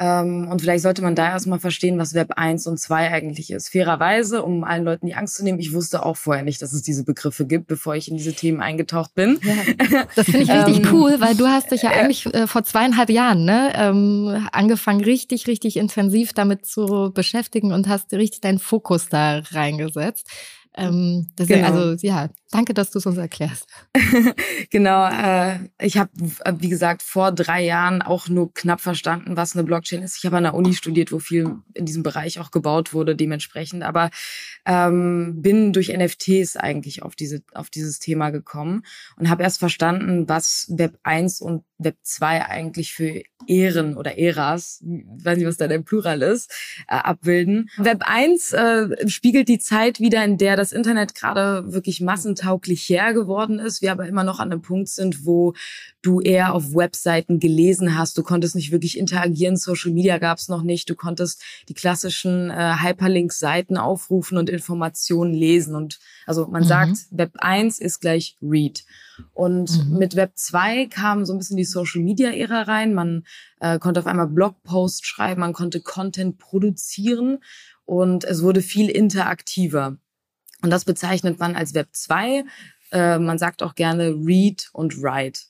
Ähm, 0.01 0.47
und 0.49 0.61
vielleicht 0.61 0.83
sollte 0.83 1.01
man 1.01 1.13
da 1.13 1.27
erstmal 1.27 1.59
verstehen, 1.59 1.97
was 1.97 2.13
Web 2.13 2.31
1 2.37 2.67
und 2.67 2.79
2 2.79 3.11
eigentlich 3.11 3.51
ist. 3.51 3.67
Fairerweise, 3.67 4.43
um 4.43 4.63
allen 4.63 4.85
Leuten 4.85 5.05
die 5.05 5.13
Angst 5.13 5.35
zu 5.35 5.43
nehmen, 5.43 5.59
ich 5.59 5.73
wusste 5.73 6.05
auch 6.05 6.15
vorher 6.15 6.45
nicht, 6.45 6.61
dass 6.61 6.71
es 6.71 6.81
diese 6.81 7.03
Begriffe 7.03 7.45
gibt, 7.45 7.67
bevor 7.67 7.95
ich 7.95 8.09
in 8.09 8.15
diese 8.15 8.33
Themen 8.33 8.61
eingetaucht 8.61 9.13
bin. 9.13 9.39
Ja, 9.43 10.07
das 10.15 10.25
finde 10.25 10.43
ich 10.43 10.49
richtig 10.49 10.85
ähm, 10.85 10.89
cool, 10.93 11.19
weil 11.19 11.35
du 11.35 11.47
hast 11.47 11.71
dich 11.71 11.81
ja 11.81 11.89
eigentlich 11.89 12.25
äh, 12.33 12.47
vor 12.47 12.63
zweieinhalb 12.63 13.09
Jahren 13.09 13.43
ne, 13.43 13.73
ähm, 13.75 14.47
angefangen, 14.53 15.03
richtig, 15.03 15.47
richtig 15.47 15.75
intensiv 15.75 16.31
damit 16.31 16.65
zu 16.65 17.11
beschäftigen 17.13 17.73
und 17.73 17.89
hast 17.89 18.13
richtig 18.13 18.39
deinen 18.39 18.59
Fokus 18.59 19.09
da 19.09 19.41
reingesetzt. 19.51 20.29
Ähm, 20.77 21.27
deswegen, 21.37 21.63
genau. 21.63 21.73
also 21.73 22.07
ja, 22.07 22.29
danke, 22.51 22.73
dass 22.73 22.91
du 22.91 22.99
es 22.99 23.05
uns 23.05 23.17
erklärst. 23.17 23.67
genau, 24.69 25.07
äh, 25.07 25.59
ich 25.79 25.97
habe, 25.97 26.09
äh, 26.45 26.53
wie 26.57 26.69
gesagt, 26.69 27.03
vor 27.03 27.31
drei 27.31 27.63
Jahren 27.63 28.01
auch 28.01 28.27
nur 28.27 28.53
knapp 28.53 28.81
verstanden, 28.81 29.37
was 29.37 29.55
eine 29.55 29.63
Blockchain 29.63 30.01
ist. 30.01 30.17
Ich 30.17 30.25
habe 30.25 30.37
an 30.37 30.43
der 30.43 30.53
Uni 30.55 30.73
studiert, 30.73 31.11
wo 31.11 31.19
viel 31.19 31.57
in 31.73 31.85
diesem 31.85 32.03
Bereich 32.03 32.39
auch 32.39 32.51
gebaut 32.51 32.93
wurde, 32.93 33.15
dementsprechend. 33.15 33.83
Aber 33.83 34.09
ähm, 34.65 35.41
bin 35.41 35.73
durch 35.73 35.89
NFTs 35.89 36.57
eigentlich 36.57 37.03
auf 37.03 37.15
diese 37.15 37.41
auf 37.53 37.69
dieses 37.69 37.99
Thema 37.99 38.31
gekommen 38.31 38.83
und 39.17 39.29
habe 39.29 39.43
erst 39.43 39.59
verstanden, 39.59 40.27
was 40.27 40.67
Web 40.69 40.97
1 41.03 41.41
und 41.41 41.63
Web 41.77 41.95
2 42.03 42.45
eigentlich 42.45 42.93
für 42.93 43.21
Ehren 43.47 43.95
oder 43.95 44.17
Äras, 44.17 44.83
weiß 44.83 45.37
nicht, 45.37 45.47
was 45.47 45.57
da 45.57 45.67
der 45.67 45.79
Plural 45.79 46.21
ist, 46.21 46.51
äh, 46.87 46.95
abbilden. 46.95 47.69
Web 47.77 48.03
1 48.05 48.51
äh, 48.51 49.07
spiegelt 49.07 49.47
die 49.47 49.59
Zeit 49.59 49.99
wieder, 49.99 50.23
in 50.25 50.37
der 50.37 50.57
das 50.57 50.73
Internet 50.73 51.15
gerade 51.15 51.71
wirklich 51.71 52.01
massentauglich 52.01 52.38
her 52.43 53.13
geworden 53.13 53.59
ist, 53.59 53.81
wir 53.81 53.91
aber 53.91 54.07
immer 54.07 54.23
noch 54.23 54.39
an 54.39 54.51
einem 54.51 54.61
Punkt 54.61 54.89
sind, 54.89 55.25
wo 55.25 55.53
du 56.01 56.21
eher 56.21 56.53
auf 56.53 56.73
Webseiten 56.73 57.39
gelesen 57.39 57.97
hast. 57.97 58.17
Du 58.17 58.23
konntest 58.23 58.55
nicht 58.55 58.71
wirklich 58.71 58.97
interagieren, 58.97 59.57
Social 59.57 59.91
Media 59.91 60.17
gab 60.17 60.37
es 60.37 60.47
noch 60.47 60.63
nicht. 60.63 60.89
Du 60.89 60.95
konntest 60.95 61.41
die 61.67 61.73
klassischen 61.73 62.49
äh, 62.49 62.75
Hyperlink-Seiten 62.81 63.77
aufrufen 63.77 64.37
und 64.37 64.49
Informationen 64.49 65.33
lesen. 65.33 65.75
Und 65.75 65.99
also 66.25 66.47
man 66.47 66.63
mhm. 66.63 66.67
sagt, 66.67 66.97
Web 67.11 67.33
1 67.39 67.79
ist 67.79 67.99
gleich 67.99 68.37
Read. 68.41 68.83
Und 69.33 69.85
mhm. 69.85 69.97
mit 69.97 70.15
Web 70.15 70.33
2 70.35 70.87
kam 70.87 71.25
so 71.25 71.33
ein 71.33 71.39
bisschen 71.39 71.57
die 71.57 71.65
Social 71.65 72.01
Media 72.01 72.31
Ära 72.31 72.63
rein. 72.63 72.93
Man 72.93 73.25
äh, 73.59 73.79
konnte 73.79 73.99
auf 73.99 74.07
einmal 74.07 74.27
Blogposts 74.27 75.05
schreiben, 75.05 75.41
man 75.41 75.53
konnte 75.53 75.81
Content 75.81 76.37
produzieren 76.37 77.39
und 77.85 78.23
es 78.23 78.43
wurde 78.43 78.61
viel 78.61 78.89
interaktiver. 78.89 79.97
Und 80.61 80.69
das 80.69 80.85
bezeichnet 80.85 81.39
man 81.39 81.55
als 81.55 81.73
Web 81.73 81.89
2. 81.91 82.43
Äh, 82.91 83.19
man 83.19 83.37
sagt 83.37 83.63
auch 83.63 83.75
gerne 83.75 84.09
Read 84.09 84.69
und 84.73 85.01
Write. 85.01 85.41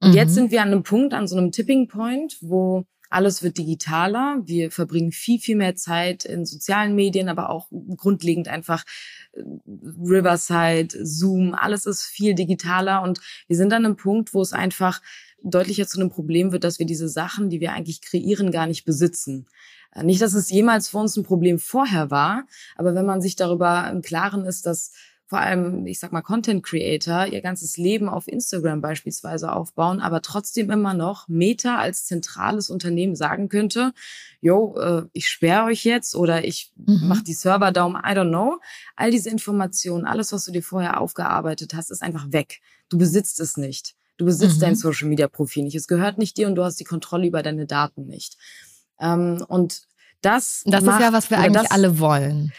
Und 0.00 0.10
mhm. 0.10 0.14
jetzt 0.14 0.34
sind 0.34 0.50
wir 0.50 0.62
an 0.62 0.68
einem 0.68 0.82
Punkt, 0.82 1.14
an 1.14 1.26
so 1.26 1.36
einem 1.36 1.52
Tipping 1.52 1.88
Point, 1.88 2.36
wo 2.40 2.84
alles 3.10 3.42
wird 3.42 3.58
digitaler. 3.58 4.40
Wir 4.44 4.70
verbringen 4.70 5.12
viel, 5.12 5.38
viel 5.38 5.56
mehr 5.56 5.76
Zeit 5.76 6.24
in 6.24 6.44
sozialen 6.44 6.94
Medien, 6.94 7.28
aber 7.28 7.50
auch 7.50 7.68
grundlegend 7.96 8.48
einfach 8.48 8.84
äh, 9.32 9.42
Riverside, 9.66 11.04
Zoom, 11.04 11.54
alles 11.54 11.86
ist 11.86 12.04
viel 12.04 12.34
digitaler. 12.34 13.02
Und 13.02 13.20
wir 13.48 13.56
sind 13.56 13.72
an 13.72 13.84
einem 13.84 13.96
Punkt, 13.96 14.34
wo 14.34 14.42
es 14.42 14.52
einfach 14.52 15.00
deutlicher 15.42 15.86
zu 15.86 16.00
einem 16.00 16.10
Problem 16.10 16.52
wird, 16.52 16.64
dass 16.64 16.78
wir 16.78 16.86
diese 16.86 17.08
Sachen, 17.08 17.50
die 17.50 17.60
wir 17.60 17.72
eigentlich 17.72 18.00
kreieren, 18.00 18.50
gar 18.50 18.66
nicht 18.66 18.84
besitzen. 18.84 19.46
Äh, 19.92 20.04
nicht, 20.04 20.22
dass 20.22 20.34
es 20.34 20.50
jemals 20.50 20.88
für 20.88 20.98
uns 20.98 21.16
ein 21.16 21.24
Problem 21.24 21.58
vorher 21.58 22.10
war, 22.10 22.46
aber 22.76 22.94
wenn 22.94 23.06
man 23.06 23.20
sich 23.20 23.36
darüber 23.36 23.88
im 23.90 24.02
Klaren 24.02 24.44
ist, 24.44 24.66
dass 24.66 24.92
vor 25.28 25.40
allem, 25.40 25.86
ich 25.86 25.98
sag 25.98 26.12
mal, 26.12 26.22
Content 26.22 26.62
Creator 26.62 27.26
ihr 27.26 27.40
ganzes 27.40 27.76
Leben 27.76 28.08
auf 28.08 28.28
Instagram 28.28 28.80
beispielsweise 28.80 29.52
aufbauen, 29.52 30.00
aber 30.00 30.22
trotzdem 30.22 30.70
immer 30.70 30.94
noch 30.94 31.26
Meta 31.26 31.78
als 31.78 32.06
zentrales 32.06 32.70
Unternehmen 32.70 33.16
sagen 33.16 33.48
könnte, 33.48 33.92
yo, 34.40 34.76
äh, 34.78 35.02
ich 35.12 35.28
sperre 35.28 35.64
euch 35.64 35.84
jetzt 35.84 36.14
oder 36.14 36.44
ich 36.44 36.72
mhm. 36.76 37.08
mache 37.08 37.24
die 37.24 37.34
Server 37.34 37.72
down, 37.72 37.96
I 37.96 38.12
don't 38.12 38.28
know. 38.28 38.60
All 38.94 39.10
diese 39.10 39.28
Informationen, 39.28 40.04
alles, 40.04 40.32
was 40.32 40.44
du 40.44 40.52
dir 40.52 40.62
vorher 40.62 41.00
aufgearbeitet 41.00 41.74
hast, 41.74 41.90
ist 41.90 42.02
einfach 42.02 42.30
weg. 42.30 42.60
Du 42.88 42.96
besitzt 42.96 43.40
es 43.40 43.56
nicht. 43.56 43.96
Du 44.18 44.26
besitzt 44.26 44.58
mhm. 44.58 44.60
dein 44.60 44.76
Social 44.76 45.08
Media 45.08 45.26
Profil 45.26 45.64
nicht. 45.64 45.74
Es 45.74 45.88
gehört 45.88 46.18
nicht 46.18 46.36
dir 46.36 46.46
und 46.46 46.54
du 46.54 46.62
hast 46.62 46.78
die 46.78 46.84
Kontrolle 46.84 47.26
über 47.26 47.42
deine 47.42 47.66
Daten 47.66 48.06
nicht. 48.06 48.36
Ähm, 49.00 49.44
und 49.48 49.82
das, 50.22 50.62
das 50.66 50.84
macht, 50.84 51.00
ist 51.00 51.06
ja, 51.06 51.12
was 51.12 51.30
wir 51.30 51.38
eigentlich 51.38 51.62
das, 51.62 51.70
alle 51.70 51.98
wollen. 51.98 52.52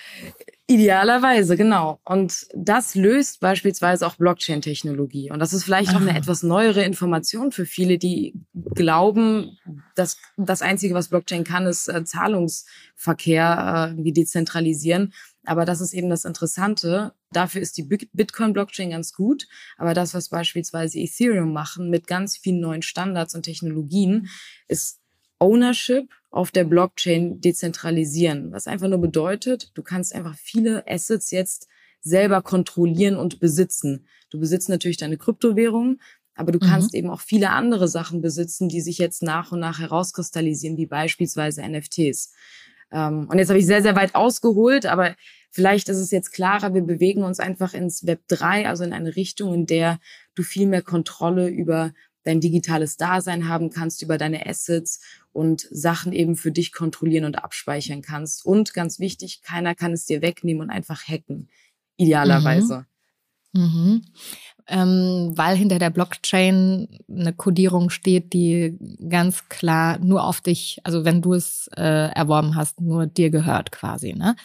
Idealerweise, 0.69 1.55
genau. 1.55 2.01
Und 2.03 2.45
das 2.53 2.93
löst 2.93 3.39
beispielsweise 3.39 4.05
auch 4.05 4.15
Blockchain-Technologie. 4.15 5.31
Und 5.31 5.39
das 5.39 5.53
ist 5.53 5.63
vielleicht 5.63 5.95
auch 5.95 6.01
eine 6.01 6.17
etwas 6.17 6.43
neuere 6.43 6.83
Information 6.83 7.53
für 7.53 7.65
viele, 7.65 7.97
die 7.97 8.33
glauben, 8.75 9.57
dass 9.95 10.17
das 10.35 10.61
Einzige, 10.61 10.93
was 10.93 11.07
Blockchain 11.07 11.45
kann, 11.45 11.67
ist 11.67 11.87
äh, 11.87 12.03
Zahlungsverkehr 12.03 13.95
äh, 13.97 14.11
dezentralisieren. 14.11 15.13
Aber 15.45 15.63
das 15.63 15.79
ist 15.79 15.93
eben 15.93 16.09
das 16.09 16.25
Interessante. 16.25 17.13
Dafür 17.31 17.61
ist 17.61 17.77
die 17.77 17.83
Bitcoin-Blockchain 17.83 18.89
ganz 18.89 19.13
gut. 19.13 19.47
Aber 19.77 19.93
das, 19.93 20.13
was 20.13 20.27
beispielsweise 20.27 20.99
Ethereum 20.99 21.53
machen 21.53 21.89
mit 21.89 22.07
ganz 22.07 22.35
vielen 22.35 22.59
neuen 22.59 22.81
Standards 22.81 23.35
und 23.35 23.43
Technologien, 23.43 24.27
ist 24.67 24.99
Ownership 25.39 26.09
auf 26.29 26.51
der 26.51 26.63
Blockchain 26.63 27.41
dezentralisieren, 27.41 28.51
was 28.51 28.67
einfach 28.67 28.87
nur 28.87 28.99
bedeutet, 28.99 29.71
du 29.75 29.83
kannst 29.83 30.13
einfach 30.13 30.35
viele 30.35 30.85
Assets 30.87 31.31
jetzt 31.31 31.67
selber 32.01 32.41
kontrollieren 32.41 33.15
und 33.15 33.39
besitzen. 33.39 34.07
Du 34.29 34.39
besitzt 34.39 34.69
natürlich 34.69 34.97
deine 34.97 35.17
Kryptowährung, 35.17 35.99
aber 36.35 36.51
du 36.51 36.59
kannst 36.59 36.93
mhm. 36.93 36.99
eben 36.99 37.09
auch 37.09 37.21
viele 37.21 37.49
andere 37.49 37.87
Sachen 37.87 38.21
besitzen, 38.21 38.69
die 38.69 38.81
sich 38.81 38.97
jetzt 38.97 39.23
nach 39.23 39.51
und 39.51 39.59
nach 39.59 39.79
herauskristallisieren, 39.79 40.77
wie 40.77 40.85
beispielsweise 40.85 41.67
NFTs. 41.67 42.33
Ähm, 42.91 43.27
und 43.29 43.37
jetzt 43.39 43.49
habe 43.49 43.59
ich 43.59 43.65
sehr, 43.65 43.81
sehr 43.81 43.95
weit 43.95 44.15
ausgeholt, 44.15 44.85
aber 44.85 45.15
vielleicht 45.49 45.89
ist 45.89 45.97
es 45.97 46.11
jetzt 46.11 46.31
klarer, 46.31 46.73
wir 46.73 46.83
bewegen 46.83 47.23
uns 47.23 47.39
einfach 47.39 47.73
ins 47.73 48.05
Web 48.05 48.21
3, 48.27 48.67
also 48.67 48.83
in 48.83 48.93
eine 48.93 49.15
Richtung, 49.15 49.53
in 49.53 49.65
der 49.65 49.99
du 50.35 50.43
viel 50.43 50.67
mehr 50.67 50.83
Kontrolle 50.83 51.47
über 51.49 51.93
dein 52.23 52.41
digitales 52.41 52.97
Dasein 52.97 53.47
haben 53.47 53.69
kannst, 53.69 54.01
über 54.01 54.17
deine 54.17 54.45
Assets 54.45 55.01
und 55.37 55.67
Sachen 55.69 56.13
eben 56.13 56.35
für 56.35 56.51
dich 56.51 56.73
kontrollieren 56.73 57.23
und 57.23 57.35
abspeichern 57.35 58.01
kannst. 58.01 58.43
Und 58.43 58.73
ganz 58.73 58.99
wichtig, 58.99 59.43
keiner 59.43 59.75
kann 59.75 59.93
es 59.93 60.05
dir 60.05 60.23
wegnehmen 60.23 60.63
und 60.63 60.69
einfach 60.71 61.03
hacken. 61.07 61.47
Idealerweise. 61.97 62.87
Mhm. 63.53 63.61
Mhm. 63.61 64.01
Ähm, 64.67 65.31
weil 65.35 65.55
hinter 65.55 65.79
der 65.79 65.91
Blockchain 65.91 66.87
eine 67.07 67.33
Codierung 67.33 67.89
steht, 67.89 68.33
die 68.33 68.77
ganz 69.07 69.47
klar 69.47 69.99
nur 69.99 70.23
auf 70.23 70.41
dich, 70.41 70.79
also 70.83 71.05
wenn 71.05 71.21
du 71.21 71.35
es 71.35 71.69
äh, 71.77 72.11
erworben 72.11 72.55
hast, 72.55 72.81
nur 72.81 73.07
dir 73.07 73.29
gehört 73.29 73.71
quasi, 73.71 74.13
ne? 74.13 74.35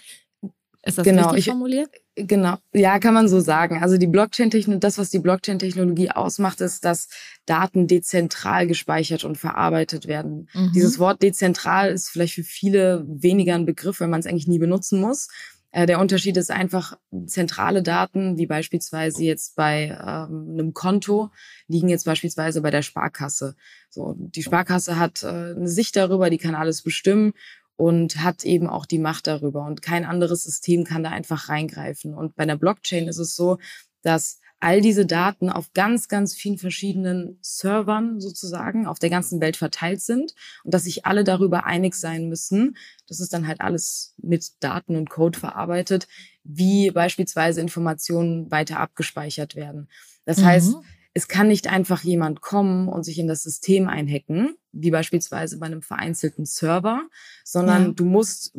Ist 0.84 0.98
das 0.98 1.04
genau, 1.04 1.28
richtig 1.28 1.46
formuliert? 1.46 1.90
Genau, 2.16 2.56
ja, 2.72 2.98
kann 2.98 3.14
man 3.14 3.28
so 3.28 3.40
sagen. 3.40 3.82
Also 3.82 3.96
die 3.96 4.08
Blockchain-Technologie, 4.08 4.80
das, 4.80 4.98
was 4.98 5.10
die 5.10 5.20
Blockchain-Technologie 5.20 6.10
ausmacht, 6.10 6.60
ist, 6.60 6.84
dass 6.84 7.08
Daten 7.46 7.86
dezentral 7.86 8.66
gespeichert 8.66 9.24
und 9.24 9.38
verarbeitet 9.38 10.06
werden. 10.08 10.48
Mhm. 10.52 10.72
Dieses 10.74 10.98
Wort 10.98 11.22
dezentral 11.22 11.90
ist 11.90 12.08
vielleicht 12.08 12.34
für 12.34 12.42
viele 12.42 13.04
weniger 13.06 13.54
ein 13.54 13.64
Begriff, 13.64 14.00
weil 14.00 14.08
man 14.08 14.20
es 14.20 14.26
eigentlich 14.26 14.48
nie 14.48 14.58
benutzen 14.58 15.00
muss. 15.00 15.28
Äh, 15.70 15.86
der 15.86 16.00
Unterschied 16.00 16.36
ist 16.36 16.50
einfach, 16.50 16.98
zentrale 17.26 17.82
Daten, 17.82 18.36
wie 18.36 18.46
beispielsweise 18.46 19.24
jetzt 19.24 19.56
bei 19.56 19.96
ähm, 19.98 20.50
einem 20.52 20.74
Konto, 20.74 21.30
liegen 21.66 21.88
jetzt 21.88 22.04
beispielsweise 22.04 22.60
bei 22.60 22.70
der 22.70 22.82
Sparkasse. 22.82 23.56
So, 23.88 24.14
die 24.18 24.42
Sparkasse 24.42 24.98
hat 24.98 25.22
äh, 25.22 25.28
eine 25.28 25.68
Sicht 25.68 25.96
darüber, 25.96 26.28
die 26.28 26.38
kann 26.38 26.54
alles 26.54 26.82
bestimmen 26.82 27.32
und 27.76 28.22
hat 28.22 28.44
eben 28.44 28.68
auch 28.68 28.86
die 28.86 28.98
Macht 28.98 29.26
darüber. 29.26 29.64
Und 29.64 29.82
kein 29.82 30.04
anderes 30.04 30.44
System 30.44 30.84
kann 30.84 31.02
da 31.02 31.10
einfach 31.10 31.48
reingreifen. 31.48 32.14
Und 32.14 32.36
bei 32.36 32.44
einer 32.44 32.56
Blockchain 32.56 33.08
ist 33.08 33.18
es 33.18 33.34
so, 33.34 33.58
dass 34.02 34.40
all 34.62 34.80
diese 34.80 35.06
Daten 35.06 35.50
auf 35.50 35.72
ganz, 35.72 36.06
ganz 36.06 36.34
vielen 36.34 36.56
verschiedenen 36.56 37.36
Servern 37.40 38.20
sozusagen 38.20 38.86
auf 38.86 39.00
der 39.00 39.10
ganzen 39.10 39.40
Welt 39.40 39.56
verteilt 39.56 40.00
sind 40.00 40.34
und 40.62 40.72
dass 40.72 40.84
sich 40.84 41.04
alle 41.04 41.24
darüber 41.24 41.66
einig 41.66 41.96
sein 41.96 42.28
müssen. 42.28 42.76
Das 43.08 43.18
ist 43.18 43.32
dann 43.32 43.48
halt 43.48 43.60
alles 43.60 44.14
mit 44.18 44.52
Daten 44.60 44.94
und 44.94 45.10
Code 45.10 45.36
verarbeitet, 45.36 46.06
wie 46.44 46.92
beispielsweise 46.92 47.60
Informationen 47.60 48.52
weiter 48.52 48.78
abgespeichert 48.78 49.56
werden. 49.56 49.88
Das 50.24 50.38
mhm. 50.38 50.44
heißt, 50.44 50.76
es 51.14 51.28
kann 51.28 51.48
nicht 51.48 51.68
einfach 51.68 52.02
jemand 52.02 52.40
kommen 52.40 52.88
und 52.88 53.04
sich 53.04 53.18
in 53.18 53.26
das 53.26 53.42
System 53.42 53.88
einhacken, 53.88 54.56
wie 54.72 54.90
beispielsweise 54.90 55.58
bei 55.58 55.66
einem 55.66 55.82
vereinzelten 55.82 56.46
Server, 56.46 57.02
sondern 57.44 57.86
ja. 57.86 57.92
du 57.92 58.04
musst 58.04 58.56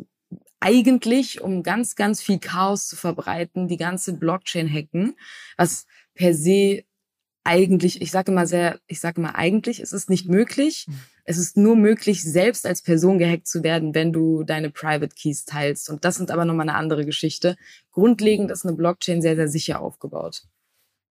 eigentlich, 0.60 1.40
um 1.40 1.62
ganz, 1.62 1.94
ganz 1.94 2.22
viel 2.22 2.38
Chaos 2.38 2.86
zu 2.86 2.96
verbreiten, 2.96 3.68
die 3.68 3.76
ganze 3.76 4.14
Blockchain 4.14 4.72
hacken, 4.72 5.16
was 5.56 5.86
per 6.14 6.32
se 6.32 6.84
eigentlich, 7.44 8.00
ich 8.00 8.10
sage 8.10 8.32
immer 8.32 8.46
sehr, 8.46 8.80
ich 8.86 9.00
sage 9.00 9.20
immer 9.20 9.36
eigentlich, 9.36 9.80
es 9.80 9.92
ist 9.92 10.08
nicht 10.08 10.28
möglich. 10.28 10.86
Hm. 10.86 10.94
Es 11.26 11.38
ist 11.38 11.56
nur 11.56 11.76
möglich, 11.76 12.22
selbst 12.22 12.66
als 12.66 12.82
Person 12.82 13.18
gehackt 13.18 13.46
zu 13.46 13.62
werden, 13.62 13.94
wenn 13.94 14.12
du 14.12 14.44
deine 14.44 14.70
Private 14.70 15.14
Keys 15.14 15.44
teilst. 15.44 15.88
Und 15.88 16.04
das 16.04 16.16
sind 16.16 16.30
aber 16.30 16.44
nochmal 16.44 16.68
eine 16.68 16.78
andere 16.78 17.04
Geschichte. 17.06 17.56
Grundlegend 17.92 18.50
ist 18.50 18.66
eine 18.66 18.76
Blockchain 18.76 19.22
sehr, 19.22 19.36
sehr 19.36 19.48
sicher 19.48 19.80
aufgebaut. 19.80 20.44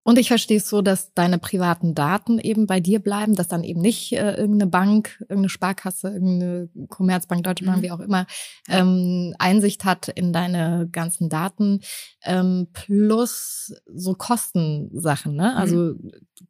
Und 0.02 0.18
ich 0.18 0.28
verstehe 0.28 0.56
es 0.56 0.68
so, 0.68 0.80
dass 0.80 1.12
deine 1.12 1.38
privaten 1.38 1.94
Daten 1.94 2.38
eben 2.38 2.66
bei 2.66 2.80
dir 2.80 3.00
bleiben, 3.00 3.34
dass 3.34 3.48
dann 3.48 3.62
eben 3.62 3.80
nicht 3.80 4.12
äh, 4.12 4.34
irgendeine 4.34 4.70
Bank, 4.70 5.16
irgendeine 5.20 5.50
Sparkasse, 5.50 6.08
irgendeine 6.08 6.70
Commerzbank, 6.88 7.44
Deutsche 7.44 7.66
Bank, 7.66 7.78
mhm. 7.78 7.82
wie 7.82 7.90
auch 7.90 8.00
immer, 8.00 8.26
ähm, 8.68 9.34
Einsicht 9.38 9.84
hat 9.84 10.08
in 10.08 10.32
deine 10.32 10.88
ganzen 10.90 11.28
Daten, 11.28 11.80
ähm, 12.24 12.68
plus 12.72 13.74
so 13.94 14.14
Kostensachen, 14.14 15.34
ne? 15.34 15.52
Mhm. 15.52 15.58
Also 15.58 15.94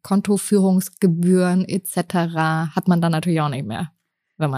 Kontoführungsgebühren 0.01 1.65
etc. 1.65 2.73
hat 2.73 2.87
man 2.87 3.01
dann 3.01 3.11
natürlich 3.11 3.41
auch 3.41 3.49
nicht 3.49 3.65
mehr 3.65 3.91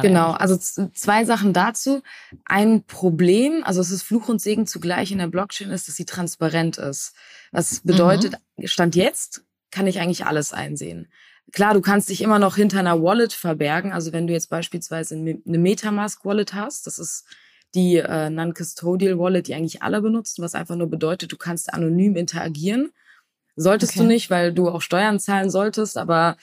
genau, 0.01 0.31
also 0.31 0.57
zwei 0.57 1.25
Sachen 1.25 1.53
dazu. 1.53 2.01
Ein 2.45 2.83
Problem, 2.83 3.63
also 3.63 3.81
es 3.81 3.91
ist 3.91 4.03
Fluch 4.03 4.29
und 4.29 4.41
Segen 4.41 4.67
zugleich 4.67 5.11
in 5.11 5.17
der 5.17 5.27
Blockchain, 5.27 5.71
ist, 5.71 5.87
dass 5.87 5.95
sie 5.95 6.05
transparent 6.05 6.77
ist. 6.77 7.13
Was 7.51 7.81
bedeutet, 7.81 8.35
mhm. 8.57 8.67
Stand 8.67 8.95
jetzt 8.95 9.43
kann 9.71 9.87
ich 9.87 9.99
eigentlich 9.99 10.25
alles 10.25 10.53
einsehen. 10.53 11.07
Klar, 11.51 11.73
du 11.73 11.81
kannst 11.81 12.09
dich 12.09 12.21
immer 12.21 12.39
noch 12.39 12.55
hinter 12.55 12.79
einer 12.79 13.01
Wallet 13.01 13.33
verbergen. 13.33 13.91
Also 13.91 14.13
wenn 14.13 14.27
du 14.27 14.33
jetzt 14.33 14.49
beispielsweise 14.49 15.15
eine 15.15 15.39
Metamask-Wallet 15.45 16.53
hast, 16.53 16.87
das 16.87 16.99
ist 16.99 17.25
die 17.75 17.97
äh, 17.97 18.29
Non-Custodial 18.29 19.17
Wallet, 19.17 19.47
die 19.47 19.55
eigentlich 19.55 19.81
alle 19.81 20.01
benutzen, 20.01 20.43
was 20.43 20.55
einfach 20.55 20.75
nur 20.75 20.89
bedeutet, 20.89 21.31
du 21.31 21.37
kannst 21.37 21.73
anonym 21.73 22.15
interagieren. 22.15 22.91
Solltest 23.55 23.93
okay. 23.93 24.01
du 24.01 24.05
nicht, 24.07 24.29
weil 24.29 24.53
du 24.53 24.69
auch 24.69 24.81
Steuern 24.81 25.19
zahlen 25.19 25.49
solltest, 25.49 25.97
aber 25.97 26.37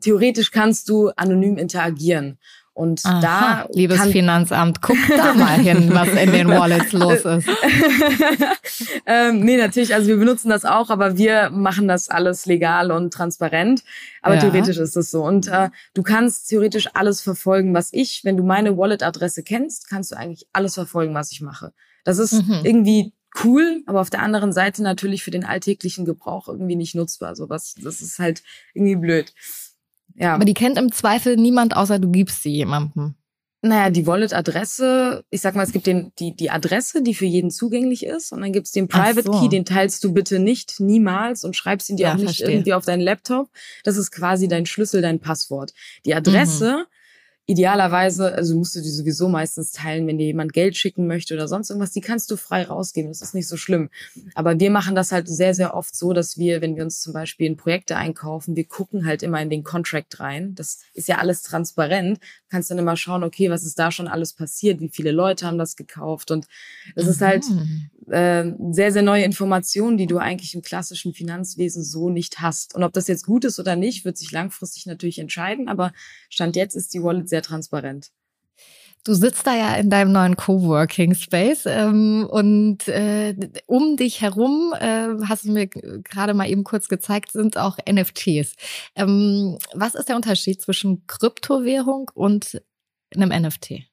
theoretisch 0.00 0.50
kannst 0.50 0.88
du 0.88 1.10
anonym 1.10 1.58
interagieren. 1.58 2.38
Und 2.76 3.06
Aha, 3.06 3.20
da. 3.22 3.68
Liebes 3.72 4.02
Finanzamt, 4.02 4.82
guck 4.82 4.98
da 5.08 5.32
mal 5.32 5.58
hin, 5.58 5.88
was 5.94 6.08
in 6.08 6.30
den 6.30 6.46
Wallets 6.48 6.92
los 6.92 7.24
ist. 7.24 7.48
ähm, 9.06 9.40
nee, 9.40 9.56
natürlich, 9.56 9.94
also 9.94 10.08
wir 10.08 10.18
benutzen 10.18 10.50
das 10.50 10.66
auch, 10.66 10.90
aber 10.90 11.16
wir 11.16 11.48
machen 11.48 11.88
das 11.88 12.10
alles 12.10 12.44
legal 12.44 12.90
und 12.90 13.14
transparent. 13.14 13.82
Aber 14.20 14.34
ja. 14.34 14.42
theoretisch 14.42 14.76
ist 14.76 14.94
es 14.94 15.10
so. 15.10 15.24
Und 15.24 15.48
äh, 15.48 15.70
du 15.94 16.02
kannst 16.02 16.50
theoretisch 16.50 16.90
alles 16.92 17.22
verfolgen, 17.22 17.72
was 17.72 17.94
ich, 17.94 18.24
wenn 18.24 18.36
du 18.36 18.42
meine 18.42 18.76
Wallet-Adresse 18.76 19.42
kennst, 19.42 19.88
kannst 19.88 20.12
du 20.12 20.16
eigentlich 20.18 20.46
alles 20.52 20.74
verfolgen, 20.74 21.14
was 21.14 21.32
ich 21.32 21.40
mache. 21.40 21.72
Das 22.04 22.18
ist 22.18 22.46
mhm. 22.46 22.60
irgendwie 22.62 23.14
cool, 23.42 23.84
aber 23.86 24.02
auf 24.02 24.10
der 24.10 24.20
anderen 24.20 24.52
Seite 24.52 24.82
natürlich 24.82 25.24
für 25.24 25.30
den 25.30 25.46
alltäglichen 25.46 26.04
Gebrauch 26.04 26.46
irgendwie 26.46 26.76
nicht 26.76 26.94
nutzbar. 26.94 27.36
So 27.36 27.48
was, 27.48 27.74
das 27.82 28.02
ist 28.02 28.18
halt 28.18 28.42
irgendwie 28.74 28.96
blöd. 28.96 29.32
Ja. 30.18 30.34
Aber 30.34 30.44
die 30.44 30.54
kennt 30.54 30.78
im 30.78 30.92
Zweifel 30.92 31.36
niemand, 31.36 31.76
außer 31.76 31.98
du 31.98 32.10
gibst 32.10 32.42
sie 32.42 32.52
jemandem. 32.52 33.14
Naja, 33.62 33.90
die 33.90 34.06
Wallet-Adresse, 34.06 35.24
ich 35.30 35.40
sag 35.40 35.56
mal, 35.56 35.64
es 35.64 35.72
gibt 35.72 35.86
den, 35.86 36.12
die, 36.18 36.36
die 36.36 36.50
Adresse, 36.50 37.02
die 37.02 37.14
für 37.14 37.24
jeden 37.24 37.50
zugänglich 37.50 38.04
ist, 38.04 38.32
und 38.32 38.42
dann 38.42 38.52
gibt's 38.52 38.70
den 38.70 38.86
Private 38.86 39.24
so. 39.24 39.32
Key, 39.32 39.48
den 39.48 39.64
teilst 39.64 40.04
du 40.04 40.12
bitte 40.12 40.38
nicht, 40.38 40.78
niemals 40.78 41.42
und 41.42 41.56
schreibst 41.56 41.90
ihn 41.90 41.96
dir 41.96 42.04
ja, 42.04 42.12
auch 42.12 42.16
nicht 42.16 42.26
verstehe. 42.26 42.50
irgendwie 42.50 42.74
auf 42.74 42.84
deinen 42.84 43.00
Laptop. 43.00 43.48
Das 43.82 43.96
ist 43.96 44.10
quasi 44.10 44.46
dein 44.46 44.66
Schlüssel, 44.66 45.02
dein 45.02 45.20
Passwort. 45.20 45.72
Die 46.04 46.14
Adresse, 46.14 46.84
mhm 46.88 46.95
idealerweise, 47.48 48.34
also 48.34 48.56
musst 48.56 48.74
du 48.74 48.80
die 48.80 48.90
sowieso 48.90 49.28
meistens 49.28 49.70
teilen, 49.70 50.06
wenn 50.08 50.18
dir 50.18 50.26
jemand 50.26 50.52
Geld 50.52 50.76
schicken 50.76 51.06
möchte 51.06 51.32
oder 51.34 51.46
sonst 51.46 51.70
irgendwas, 51.70 51.92
die 51.92 52.00
kannst 52.00 52.28
du 52.32 52.36
frei 52.36 52.64
rausgeben. 52.64 53.08
Das 53.10 53.22
ist 53.22 53.34
nicht 53.34 53.46
so 53.46 53.56
schlimm. 53.56 53.88
Aber 54.34 54.58
wir 54.58 54.70
machen 54.70 54.96
das 54.96 55.12
halt 55.12 55.28
sehr, 55.28 55.54
sehr 55.54 55.74
oft 55.74 55.94
so, 55.94 56.12
dass 56.12 56.38
wir, 56.38 56.60
wenn 56.60 56.74
wir 56.74 56.82
uns 56.82 57.00
zum 57.00 57.12
Beispiel 57.12 57.46
in 57.46 57.56
Projekte 57.56 57.96
einkaufen, 57.96 58.56
wir 58.56 58.64
gucken 58.64 59.06
halt 59.06 59.22
immer 59.22 59.40
in 59.40 59.48
den 59.48 59.62
Contract 59.62 60.18
rein. 60.18 60.56
Das 60.56 60.80
ist 60.92 61.06
ja 61.08 61.18
alles 61.18 61.42
transparent. 61.42 62.18
Du 62.18 62.48
kannst 62.50 62.70
dann 62.72 62.78
immer 62.78 62.96
schauen, 62.96 63.22
okay, 63.22 63.48
was 63.48 63.62
ist 63.62 63.78
da 63.78 63.92
schon 63.92 64.08
alles 64.08 64.32
passiert? 64.32 64.80
Wie 64.80 64.88
viele 64.88 65.12
Leute 65.12 65.46
haben 65.46 65.58
das 65.58 65.76
gekauft? 65.76 66.32
Und 66.32 66.48
das 66.96 67.04
mhm. 67.04 67.10
ist 67.10 67.20
halt 67.20 67.44
äh, 68.08 68.52
sehr, 68.70 68.90
sehr 68.92 69.02
neue 69.02 69.24
Informationen, 69.24 69.98
die 69.98 70.06
du 70.06 70.18
eigentlich 70.18 70.54
im 70.54 70.62
klassischen 70.62 71.14
Finanzwesen 71.14 71.84
so 71.84 72.10
nicht 72.10 72.40
hast. 72.40 72.74
Und 72.74 72.82
ob 72.82 72.92
das 72.92 73.06
jetzt 73.06 73.24
gut 73.24 73.44
ist 73.44 73.60
oder 73.60 73.76
nicht, 73.76 74.04
wird 74.04 74.16
sich 74.16 74.32
langfristig 74.32 74.86
natürlich 74.86 75.20
entscheiden. 75.20 75.68
Aber 75.68 75.92
Stand 76.28 76.56
jetzt 76.56 76.74
ist 76.74 76.92
die 76.92 77.02
Wallet 77.02 77.28
sehr 77.28 77.35
sehr 77.36 77.42
transparent. 77.42 78.10
Du 79.04 79.14
sitzt 79.14 79.46
da 79.46 79.54
ja 79.54 79.76
in 79.76 79.88
deinem 79.88 80.10
neuen 80.10 80.36
Coworking 80.36 81.14
Space 81.14 81.64
ähm, 81.66 82.26
und 82.28 82.88
äh, 82.88 83.36
um 83.66 83.96
dich 83.96 84.20
herum, 84.20 84.74
äh, 84.80 85.08
hast 85.28 85.44
du 85.44 85.52
mir 85.52 85.68
gerade 85.68 86.34
mal 86.34 86.48
eben 86.48 86.64
kurz 86.64 86.88
gezeigt, 86.88 87.30
sind 87.30 87.56
auch 87.56 87.78
NFTs. 87.88 88.56
Ähm, 88.96 89.58
was 89.74 89.94
ist 89.94 90.08
der 90.08 90.16
Unterschied 90.16 90.60
zwischen 90.60 91.06
Kryptowährung 91.06 92.10
und 92.14 92.60
einem 93.14 93.28
NFT? 93.28 93.84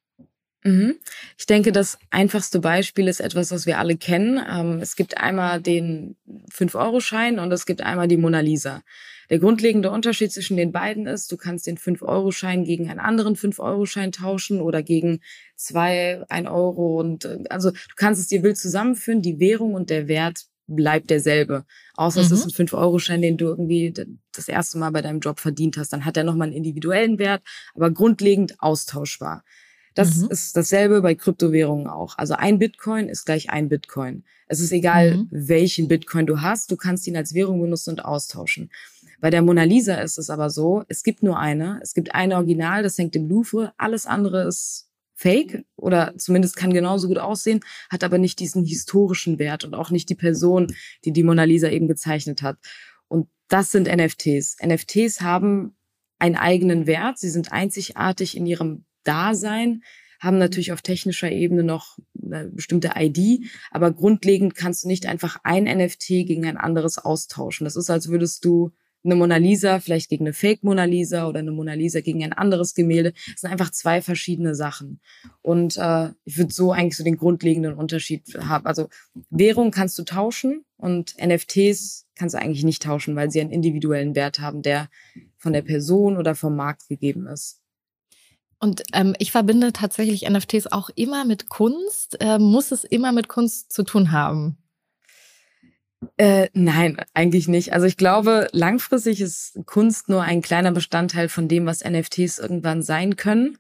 Mhm. 0.63 0.95
Ich 1.37 1.45
denke, 1.45 1.71
das 1.71 1.97
einfachste 2.09 2.59
Beispiel 2.59 3.07
ist 3.07 3.19
etwas, 3.19 3.51
was 3.51 3.65
wir 3.65 3.79
alle 3.79 3.97
kennen. 3.97 4.41
Ähm, 4.49 4.79
es 4.81 4.95
gibt 4.95 5.17
einmal 5.17 5.61
den 5.61 6.15
5-Euro-Schein 6.51 7.39
und 7.39 7.51
es 7.51 7.65
gibt 7.65 7.81
einmal 7.81 8.07
die 8.07 8.17
Mona 8.17 8.39
Lisa. 8.39 8.81
Der 9.29 9.39
grundlegende 9.39 9.89
Unterschied 9.91 10.31
zwischen 10.31 10.57
den 10.57 10.71
beiden 10.71 11.07
ist, 11.07 11.31
du 11.31 11.37
kannst 11.37 11.67
den 11.67 11.77
5-Euro-Schein 11.77 12.63
gegen 12.63 12.89
einen 12.89 12.99
anderen 12.99 13.35
5-Euro-Schein 13.35 14.11
tauschen 14.11 14.61
oder 14.61 14.83
gegen 14.83 15.21
zwei, 15.55 16.23
ein 16.29 16.47
Euro 16.47 16.99
und 16.99 17.25
äh, 17.25 17.39
also 17.49 17.71
du 17.71 17.95
kannst 17.95 18.21
es 18.21 18.27
dir 18.27 18.43
wild 18.43 18.57
zusammenführen. 18.57 19.21
Die 19.21 19.39
Währung 19.39 19.73
und 19.73 19.89
der 19.89 20.07
Wert 20.07 20.45
bleibt 20.67 21.09
derselbe. 21.09 21.65
Außer 21.95 22.21
mhm. 22.21 22.25
es 22.25 22.31
ist 22.31 22.45
ein 22.45 22.67
5-Euro-Schein, 22.67 23.21
den 23.21 23.37
du 23.37 23.47
irgendwie 23.47 23.93
das 24.33 24.47
erste 24.47 24.77
Mal 24.77 24.91
bei 24.91 25.01
deinem 25.01 25.19
Job 25.19 25.39
verdient 25.39 25.77
hast. 25.77 25.91
Dann 25.91 26.05
hat 26.05 26.15
er 26.15 26.23
nochmal 26.23 26.47
einen 26.47 26.57
individuellen 26.57 27.19
Wert, 27.19 27.43
aber 27.75 27.91
grundlegend 27.91 28.55
austauschbar. 28.59 29.43
Das 29.93 30.17
mhm. 30.17 30.29
ist 30.29 30.57
dasselbe 30.57 31.01
bei 31.01 31.15
Kryptowährungen 31.15 31.87
auch. 31.87 32.17
Also 32.17 32.33
ein 32.33 32.59
Bitcoin 32.59 33.09
ist 33.09 33.25
gleich 33.25 33.49
ein 33.49 33.69
Bitcoin. 33.69 34.23
Es 34.47 34.59
ist 34.59 34.71
egal, 34.71 35.17
mhm. 35.17 35.27
welchen 35.31 35.87
Bitcoin 35.87 36.25
du 36.25 36.41
hast, 36.41 36.71
du 36.71 36.75
kannst 36.75 37.07
ihn 37.07 37.17
als 37.17 37.33
Währung 37.33 37.61
benutzen 37.61 37.91
und 37.91 38.05
austauschen. 38.05 38.71
Bei 39.21 39.29
der 39.29 39.41
Mona 39.41 39.63
Lisa 39.63 39.95
ist 39.95 40.17
es 40.17 40.29
aber 40.29 40.49
so, 40.49 40.83
es 40.89 41.03
gibt 41.03 41.23
nur 41.23 41.39
eine, 41.39 41.79
es 41.81 41.93
gibt 41.93 42.13
ein 42.13 42.33
Original, 42.33 42.83
das 42.83 42.97
hängt 42.97 43.15
im 43.15 43.29
Louvre, 43.29 43.73
alles 43.77 44.05
andere 44.05 44.47
ist 44.47 44.89
fake 45.15 45.63
oder 45.77 46.13
zumindest 46.17 46.57
kann 46.57 46.73
genauso 46.73 47.07
gut 47.07 47.19
aussehen, 47.19 47.61
hat 47.89 48.03
aber 48.03 48.17
nicht 48.17 48.39
diesen 48.39 48.65
historischen 48.65 49.39
Wert 49.39 49.63
und 49.63 49.75
auch 49.75 49.91
nicht 49.91 50.09
die 50.09 50.15
Person, 50.15 50.75
die 51.05 51.13
die 51.13 51.23
Mona 51.23 51.45
Lisa 51.45 51.69
eben 51.69 51.87
gezeichnet 51.87 52.41
hat. 52.41 52.57
Und 53.07 53.29
das 53.47 53.71
sind 53.71 53.87
NFTs. 53.87 54.57
NFTs 54.61 55.21
haben 55.21 55.75
einen 56.19 56.35
eigenen 56.35 56.87
Wert, 56.87 57.17
sie 57.17 57.29
sind 57.29 57.51
einzigartig 57.51 58.35
in 58.35 58.45
ihrem 58.45 58.85
Dasein, 59.03 59.83
haben 60.19 60.37
natürlich 60.37 60.71
auf 60.71 60.81
technischer 60.81 61.29
Ebene 61.29 61.63
noch 61.63 61.97
eine 62.23 62.49
bestimmte 62.49 62.91
ID, 62.95 63.45
aber 63.71 63.91
grundlegend 63.91 64.55
kannst 64.55 64.83
du 64.83 64.87
nicht 64.87 65.05
einfach 65.05 65.39
ein 65.43 65.65
NFT 65.65 66.07
gegen 66.07 66.45
ein 66.45 66.57
anderes 66.57 66.97
austauschen. 66.97 67.65
Das 67.65 67.75
ist, 67.75 67.89
als 67.89 68.07
würdest 68.07 68.45
du 68.45 68.71
eine 69.03 69.15
Mona 69.15 69.37
Lisa 69.37 69.79
vielleicht 69.79 70.09
gegen 70.09 70.25
eine 70.25 70.33
Fake 70.33 70.63
Mona 70.63 70.85
Lisa 70.85 71.27
oder 71.27 71.39
eine 71.39 71.51
Mona 71.51 71.73
Lisa 71.73 71.99
gegen 71.99 72.23
ein 72.23 72.33
anderes 72.33 72.73
Gemälde. 72.73 73.13
Das 73.31 73.41
sind 73.41 73.51
einfach 73.51 73.71
zwei 73.71 74.01
verschiedene 74.01 74.55
Sachen. 74.55 75.01
Und 75.41 75.77
äh, 75.77 76.09
ich 76.23 76.37
würde 76.37 76.53
so 76.53 76.71
eigentlich 76.71 76.97
so 76.97 77.03
den 77.03 77.17
grundlegenden 77.17 77.73
Unterschied 77.73 78.23
haben. 78.39 78.65
Also 78.65 78.87
Währung 79.29 79.71
kannst 79.71 79.99
du 79.99 80.03
tauschen 80.03 80.63
und 80.77 81.15
NFTs 81.21 82.07
kannst 82.15 82.35
du 82.35 82.39
eigentlich 82.39 82.63
nicht 82.63 82.83
tauschen, 82.83 83.15
weil 83.15 83.29
sie 83.29 83.41
einen 83.41 83.51
individuellen 83.51 84.15
Wert 84.15 84.39
haben, 84.39 84.61
der 84.61 84.89
von 85.37 85.51
der 85.51 85.63
Person 85.63 86.15
oder 86.15 86.33
vom 86.33 86.55
Markt 86.55 86.87
gegeben 86.87 87.27
ist. 87.27 87.62
Und 88.59 88.83
ähm, 88.93 89.15
ich 89.19 89.31
verbinde 89.31 89.73
tatsächlich 89.73 90.29
NFTs 90.29 90.67
auch 90.67 90.89
immer 90.95 91.25
mit 91.25 91.49
Kunst. 91.49 92.17
Äh, 92.21 92.39
muss 92.39 92.71
es 92.71 92.83
immer 92.83 93.11
mit 93.11 93.27
Kunst 93.27 93.71
zu 93.73 93.83
tun 93.83 94.11
haben? 94.11 94.57
Äh, 96.17 96.49
nein, 96.53 96.97
eigentlich 97.13 97.47
nicht. 97.47 97.73
Also 97.73 97.85
ich 97.85 97.97
glaube, 97.97 98.47
langfristig 98.51 99.21
ist 99.21 99.59
Kunst 99.65 100.09
nur 100.09 100.23
ein 100.23 100.41
kleiner 100.41 100.71
Bestandteil 100.71 101.29
von 101.29 101.47
dem, 101.47 101.65
was 101.65 101.83
NFTs 101.83 102.39
irgendwann 102.39 102.83
sein 102.83 103.15
können. 103.15 103.57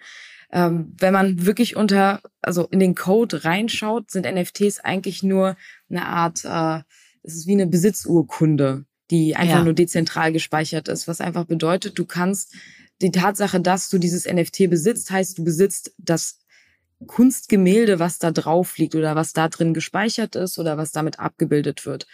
Ähm, 0.51 0.93
wenn 0.99 1.13
man 1.13 1.45
wirklich 1.45 1.75
unter, 1.75 2.21
also 2.41 2.67
in 2.67 2.79
den 2.79 2.95
Code 2.95 3.43
reinschaut, 3.43 4.11
sind 4.11 4.31
NFTs 4.31 4.79
eigentlich 4.79 5.23
nur 5.23 5.57
eine 5.89 6.05
Art, 6.05 6.45
äh, 6.45 6.83
es 7.23 7.35
ist 7.35 7.47
wie 7.47 7.53
eine 7.53 7.67
Besitzurkunde, 7.67 8.85
die 9.09 9.35
einfach 9.35 9.57
ja. 9.57 9.63
nur 9.63 9.73
dezentral 9.73 10.31
gespeichert 10.31 10.87
ist, 10.87 11.07
was 11.07 11.21
einfach 11.21 11.45
bedeutet, 11.45 11.97
du 11.97 12.05
kannst 12.05 12.53
die 13.01 13.11
Tatsache, 13.11 13.59
dass 13.59 13.89
du 13.89 13.97
dieses 13.97 14.25
NFT 14.25 14.69
besitzt, 14.69 15.11
heißt, 15.11 15.37
du 15.37 15.43
besitzt 15.43 15.93
das 15.97 16.39
Kunstgemälde, 17.07 17.99
was 17.99 18.19
da 18.19 18.31
drauf 18.31 18.77
liegt 18.77 18.95
oder 18.95 19.15
was 19.15 19.33
da 19.33 19.49
drin 19.49 19.73
gespeichert 19.73 20.35
ist 20.35 20.57
oder 20.57 20.77
was 20.77 20.91
damit 20.91 21.19
abgebildet 21.19 21.85
wird. 21.85 22.07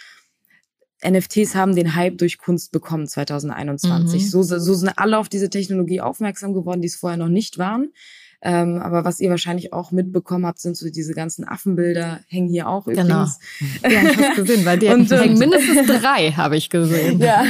NFTs 1.06 1.56
haben 1.56 1.76
den 1.76 1.96
Hype 1.96 2.18
durch 2.18 2.38
Kunst 2.38 2.72
bekommen 2.72 3.08
2021. 3.08 4.24
Mhm. 4.24 4.28
So, 4.28 4.44
so 4.44 4.74
sind 4.74 4.90
alle 4.98 5.18
auf 5.18 5.30
diese 5.30 5.50
Technologie 5.50 6.02
aufmerksam 6.02 6.54
geworden, 6.54 6.82
die 6.82 6.88
es 6.88 6.96
vorher 6.96 7.18
noch 7.18 7.30
nicht 7.30 7.58
waren. 7.58 7.94
Ähm, 8.42 8.80
aber 8.80 9.04
was 9.04 9.20
ihr 9.20 9.30
wahrscheinlich 9.30 9.74
auch 9.74 9.92
mitbekommen 9.92 10.46
habt, 10.46 10.60
sind 10.60 10.78
so 10.78 10.90
diese 10.90 11.14
ganzen 11.14 11.46
Affenbilder, 11.46 12.22
hängen 12.28 12.48
hier 12.48 12.70
auch 12.70 12.86
genau. 12.86 13.02
übrigens. 13.02 13.40
Ja, 13.84 13.90
ich 13.90 14.18
hab's 14.18 14.36
gesehen, 14.38 14.66
weil 14.66 14.80
die 14.80 14.88
und, 14.94 15.12
hängen 15.12 15.38
mindestens 15.38 15.88
drei, 15.88 16.32
habe 16.32 16.56
ich 16.56 16.70
gesehen. 16.70 17.20
Ja, 17.20 17.44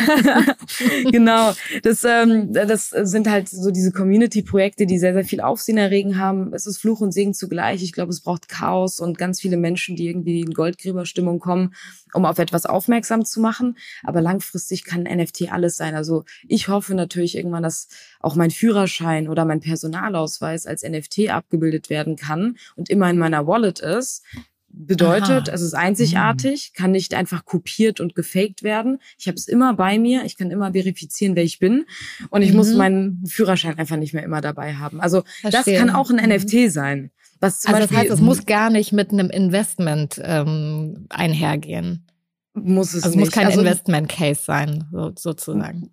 genau. 1.11 1.53
Das, 1.83 2.03
ähm, 2.03 2.53
das 2.53 2.89
sind 2.89 3.29
halt 3.29 3.49
so 3.49 3.69
diese 3.69 3.91
Community-Projekte, 3.91 4.87
die 4.87 4.97
sehr, 4.97 5.13
sehr 5.13 5.25
viel 5.25 5.41
Aufsehen 5.41 5.77
erregen 5.77 6.17
haben. 6.17 6.53
Es 6.53 6.65
ist 6.65 6.79
Fluch 6.79 7.01
und 7.01 7.11
Segen 7.11 7.35
zugleich. 7.35 7.83
Ich 7.83 7.93
glaube, 7.93 8.11
es 8.11 8.21
braucht 8.21 8.49
Chaos 8.49 8.99
und 8.99 9.19
ganz 9.19 9.39
viele 9.39 9.57
Menschen, 9.57 9.95
die 9.95 10.07
irgendwie 10.07 10.41
in 10.41 10.53
Goldgräberstimmung 10.53 11.39
kommen, 11.39 11.75
um 12.13 12.25
auf 12.25 12.39
etwas 12.39 12.65
aufmerksam 12.65 13.25
zu 13.25 13.41
machen. 13.41 13.77
Aber 14.03 14.21
langfristig 14.21 14.85
kann 14.85 15.03
NFT 15.03 15.51
alles 15.51 15.77
sein. 15.77 15.93
Also 15.93 16.25
ich 16.47 16.67
hoffe 16.67 16.95
natürlich 16.95 17.37
irgendwann, 17.37 17.61
dass 17.61 17.89
auch 18.19 18.35
mein 18.35 18.51
Führerschein 18.51 19.29
oder 19.29 19.45
mein 19.45 19.59
Personalausweis 19.59 20.65
als 20.65 20.78
NFT 20.83 21.29
abgebildet 21.29 21.89
werden 21.89 22.15
kann 22.15 22.57
und 22.75 22.89
immer 22.89 23.09
in 23.09 23.17
meiner 23.17 23.47
Wallet 23.47 23.79
ist. 23.79 24.23
Bedeutet, 24.71 25.49
Aha. 25.49 25.55
es 25.55 25.61
ist 25.61 25.73
einzigartig, 25.73 26.73
kann 26.75 26.91
nicht 26.91 27.15
einfach 27.15 27.43
kopiert 27.43 27.99
und 27.99 28.13
gefaked 28.13 28.61
werden. 28.61 28.99
Ich 29.17 29.27
habe 29.27 29.35
es 29.35 29.47
immer 29.47 29.73
bei 29.73 29.97
mir, 29.97 30.25
ich 30.25 30.37
kann 30.37 30.51
immer 30.51 30.73
verifizieren, 30.73 31.35
wer 31.35 31.43
ich 31.43 31.57
bin 31.57 31.85
und 32.29 32.43
ich 32.43 32.51
mhm. 32.51 32.57
muss 32.57 32.73
meinen 32.75 33.25
Führerschein 33.25 33.79
einfach 33.79 33.97
nicht 33.97 34.13
mehr 34.13 34.23
immer 34.23 34.41
dabei 34.41 34.75
haben. 34.75 35.01
Also 35.01 35.23
Verstehen. 35.41 35.51
das 35.51 35.65
kann 35.79 35.89
auch 35.89 36.11
ein 36.11 36.17
mhm. 36.17 36.35
NFT 36.35 36.71
sein. 36.71 37.09
Was 37.39 37.61
zum 37.61 37.73
also 37.73 37.81
Beispiel, 37.81 37.95
das 37.95 38.03
heißt, 38.03 38.19
es 38.19 38.21
muss 38.21 38.45
gar 38.45 38.69
nicht 38.69 38.91
mit 38.91 39.11
einem 39.11 39.29
Investment 39.29 40.21
ähm, 40.23 41.07
einhergehen. 41.09 42.05
Muss 42.53 42.93
es 42.93 43.03
also 43.03 43.17
nicht. 43.17 43.27
muss 43.27 43.33
kein 43.33 43.47
also, 43.47 43.59
Investment 43.59 44.09
Case 44.09 44.41
sein, 44.43 44.85
so, 44.91 45.11
sozusagen. 45.17 45.89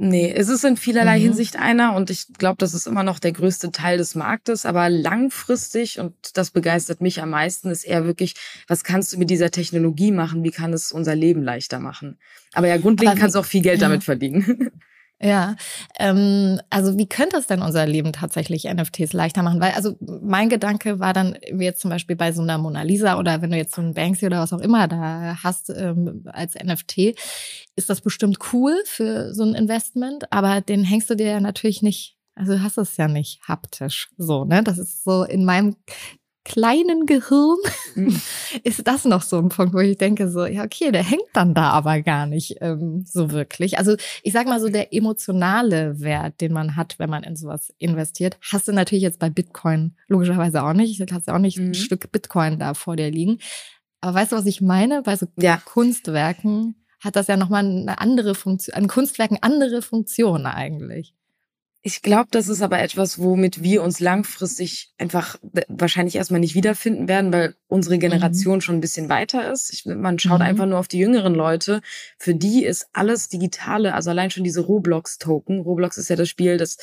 Nee, 0.00 0.32
es 0.32 0.48
ist 0.48 0.64
in 0.64 0.76
vielerlei 0.76 1.18
mhm. 1.18 1.22
Hinsicht 1.22 1.56
einer 1.58 1.96
und 1.96 2.08
ich 2.08 2.28
glaube, 2.38 2.58
das 2.58 2.72
ist 2.72 2.86
immer 2.86 3.02
noch 3.02 3.18
der 3.18 3.32
größte 3.32 3.72
Teil 3.72 3.98
des 3.98 4.14
Marktes, 4.14 4.64
aber 4.64 4.88
langfristig 4.88 5.98
und 5.98 6.14
das 6.34 6.52
begeistert 6.52 7.00
mich 7.00 7.20
am 7.20 7.30
meisten 7.30 7.68
ist 7.68 7.82
eher 7.82 8.04
wirklich, 8.04 8.34
was 8.68 8.84
kannst 8.84 9.12
du 9.12 9.18
mit 9.18 9.28
dieser 9.28 9.50
Technologie 9.50 10.12
machen? 10.12 10.44
Wie 10.44 10.52
kann 10.52 10.72
es 10.72 10.92
unser 10.92 11.16
Leben 11.16 11.42
leichter 11.42 11.80
machen? 11.80 12.16
Aber 12.52 12.68
ja, 12.68 12.76
grundlegend 12.76 13.14
aber, 13.14 13.20
kannst 13.20 13.34
du 13.34 13.40
auch 13.40 13.44
viel 13.44 13.60
Geld 13.60 13.80
ja. 13.80 13.88
damit 13.88 14.04
verdienen. 14.04 14.70
Ja, 15.20 15.56
ähm, 15.98 16.60
also 16.70 16.96
wie 16.96 17.08
könnte 17.08 17.38
es 17.38 17.48
denn 17.48 17.60
unser 17.60 17.86
Leben 17.86 18.12
tatsächlich 18.12 18.64
NFTs 18.64 19.12
leichter 19.12 19.42
machen? 19.42 19.60
Weil 19.60 19.72
also 19.72 19.96
mein 20.00 20.48
Gedanke 20.48 21.00
war 21.00 21.12
dann, 21.12 21.36
jetzt 21.58 21.80
zum 21.80 21.90
Beispiel 21.90 22.14
bei 22.14 22.30
so 22.30 22.42
einer 22.42 22.56
Mona 22.56 22.82
Lisa 22.82 23.18
oder 23.18 23.42
wenn 23.42 23.50
du 23.50 23.56
jetzt 23.56 23.74
so 23.74 23.82
einen 23.82 23.94
Banksy 23.94 24.26
oder 24.26 24.40
was 24.40 24.52
auch 24.52 24.60
immer 24.60 24.86
da 24.86 25.36
hast 25.42 25.70
ähm, 25.70 26.22
als 26.26 26.54
NFT, 26.54 27.18
ist 27.74 27.90
das 27.90 28.00
bestimmt 28.00 28.38
cool 28.52 28.76
für 28.84 29.34
so 29.34 29.42
ein 29.42 29.54
Investment, 29.54 30.32
aber 30.32 30.60
den 30.60 30.84
hängst 30.84 31.10
du 31.10 31.16
dir 31.16 31.26
ja 31.26 31.40
natürlich 31.40 31.82
nicht 31.82 32.14
also 32.36 32.52
du 32.52 32.62
hast 32.62 32.78
es 32.78 32.96
ja 32.96 33.08
nicht 33.08 33.40
haptisch 33.48 34.10
so, 34.16 34.44
ne? 34.44 34.62
Das 34.62 34.78
ist 34.78 35.02
so 35.02 35.24
in 35.24 35.44
meinem 35.44 35.74
kleinen 36.48 37.06
Gehirn 37.06 37.58
mhm. 37.94 38.20
ist 38.64 38.86
das 38.86 39.04
noch 39.04 39.22
so 39.22 39.38
ein 39.38 39.50
Punkt, 39.50 39.74
wo 39.74 39.78
ich 39.78 39.98
denke 39.98 40.30
so, 40.30 40.46
ja 40.46 40.64
okay, 40.64 40.90
der 40.90 41.02
hängt 41.02 41.28
dann 41.34 41.54
da 41.54 41.70
aber 41.70 42.00
gar 42.00 42.26
nicht 42.26 42.56
ähm, 42.60 43.04
so 43.06 43.30
wirklich. 43.30 43.78
Also 43.78 43.96
ich 44.22 44.32
sag 44.32 44.46
mal 44.46 44.60
so, 44.60 44.68
der 44.68 44.94
emotionale 44.94 46.00
Wert, 46.00 46.40
den 46.40 46.52
man 46.52 46.74
hat, 46.74 46.98
wenn 46.98 47.10
man 47.10 47.22
in 47.22 47.36
sowas 47.36 47.72
investiert, 47.78 48.38
hast 48.40 48.66
du 48.66 48.72
natürlich 48.72 49.02
jetzt 49.02 49.18
bei 49.18 49.30
Bitcoin 49.30 49.94
logischerweise 50.08 50.62
auch 50.62 50.72
nicht. 50.72 50.98
Du 50.98 51.14
hast 51.14 51.28
ja 51.28 51.34
auch 51.34 51.38
nicht 51.38 51.58
mhm. 51.58 51.68
ein 51.68 51.74
Stück 51.74 52.10
Bitcoin 52.10 52.58
da 52.58 52.74
vor 52.74 52.96
dir 52.96 53.10
liegen. 53.10 53.38
Aber 54.00 54.14
weißt 54.14 54.32
du, 54.32 54.36
was 54.36 54.46
ich 54.46 54.60
meine? 54.60 55.02
Bei 55.02 55.16
so 55.16 55.26
ja. 55.36 55.58
Kunstwerken 55.58 56.76
hat 57.00 57.16
das 57.16 57.26
ja 57.26 57.36
nochmal 57.36 57.64
eine 57.64 58.00
andere 58.00 58.34
Funktion, 58.34 58.74
an 58.74 58.88
Kunstwerken 58.88 59.38
andere 59.42 59.82
Funktionen 59.82 60.46
eigentlich. 60.46 61.14
Ich 61.82 62.02
glaube, 62.02 62.28
das 62.32 62.48
ist 62.48 62.60
aber 62.60 62.80
etwas, 62.80 63.20
womit 63.20 63.62
wir 63.62 63.84
uns 63.84 64.00
langfristig 64.00 64.92
einfach 64.98 65.36
wahrscheinlich 65.68 66.16
erstmal 66.16 66.40
nicht 66.40 66.56
wiederfinden 66.56 67.06
werden, 67.06 67.32
weil 67.32 67.54
unsere 67.68 67.94
mhm. 67.94 68.00
Generation 68.00 68.56
mhm. 68.56 68.60
schon 68.60 68.76
ein 68.76 68.80
bisschen 68.80 69.08
weiter 69.08 69.50
ist. 69.52 69.72
Ich, 69.72 69.86
man 69.86 70.18
schaut 70.18 70.40
mhm. 70.40 70.46
einfach 70.46 70.66
nur 70.66 70.78
auf 70.78 70.88
die 70.88 70.98
jüngeren 70.98 71.34
Leute. 71.34 71.80
Für 72.18 72.34
die 72.34 72.64
ist 72.64 72.88
alles 72.92 73.28
Digitale, 73.28 73.94
also 73.94 74.10
allein 74.10 74.30
schon 74.30 74.44
diese 74.44 74.60
Roblox-Token. 74.60 75.60
Roblox 75.60 75.98
ist 75.98 76.10
ja 76.10 76.16
das 76.16 76.28
Spiel, 76.28 76.56
das 76.56 76.78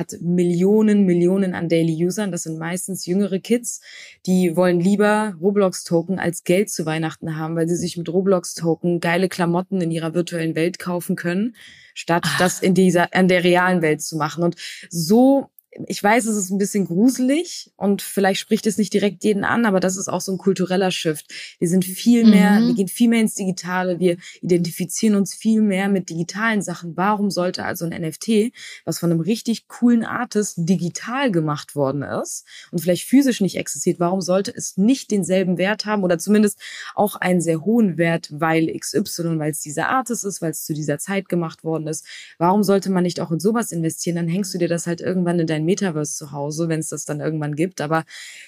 hat 0.00 0.16
Millionen, 0.20 1.04
Millionen 1.04 1.54
an 1.54 1.68
Daily 1.68 2.04
Usern. 2.04 2.32
Das 2.32 2.42
sind 2.42 2.58
meistens 2.58 3.06
jüngere 3.06 3.38
Kids, 3.38 3.80
die 4.26 4.56
wollen 4.56 4.80
lieber 4.80 5.34
Roblox-Token 5.40 6.18
als 6.18 6.42
Geld 6.42 6.70
zu 6.70 6.86
Weihnachten 6.86 7.36
haben, 7.36 7.54
weil 7.54 7.68
sie 7.68 7.76
sich 7.76 7.96
mit 7.96 8.08
Roblox-Token 8.08 8.98
geile 8.98 9.28
Klamotten 9.28 9.80
in 9.80 9.92
ihrer 9.92 10.14
virtuellen 10.14 10.56
Welt 10.56 10.78
kaufen 10.78 11.14
können 11.14 11.54
statt 11.94 12.22
Ach. 12.26 12.38
das 12.38 12.60
in 12.60 12.74
dieser, 12.74 13.12
in 13.12 13.28
der 13.28 13.44
realen 13.44 13.82
Welt 13.82 14.02
zu 14.02 14.16
machen. 14.16 14.42
Und 14.42 14.56
so 14.88 15.50
ich 15.86 16.02
weiß, 16.02 16.26
es 16.26 16.36
ist 16.36 16.50
ein 16.50 16.58
bisschen 16.58 16.86
gruselig 16.86 17.70
und 17.76 18.02
vielleicht 18.02 18.40
spricht 18.40 18.66
es 18.66 18.76
nicht 18.76 18.92
direkt 18.92 19.22
jeden 19.22 19.44
an, 19.44 19.66
aber 19.66 19.78
das 19.78 19.96
ist 19.96 20.08
auch 20.08 20.20
so 20.20 20.32
ein 20.32 20.38
kultureller 20.38 20.90
Shift. 20.90 21.32
Wir 21.60 21.68
sind 21.68 21.84
viel 21.84 22.26
mehr, 22.26 22.60
mhm. 22.60 22.68
wir 22.68 22.74
gehen 22.74 22.88
viel 22.88 23.08
mehr 23.08 23.20
ins 23.20 23.34
Digitale, 23.34 24.00
wir 24.00 24.16
identifizieren 24.40 25.14
uns 25.14 25.34
viel 25.34 25.62
mehr 25.62 25.88
mit 25.88 26.10
digitalen 26.10 26.60
Sachen. 26.60 26.96
Warum 26.96 27.30
sollte 27.30 27.64
also 27.64 27.84
ein 27.84 28.02
NFT, 28.02 28.52
was 28.84 28.98
von 28.98 29.12
einem 29.12 29.20
richtig 29.20 29.68
coolen 29.68 30.04
Artist 30.04 30.54
digital 30.58 31.30
gemacht 31.30 31.76
worden 31.76 32.02
ist 32.02 32.44
und 32.72 32.80
vielleicht 32.80 33.08
physisch 33.08 33.40
nicht 33.40 33.56
existiert, 33.56 34.00
warum 34.00 34.20
sollte 34.20 34.52
es 34.54 34.76
nicht 34.76 35.10
denselben 35.12 35.56
Wert 35.56 35.86
haben 35.86 36.02
oder 36.02 36.18
zumindest 36.18 36.58
auch 36.96 37.14
einen 37.14 37.40
sehr 37.40 37.64
hohen 37.64 37.96
Wert, 37.96 38.28
weil 38.32 38.76
XY, 38.76 39.38
weil 39.38 39.52
es 39.52 39.60
dieser 39.60 39.88
Artist 39.88 40.24
ist, 40.24 40.42
weil 40.42 40.50
es 40.50 40.64
zu 40.64 40.74
dieser 40.74 40.98
Zeit 40.98 41.28
gemacht 41.28 41.62
worden 41.62 41.86
ist? 41.86 42.04
Warum 42.38 42.64
sollte 42.64 42.90
man 42.90 43.04
nicht 43.04 43.20
auch 43.20 43.30
in 43.30 43.38
sowas 43.38 43.70
investieren? 43.70 44.16
Dann 44.16 44.28
hängst 44.28 44.52
du 44.52 44.58
dir 44.58 44.68
das 44.68 44.88
halt 44.88 45.00
irgendwann 45.00 45.38
in 45.38 45.46
dein 45.46 45.59
dein 45.60 45.66
Metaverse 45.66 46.16
zu 46.16 46.32
Hause, 46.32 46.68
wenn 46.68 46.80
es 46.80 46.88
das 46.88 47.04
dann 47.04 47.20
irgendwann 47.20 47.54
gibt. 47.54 47.80
Aber 47.80 48.04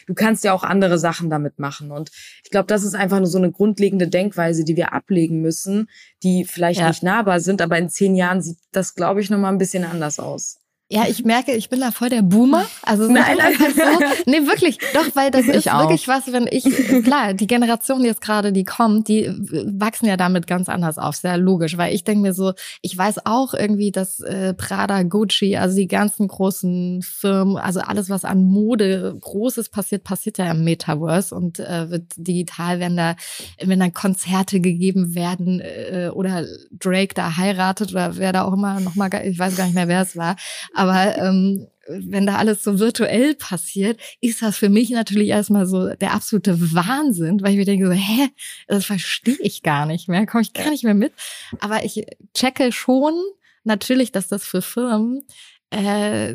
du 0.06 0.14
kannst 0.14 0.44
ja 0.44 0.52
auch 0.52 0.64
andere 0.64 0.98
Sachen 0.98 1.30
damit 1.30 1.58
machen. 1.58 1.90
Und 1.90 2.10
ich 2.44 2.50
glaube, 2.50 2.66
das 2.66 2.82
ist 2.82 2.94
einfach 2.94 3.18
nur 3.18 3.26
so 3.26 3.38
eine 3.38 3.52
grundlegende 3.52 4.08
Denkweise, 4.08 4.64
die 4.64 4.76
wir 4.76 4.92
ablegen 4.92 5.40
müssen, 5.40 5.88
die 6.22 6.44
vielleicht 6.44 6.80
ja. 6.80 6.88
nicht 6.88 7.02
nahbar 7.02 7.40
sind, 7.40 7.60
aber 7.60 7.78
in 7.78 7.90
zehn 7.90 8.14
Jahren 8.14 8.42
sieht 8.42 8.58
das, 8.72 8.94
glaube 8.94 9.20
ich, 9.20 9.30
nochmal 9.30 9.52
ein 9.52 9.58
bisschen 9.58 9.84
anders 9.84 10.18
aus. 10.18 10.61
Ja, 10.92 11.06
ich 11.08 11.24
merke, 11.24 11.52
ich 11.52 11.70
bin 11.70 11.80
da 11.80 11.90
voll 11.90 12.10
der 12.10 12.20
Boomer. 12.20 12.66
Also 12.82 13.10
nein, 13.10 13.36
nein. 13.38 13.54
So. 13.56 14.30
Nee, 14.30 14.46
wirklich. 14.46 14.76
Doch, 14.92 15.06
weil 15.14 15.30
das 15.30 15.46
ich 15.46 15.54
ist 15.54 15.72
auch. 15.72 15.80
wirklich 15.84 16.06
was, 16.06 16.30
wenn 16.32 16.46
ich, 16.50 16.64
klar, 17.02 17.32
die 17.32 17.46
Generation 17.46 18.04
jetzt 18.04 18.20
gerade, 18.20 18.52
die 18.52 18.64
kommt, 18.64 19.08
die 19.08 19.32
wachsen 19.78 20.04
ja 20.04 20.18
damit 20.18 20.46
ganz 20.46 20.68
anders 20.68 20.98
auf. 20.98 21.16
Sehr 21.16 21.38
logisch. 21.38 21.78
Weil 21.78 21.94
ich 21.94 22.04
denke 22.04 22.20
mir 22.20 22.34
so, 22.34 22.52
ich 22.82 22.96
weiß 22.96 23.24
auch 23.24 23.54
irgendwie, 23.54 23.90
dass 23.90 24.20
äh, 24.20 24.52
Prada, 24.52 25.02
Gucci, 25.02 25.56
also 25.56 25.76
die 25.76 25.88
ganzen 25.88 26.28
großen 26.28 27.00
Firmen, 27.00 27.56
also 27.56 27.80
alles, 27.80 28.10
was 28.10 28.26
an 28.26 28.44
Mode 28.44 29.16
Großes 29.18 29.70
passiert, 29.70 30.04
passiert 30.04 30.36
ja 30.36 30.50
im 30.50 30.62
Metaverse 30.62 31.34
und 31.34 31.58
äh, 31.58 31.88
wird 31.88 32.12
digital, 32.18 32.80
wenn 32.80 32.98
da, 32.98 33.16
wenn 33.62 33.80
dann 33.80 33.94
Konzerte 33.94 34.60
gegeben 34.60 35.14
werden 35.14 35.60
äh, 35.60 36.10
oder 36.12 36.44
Drake 36.70 37.14
da 37.14 37.38
heiratet 37.38 37.92
oder 37.92 38.18
wer 38.18 38.34
da 38.34 38.44
auch 38.44 38.52
immer 38.52 38.78
nochmal, 38.80 39.08
ich 39.24 39.38
weiß 39.38 39.56
gar 39.56 39.64
nicht 39.64 39.74
mehr, 39.74 39.88
wer 39.88 40.02
es 40.02 40.18
war. 40.18 40.36
Aber 40.82 41.16
ähm, 41.16 41.68
wenn 41.86 42.26
da 42.26 42.38
alles 42.38 42.64
so 42.64 42.80
virtuell 42.80 43.36
passiert, 43.36 44.00
ist 44.20 44.42
das 44.42 44.56
für 44.56 44.68
mich 44.68 44.90
natürlich 44.90 45.28
erstmal 45.28 45.64
so 45.66 45.94
der 45.94 46.12
absolute 46.12 46.56
Wahnsinn, 46.74 47.40
weil 47.40 47.52
ich 47.52 47.56
mir 47.56 47.64
denke 47.64 47.86
so, 47.86 47.92
hä, 47.92 48.28
das 48.66 48.86
verstehe 48.86 49.38
ich 49.38 49.62
gar 49.62 49.86
nicht 49.86 50.08
mehr, 50.08 50.26
komme 50.26 50.42
ich 50.42 50.52
gar 50.52 50.70
nicht 50.70 50.82
mehr 50.82 50.94
mit. 50.94 51.12
Aber 51.60 51.84
ich 51.84 52.04
checke 52.34 52.72
schon 52.72 53.14
natürlich, 53.62 54.10
dass 54.10 54.26
das 54.26 54.42
für 54.42 54.60
Firmen 54.60 55.24
äh, 55.70 56.34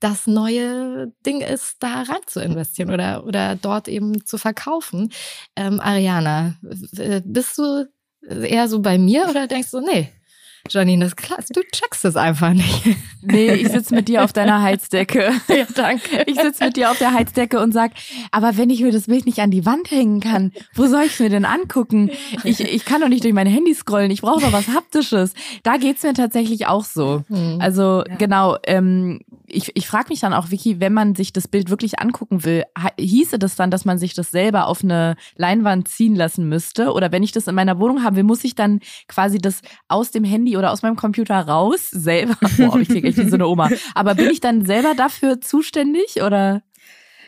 das 0.00 0.26
neue 0.26 1.12
Ding 1.24 1.42
ist, 1.42 1.76
da 1.78 2.02
rein 2.02 2.22
zu 2.26 2.40
investieren 2.40 2.90
oder, 2.90 3.24
oder 3.24 3.54
dort 3.54 3.86
eben 3.86 4.26
zu 4.26 4.36
verkaufen. 4.36 5.12
Ähm, 5.54 5.78
Ariana, 5.78 6.56
bist 7.24 7.56
du 7.58 7.86
eher 8.28 8.66
so 8.66 8.80
bei 8.80 8.98
mir 8.98 9.28
oder 9.28 9.46
denkst 9.46 9.70
du, 9.70 9.80
nee, 9.80 10.08
Janine, 10.72 11.04
das 11.04 11.12
ist 11.12 11.16
klar, 11.16 11.38
du 11.50 11.60
checkst 11.72 12.04
es 12.04 12.16
einfach 12.16 12.52
nicht. 12.52 12.96
Nee, 13.22 13.52
ich 13.54 13.68
sitze 13.68 13.94
mit 13.94 14.08
dir 14.08 14.24
auf 14.24 14.32
deiner 14.32 14.62
Heizdecke. 14.62 15.32
Ja, 15.48 15.64
danke. 15.74 16.24
Ich 16.26 16.38
sitze 16.38 16.64
mit 16.64 16.76
dir 16.76 16.90
auf 16.90 16.98
der 16.98 17.14
Heizdecke 17.14 17.60
und 17.60 17.72
sag, 17.72 17.92
aber 18.30 18.56
wenn 18.56 18.68
ich 18.68 18.82
mir 18.82 18.92
das 18.92 19.06
Bild 19.06 19.26
nicht 19.26 19.38
an 19.38 19.50
die 19.50 19.64
Wand 19.64 19.90
hängen 19.90 20.20
kann, 20.20 20.52
wo 20.74 20.86
soll 20.86 21.04
ich 21.04 21.12
es 21.12 21.20
mir 21.20 21.30
denn 21.30 21.44
angucken? 21.44 22.10
Ich, 22.44 22.60
ich 22.60 22.84
kann 22.84 23.00
doch 23.00 23.08
nicht 23.08 23.24
durch 23.24 23.32
mein 23.32 23.46
Handy 23.46 23.74
scrollen, 23.74 24.10
ich 24.10 24.20
brauche 24.20 24.42
doch 24.42 24.52
was 24.52 24.68
Haptisches. 24.68 25.32
Da 25.62 25.76
geht's 25.76 26.02
mir 26.02 26.14
tatsächlich 26.14 26.66
auch 26.66 26.84
so. 26.84 27.22
Hm. 27.28 27.58
Also 27.60 28.04
ja. 28.06 28.16
genau, 28.16 28.56
ähm, 28.66 29.20
ich, 29.46 29.70
ich 29.74 29.86
frage 29.86 30.08
mich 30.10 30.20
dann 30.20 30.34
auch, 30.34 30.50
Vicky, 30.50 30.80
wenn 30.80 30.92
man 30.92 31.14
sich 31.14 31.32
das 31.32 31.48
Bild 31.48 31.70
wirklich 31.70 32.00
angucken 32.00 32.44
will, 32.44 32.64
hieße 32.98 33.38
das 33.38 33.56
dann, 33.56 33.70
dass 33.70 33.84
man 33.84 33.98
sich 33.98 34.14
das 34.14 34.30
selber 34.30 34.66
auf 34.66 34.82
eine 34.82 35.16
Leinwand 35.36 35.88
ziehen 35.88 36.14
lassen 36.14 36.48
müsste? 36.48 36.92
Oder 36.92 37.12
wenn 37.12 37.22
ich 37.22 37.32
das 37.32 37.46
in 37.46 37.54
meiner 37.54 37.78
Wohnung 37.78 38.02
haben 38.02 38.16
will, 38.16 38.24
muss 38.24 38.44
ich 38.44 38.54
dann 38.54 38.80
quasi 39.08 39.38
das 39.38 39.62
aus 39.88 40.10
dem 40.10 40.24
Handy 40.24 40.55
oder 40.56 40.72
aus 40.72 40.82
meinem 40.82 40.96
Computer 40.96 41.36
raus 41.36 41.90
selber? 41.90 42.36
Boah, 42.56 42.78
ich 42.78 42.88
kriege 42.88 43.08
echt 43.08 43.18
wie 43.18 43.28
so 43.28 43.36
eine 43.36 43.46
Oma. 43.46 43.70
Aber 43.94 44.14
bin 44.14 44.30
ich 44.30 44.40
dann 44.40 44.64
selber 44.64 44.94
dafür 44.94 45.40
zuständig 45.40 46.22
oder? 46.22 46.62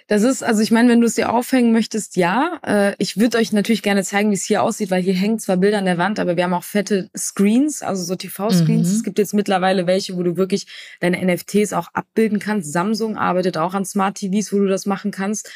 Das 0.09 0.23
ist, 0.23 0.43
also 0.43 0.63
ich 0.63 0.71
meine, 0.71 0.89
wenn 0.89 1.03
du 1.03 1.07
es 1.07 1.17
dir 1.17 1.31
aufhängen 1.31 1.71
möchtest, 1.71 2.17
ja. 2.17 2.59
Äh, 2.67 2.95
ich 2.99 3.19
würde 3.19 3.37
euch 3.37 3.53
natürlich 3.53 3.83
gerne 3.83 4.03
zeigen, 4.03 4.31
wie 4.31 4.37
es 4.37 4.45
hier 4.45 4.63
aussieht, 4.63 4.91
weil 4.91 5.03
hier 5.03 5.13
hängen 5.13 5.39
zwar 5.39 5.59
Bilder 5.59 5.77
an 5.77 5.85
der 5.85 5.99
Wand, 5.99 6.19
aber 6.19 6.35
wir 6.35 6.45
haben 6.45 6.55
auch 6.55 6.65
fette 6.65 7.11
Screens, 7.15 7.83
also 7.83 8.03
so 8.03 8.17
TV-Screens. 8.17 8.89
Mhm. 8.89 8.95
Es 8.95 9.03
gibt 9.05 9.19
jetzt 9.19 9.35
mittlerweile 9.35 9.87
welche, 9.87 10.17
wo 10.17 10.23
du 10.23 10.39
wirklich 10.39 10.67
deine 11.01 11.23
NFTs 11.23 11.75
auch 11.75 11.89
abbilden 11.93 12.39
kannst. 12.39 12.73
Samsung 12.73 13.19
arbeitet 13.19 13.59
auch 13.59 13.75
an 13.75 13.85
Smart 13.85 14.17
TVs, 14.17 14.51
wo 14.51 14.59
du 14.59 14.67
das 14.67 14.87
machen 14.87 15.11
kannst 15.11 15.51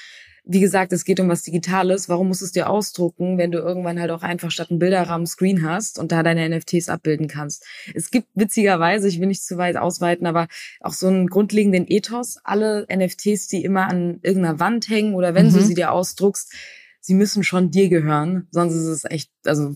wie 0.45 0.61
gesagt, 0.61 0.93
es 0.93 1.05
geht 1.05 1.21
um 1.21 1.29
was 1.29 1.43
Digitales. 1.43 2.09
Warum 2.09 2.29
musst 2.29 2.41
du 2.41 2.47
es 2.47 2.53
dir 2.53 2.69
ausdrucken, 2.69 3.39
wenn 3.39 3.53
du 3.53 3.59
irgendwann 3.59 4.01
halt 4.01 4.11
auch 4.11 4.23
einfach 4.23 4.51
statt 4.51 4.71
einen 4.71 4.81
Bilderrahmen 4.81 5.27
Screen 5.27 5.65
hast 5.65 5.99
und 5.99 6.11
da 6.11 6.23
deine 6.23 6.49
NFTs 6.49 6.89
abbilden 6.89 7.29
kannst? 7.29 7.65
Es 7.95 8.11
gibt 8.11 8.29
witzigerweise, 8.35 9.07
ich 9.07 9.21
will 9.21 9.29
nicht 9.29 9.45
zu 9.45 9.57
weit 9.57 9.77
ausweiten, 9.77 10.27
aber 10.27 10.49
auch 10.81 10.95
so 10.95 11.07
einen 11.07 11.29
grundlegenden 11.29 11.87
Ethos. 11.87 12.39
Alle 12.43 12.87
NFTs, 12.93 13.47
die 13.47 13.63
immer 13.63 13.89
an 13.89 14.19
irgendeiner 14.23 14.59
Wand 14.59 14.89
hängen 14.89 15.15
oder 15.15 15.35
wenn 15.35 15.47
mhm. 15.47 15.55
du 15.55 15.61
sie 15.61 15.75
dir 15.75 15.93
ausdruckst, 15.93 16.53
sie 17.05 17.15
müssen 17.15 17.43
schon 17.43 17.71
dir 17.73 17.89
gehören, 17.89 18.47
sonst 18.53 18.75
ist 18.75 18.87
es 18.87 19.05
echt, 19.05 19.31
also 19.45 19.75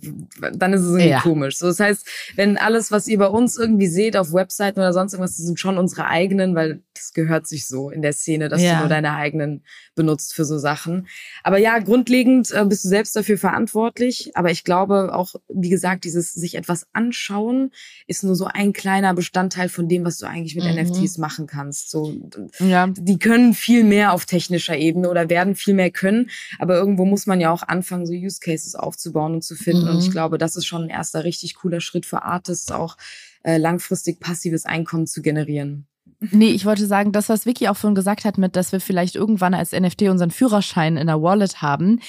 dann 0.53 0.73
ist 0.73 0.83
es 0.83 0.91
irgendwie 0.91 1.09
ja. 1.09 1.21
komisch. 1.21 1.59
So, 1.59 1.67
das 1.67 1.81
heißt, 1.81 2.07
wenn 2.37 2.57
alles, 2.57 2.93
was 2.93 3.09
ihr 3.09 3.19
bei 3.19 3.27
uns 3.27 3.59
irgendwie 3.59 3.89
seht 3.89 4.17
auf 4.17 4.33
Webseiten 4.33 4.79
oder 4.79 4.93
sonst 4.93 5.13
irgendwas, 5.13 5.37
die 5.37 5.43
sind 5.43 5.59
schon 5.59 5.77
unsere 5.77 6.07
eigenen, 6.07 6.55
weil 6.55 6.83
das 6.95 7.13
gehört 7.13 7.47
sich 7.47 7.67
so 7.67 7.91
in 7.91 8.01
der 8.01 8.13
Szene, 8.13 8.49
dass 8.49 8.63
ja. 8.63 8.75
du 8.75 8.81
nur 8.81 8.89
deine 8.89 9.15
eigenen 9.15 9.65
benutzt 9.95 10.35
für 10.35 10.45
so 10.45 10.59
Sachen. 10.59 11.09
Aber 11.43 11.59
ja, 11.59 11.79
grundlegend 11.79 12.51
äh, 12.53 12.65
bist 12.65 12.85
du 12.85 12.89
selbst 12.89 13.17
dafür 13.17 13.39
verantwortlich. 13.39 14.31
Aber 14.35 14.51
ich 14.51 14.65
glaube 14.65 15.15
auch, 15.15 15.35
wie 15.49 15.69
gesagt, 15.69 16.05
dieses 16.05 16.33
sich 16.33 16.55
etwas 16.55 16.87
anschauen 16.93 17.73
ist 18.07 18.25
nur 18.25 18.35
so 18.35 18.47
ein 18.47 18.73
kleiner 18.73 19.15
Bestandteil 19.15 19.69
von 19.69 19.89
dem, 19.89 20.05
was 20.05 20.19
du 20.19 20.27
eigentlich 20.27 20.55
mit 20.55 20.65
mhm. 20.65 20.83
NFTs 20.83 21.19
machen 21.19 21.47
kannst. 21.47 21.91
So, 21.91 22.15
ja. 22.61 22.87
die 22.89 23.19
können 23.19 23.55
viel 23.55 23.85
mehr 23.85 24.13
auf 24.13 24.27
technischer 24.27 24.77
Ebene 24.77 25.11
oder 25.11 25.29
werden 25.29 25.55
viel 25.55 25.75
mehr 25.75 25.91
können. 25.91 26.31
Aber 26.59 26.77
irgendwo 26.77 27.05
muss 27.05 27.16
man 27.25 27.41
ja 27.41 27.51
auch 27.51 27.63
anfangen, 27.63 28.05
so 28.05 28.13
Use 28.13 28.41
Cases 28.41 28.75
aufzubauen 28.75 29.33
und 29.35 29.43
zu 29.43 29.55
finden. 29.55 29.85
Mhm. 29.85 29.91
Und 29.91 29.99
ich 30.01 30.09
mhm. 30.09 30.13
glaube, 30.13 30.37
das 30.37 30.57
ist 30.57 30.67
schon 30.67 30.83
ein 30.83 30.91
erster 30.91 31.25
richtig 31.25 31.55
cooler 31.55 31.81
Schritt 31.81 32.05
für 32.05 32.23
Artists, 32.23 32.71
auch 32.71 32.99
äh, 33.45 33.57
langfristig 33.57 34.21
passives 34.21 34.67
Einkommen 34.67 35.07
zu 35.07 35.23
generieren. 35.23 35.87
Nee, 36.21 36.51
ich 36.51 36.65
wollte 36.65 36.87
sagen, 36.87 37.13
das, 37.13 37.29
was 37.29 37.47
Vicky 37.47 37.69
auch 37.69 37.77
vorhin 37.77 37.95
gesagt 37.95 38.25
hat, 38.25 38.39
mit, 38.39 38.57
dass 38.57 38.73
wir 38.73 38.81
vielleicht 38.81 39.17
irgendwann 39.17 39.55
als 39.55 39.73
NFT 39.73 40.03
unseren 40.03 40.31
Führerschein 40.31 40.97
in 40.97 41.07
der 41.07 41.23
Wallet 41.23 41.63
haben, 41.63 42.01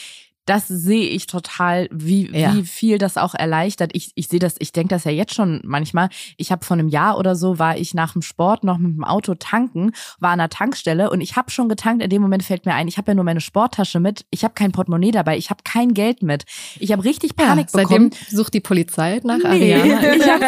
das 0.48 0.68
sehe 0.68 1.10
ich 1.10 1.28
total, 1.28 1.90
wie, 1.92 2.32
ja. 2.32 2.56
wie 2.56 2.64
viel 2.64 2.98
das 2.98 3.18
auch 3.18 3.36
erleichtert. 3.36 3.92
Ich, 3.94 4.12
ich 4.16 4.30
sehe 4.30 4.40
das, 4.40 4.56
ich 4.60 4.72
denke 4.72 4.96
das 4.96 5.04
ja 5.04 5.12
jetzt 5.12 5.36
schon 5.36 5.60
manchmal. 5.64 6.08
Ich 6.38 6.54
habe 6.54 6.66
vor 6.66 6.76
einem 6.76 6.88
Jahr 6.88 7.18
oder 7.18 7.36
so, 7.36 7.60
war 7.60 7.78
ich 7.78 7.94
nach 7.94 8.14
dem 8.14 8.22
Sport 8.22 8.64
noch 8.64 8.78
mit 8.78 8.96
dem 8.96 9.04
Auto 9.04 9.36
tanken, 9.36 9.92
war 10.20 10.32
an 10.32 10.40
der 10.40 10.50
Tankstelle 10.50 11.10
und 11.10 11.20
ich 11.20 11.36
habe 11.36 11.52
schon 11.52 11.68
getankt. 11.68 12.02
In 12.02 12.10
dem 12.10 12.22
Moment 12.22 12.44
fällt 12.44 12.66
mir 12.66 12.76
ein, 12.76 12.88
ich 12.88 12.98
habe 12.98 13.12
ja 13.12 13.16
nur 13.16 13.26
meine 13.26 13.42
Sporttasche 13.42 14.00
mit, 14.00 14.26
ich 14.30 14.46
habe 14.46 14.54
kein 14.54 14.72
Portemonnaie 14.72 15.12
dabei, 15.12 15.38
ich 15.38 15.50
habe 15.50 15.62
kein 15.66 15.94
Geld 15.94 16.24
mit. 16.24 16.46
Ich 16.80 16.94
habe 16.94 17.04
richtig 17.04 17.36
Panik 17.36 17.68
ja, 17.74 17.82
bekommen. 17.82 18.12
Seitdem 18.12 18.38
sucht 18.38 18.54
die 18.54 18.62
Polizei 18.62 19.20
nach 19.24 19.38
nee. 19.40 19.74
Ariana. 19.76 19.98
Ich, 20.18 20.28
hab, 20.28 20.42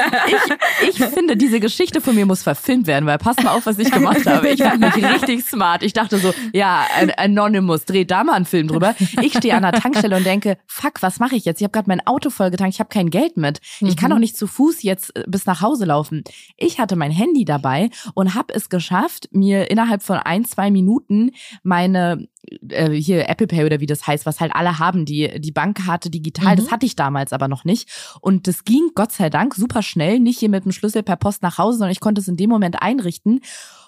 ich, 0.82 1.00
ich 1.00 1.06
finde, 1.06 1.36
diese 1.36 1.60
Geschichte 1.60 2.00
von 2.02 2.16
mir 2.16 2.26
muss 2.26 2.44
verfilmt 2.44 2.88
werden, 2.88 3.06
weil 3.06 3.18
pass 3.18 3.36
mal 3.44 3.52
auf, 3.52 3.66
was 3.66 3.78
ich 3.78 3.92
gemacht 3.92 4.26
habe. 4.26 4.50
Ich 4.50 4.64
fand 4.64 4.80
mich 4.80 4.96
richtig 4.96 5.46
smart. 5.46 5.84
Ich 5.84 5.94
dachte 5.94 6.18
so, 6.18 6.34
ja, 6.54 6.86
Anonymous, 7.18 7.86
dreht 7.86 8.10
da 8.10 8.24
mal 8.24 8.34
einen 8.34 8.46
Film 8.46 8.68
drüber. 8.68 8.96
Ich 9.22 9.34
stehe 9.38 9.54
an 9.56 9.64
der 9.64 9.74
Tankstelle 9.74 9.89
Tankstelle 9.90 10.18
und 10.18 10.26
denke, 10.26 10.58
fuck, 10.68 11.02
was 11.02 11.20
mache 11.20 11.36
ich 11.36 11.46
jetzt? 11.46 11.62
Ich 11.62 11.64
habe 11.64 11.72
gerade 11.72 11.90
mein 11.90 12.06
Auto 12.06 12.30
voll 12.30 12.52
getankt, 12.52 12.76
ich 12.76 12.80
habe 12.80 12.90
kein 12.90 13.10
Geld 13.10 13.38
mit. 13.38 13.60
Ich 13.80 13.98
kann 13.98 14.10
mhm. 14.10 14.16
auch 14.16 14.20
nicht 14.20 14.38
zu 14.38 14.48
Fuß 14.48 14.84
jetzt 14.84 15.16
äh, 15.16 15.24
bis 15.28 15.46
nach 15.46 15.62
Hause 15.62 15.86
laufen. 15.86 16.24
Ich 16.58 16.80
hatte 16.80 16.96
mein 16.96 17.12
Handy 17.12 17.46
dabei 17.46 17.90
und 18.14 18.36
habe 18.36 18.54
es 18.54 18.70
geschafft, 18.70 19.30
mir 19.32 19.70
innerhalb 19.72 20.04
von 20.04 20.18
ein, 20.18 20.46
zwei 20.46 20.72
Minuten 20.72 21.32
meine 21.64 22.28
äh, 22.70 22.92
hier 22.92 23.28
Apple 23.30 23.48
Pay 23.48 23.66
oder 23.66 23.80
wie 23.80 23.86
das 23.86 24.06
heißt, 24.08 24.26
was 24.26 24.40
halt 24.40 24.56
alle 24.56 24.80
haben, 24.80 25.06
die 25.06 25.40
die 25.40 25.52
Bankkarte 25.52 26.10
digital, 26.10 26.54
mhm. 26.54 26.60
das 26.60 26.72
hatte 26.72 26.86
ich 26.86 26.96
damals 26.96 27.34
aber 27.34 27.48
noch 27.48 27.66
nicht 27.66 27.90
und 28.22 28.48
das 28.48 28.64
ging 28.64 28.92
Gott 28.96 29.12
sei 29.12 29.30
Dank 29.30 29.56
super 29.56 29.82
schnell, 29.82 30.20
nicht 30.20 30.40
hier 30.40 30.50
mit 30.50 30.66
dem 30.66 30.72
Schlüssel 30.72 31.04
per 31.04 31.18
Post 31.18 31.44
nach 31.44 31.58
Hause, 31.58 31.80
sondern 31.80 31.92
ich 31.92 32.00
konnte 32.00 32.22
es 32.22 32.28
in 32.28 32.38
dem 32.38 32.50
Moment 32.50 32.82
einrichten 32.82 33.42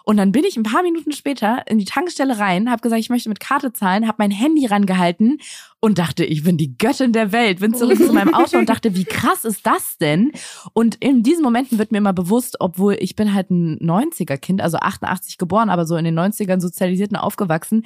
und 0.04 0.18
dann 0.18 0.32
bin 0.32 0.44
ich 0.44 0.58
ein 0.58 0.64
paar 0.64 0.84
Minuten 0.84 1.12
später 1.12 1.64
in 1.68 1.78
die 1.78 1.86
Tankstelle 1.86 2.40
rein, 2.40 2.70
habe 2.70 2.82
gesagt, 2.82 3.00
ich 3.00 3.10
möchte 3.10 3.30
mit 3.30 3.40
Karte 3.40 3.72
zahlen, 3.74 4.08
habe 4.08 4.18
mein 4.20 4.32
Handy 4.32 4.66
rangehalten 4.66 5.40
und 5.84 5.98
dachte, 5.98 6.24
ich 6.24 6.44
bin 6.44 6.58
die 6.58 6.78
Göttin 6.78 7.12
der 7.12 7.32
Welt. 7.32 7.60
Bin 7.60 7.74
zurück 7.74 7.98
zu 7.98 8.14
meinem 8.14 8.36
Auto 8.36 8.60
und 8.60 8.70
dachte, 8.70 8.96
wie 8.96 9.04
krass 9.04 9.44
ist 9.46 9.66
das 9.66 9.98
denn? 9.98 10.32
Und 10.74 10.96
in 11.04 11.24
diesen 11.24 11.42
Momenten 11.42 11.80
wird 11.80 11.92
mir 11.92 11.98
immer 11.98 12.14
bewusst, 12.14 12.58
obwohl 12.60 12.98
ich 13.00 13.16
bin 13.16 13.34
halt 13.34 13.50
ein 13.50 13.80
90er-Kind, 13.80 14.62
also 14.62 14.78
88 14.78 15.40
geboren, 15.40 15.72
aber 15.72 15.88
so 15.88 15.96
in 15.96 16.06
den 16.06 16.18
90ern 16.18 16.62
sozialisiert 16.62 17.10
und 17.10 17.18
aufgewachsen. 17.18 17.84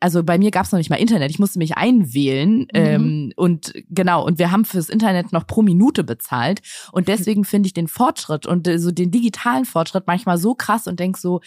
Also 0.00 0.24
bei 0.24 0.36
mir 0.36 0.50
gab 0.50 0.66
es 0.66 0.72
noch 0.72 0.78
nicht 0.78 0.90
mal 0.90 0.96
Internet. 0.96 1.30
Ich 1.30 1.38
musste 1.38 1.60
mich 1.60 1.76
einwählen. 1.76 2.62
Mhm. 2.62 2.66
Ähm, 2.72 3.32
und 3.36 3.72
genau, 3.88 4.26
und 4.26 4.40
wir 4.40 4.50
haben 4.50 4.64
fürs 4.64 4.88
Internet 4.88 5.32
noch 5.32 5.46
pro 5.46 5.62
Minute 5.62 6.02
bezahlt. 6.02 6.60
Und 6.90 7.06
deswegen 7.06 7.44
finde 7.44 7.68
ich 7.68 7.72
den 7.72 7.86
Fortschritt 7.86 8.46
und 8.46 8.66
äh, 8.66 8.80
so 8.80 8.90
den 8.90 9.12
digitalen 9.12 9.64
Fortschritt 9.64 10.08
manchmal 10.08 10.38
so 10.38 10.56
krass 10.56 10.88
und 10.88 10.98
denk 10.98 11.16
so, 11.16 11.40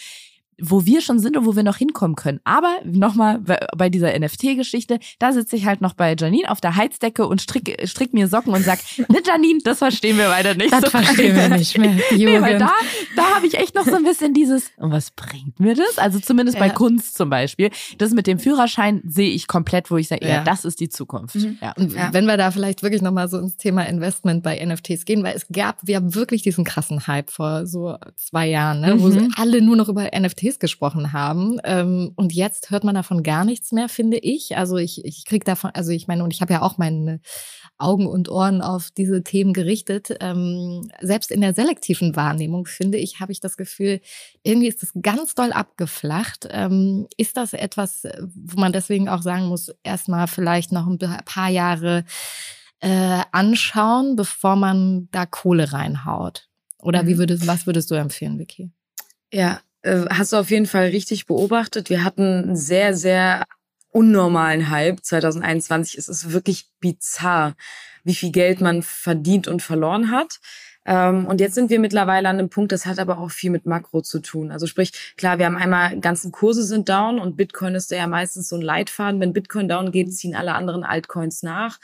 wo 0.61 0.85
wir 0.85 1.01
schon 1.01 1.19
sind 1.19 1.37
und 1.37 1.45
wo 1.45 1.55
wir 1.55 1.63
noch 1.63 1.77
hinkommen 1.77 2.15
können. 2.15 2.39
Aber 2.43 2.77
nochmal 2.85 3.39
bei 3.75 3.89
dieser 3.89 4.17
NFT-Geschichte, 4.17 4.99
da 5.19 5.33
sitze 5.33 5.55
ich 5.55 5.65
halt 5.65 5.81
noch 5.81 5.93
bei 5.93 6.15
Janine 6.17 6.49
auf 6.49 6.61
der 6.61 6.75
Heizdecke 6.75 7.27
und 7.27 7.41
strick, 7.41 7.77
strick 7.85 8.13
mir 8.13 8.27
Socken 8.27 8.53
und 8.53 8.63
sag, 8.63 8.79
ne 9.09 9.19
Janine, 9.25 9.59
das 9.63 9.79
verstehen 9.79 10.17
wir 10.17 10.29
weiter 10.29 10.55
nicht. 10.55 10.71
Das 10.71 10.81
so 10.81 10.89
verstehen 10.89 11.35
wir 11.35 11.49
nicht 11.49 11.77
mehr. 11.77 11.95
nee, 12.11 12.41
weil 12.41 12.57
da, 12.57 12.71
da 13.15 13.35
habe 13.35 13.47
ich 13.47 13.55
echt 13.55 13.75
noch 13.75 13.85
so 13.85 13.95
ein 13.95 14.03
bisschen 14.03 14.33
dieses, 14.33 14.71
und 14.77 14.91
was 14.91 15.11
bringt 15.11 15.59
mir 15.59 15.75
das? 15.75 15.97
Also 15.97 16.19
zumindest 16.19 16.57
ja. 16.57 16.65
bei 16.65 16.69
Kunst 16.69 17.15
zum 17.15 17.29
Beispiel. 17.29 17.69
Das 17.97 18.11
mit 18.11 18.27
dem 18.27 18.39
Führerschein 18.39 19.01
sehe 19.05 19.29
ich 19.29 19.47
komplett, 19.47 19.91
wo 19.91 19.97
ich 19.97 20.07
sage, 20.07 20.25
ja. 20.25 20.35
ja, 20.35 20.43
das 20.43 20.65
ist 20.65 20.79
die 20.79 20.89
Zukunft. 20.89 21.35
Mhm. 21.35 21.57
Ja. 21.61 21.73
Und 21.77 21.95
wenn 22.13 22.25
wir 22.25 22.37
da 22.37 22.51
vielleicht 22.51 22.83
wirklich 22.83 23.01
nochmal 23.01 23.27
so 23.27 23.37
ins 23.39 23.57
Thema 23.57 23.83
Investment 23.83 24.43
bei 24.43 24.63
NFTs 24.63 25.05
gehen, 25.05 25.23
weil 25.23 25.35
es 25.35 25.47
gab, 25.51 25.79
wir 25.83 25.97
haben 25.97 26.15
wirklich 26.15 26.43
diesen 26.43 26.63
krassen 26.63 27.07
Hype 27.07 27.29
vor 27.29 27.65
so 27.65 27.97
zwei 28.15 28.47
Jahren, 28.47 28.81
ne, 28.81 28.95
mhm. 28.95 29.01
wo 29.01 29.41
alle 29.41 29.61
nur 29.61 29.75
noch 29.75 29.89
über 29.89 30.09
NFTs 30.17 30.44
NFTs 30.45 30.59
gesprochen 30.59 31.13
haben. 31.13 31.59
Ähm, 31.63 32.11
und 32.15 32.33
jetzt 32.33 32.71
hört 32.71 32.83
man 32.83 32.95
davon 32.95 33.23
gar 33.23 33.45
nichts 33.45 33.71
mehr, 33.71 33.89
finde 33.89 34.17
ich. 34.17 34.57
Also 34.57 34.77
ich, 34.77 35.03
ich 35.05 35.25
krieg 35.25 35.45
davon, 35.45 35.71
also 35.73 35.91
ich 35.91 36.07
meine, 36.07 36.23
und 36.23 36.33
ich 36.33 36.41
habe 36.41 36.53
ja 36.53 36.61
auch 36.61 36.77
meine 36.77 37.19
Augen 37.77 38.07
und 38.07 38.29
Ohren 38.29 38.61
auf 38.61 38.91
diese 38.91 39.23
Themen 39.23 39.53
gerichtet. 39.53 40.15
Ähm, 40.21 40.89
selbst 41.01 41.31
in 41.31 41.41
der 41.41 41.53
selektiven 41.53 42.15
Wahrnehmung, 42.15 42.65
finde 42.65 42.97
ich, 42.97 43.19
habe 43.19 43.31
ich 43.31 43.39
das 43.39 43.57
Gefühl, 43.57 44.01
irgendwie 44.43 44.67
ist 44.67 44.81
das 44.81 44.93
ganz 45.01 45.35
doll 45.35 45.51
abgeflacht. 45.51 46.47
Ähm, 46.49 47.07
ist 47.17 47.37
das 47.37 47.53
etwas, 47.53 48.03
wo 48.35 48.59
man 48.59 48.73
deswegen 48.73 49.09
auch 49.09 49.21
sagen 49.21 49.47
muss, 49.47 49.73
erstmal 49.83 50.27
vielleicht 50.27 50.71
noch 50.71 50.87
ein 50.87 50.97
paar 50.97 51.49
Jahre 51.49 52.05
äh, 52.79 53.21
anschauen, 53.31 54.15
bevor 54.15 54.55
man 54.55 55.09
da 55.11 55.25
Kohle 55.25 55.73
reinhaut? 55.73 56.49
Oder 56.81 57.07
wie 57.07 57.15
mhm. 57.15 57.19
würdest, 57.19 57.47
was 57.47 57.65
würdest 57.65 57.89
du 57.89 57.95
empfehlen, 57.95 58.37
Vicky? 58.37 58.71
Ja, 59.33 59.59
hast 59.85 60.33
du 60.33 60.37
auf 60.37 60.49
jeden 60.49 60.65
Fall 60.65 60.87
richtig 60.87 61.25
beobachtet. 61.25 61.89
Wir 61.89 62.03
hatten 62.03 62.43
einen 62.43 62.55
sehr, 62.55 62.95
sehr 62.95 63.45
unnormalen 63.91 64.69
Hype 64.69 65.03
2021. 65.03 65.97
Es 65.97 66.09
ist 66.09 66.33
wirklich 66.33 66.69
bizarr, 66.79 67.55
wie 68.03 68.15
viel 68.15 68.31
Geld 68.31 68.59
man 68.61 68.83
verdient 68.83 69.47
und 69.47 69.61
verloren 69.61 70.11
hat. 70.11 70.39
Ähm, 70.85 71.25
und 71.25 71.41
jetzt 71.41 71.55
sind 71.55 71.69
wir 71.69 71.79
mittlerweile 71.79 72.29
an 72.29 72.37
einem 72.37 72.49
Punkt, 72.49 72.71
das 72.71 72.85
hat 72.85 72.99
aber 72.99 73.17
auch 73.17 73.31
viel 73.31 73.49
mit 73.49 73.65
Makro 73.65 74.01
zu 74.01 74.19
tun. 74.19 74.51
Also 74.51 74.67
sprich, 74.67 75.13
klar, 75.17 75.39
wir 75.39 75.45
haben 75.47 75.57
einmal, 75.57 75.99
ganzen 75.99 76.31
Kurse 76.31 76.63
sind 76.63 76.89
down 76.89 77.19
und 77.19 77.37
Bitcoin 77.37 77.73
ist 77.73 77.89
ja 77.91 78.05
meistens 78.05 78.49
so 78.49 78.55
ein 78.55 78.61
Leitfaden. 78.61 79.19
Wenn 79.19 79.33
Bitcoin 79.33 79.67
down 79.67 79.91
geht, 79.91 80.13
ziehen 80.13 80.35
alle 80.35 80.53
anderen 80.53 80.83
Altcoins 80.83 81.41
nach. 81.41 81.79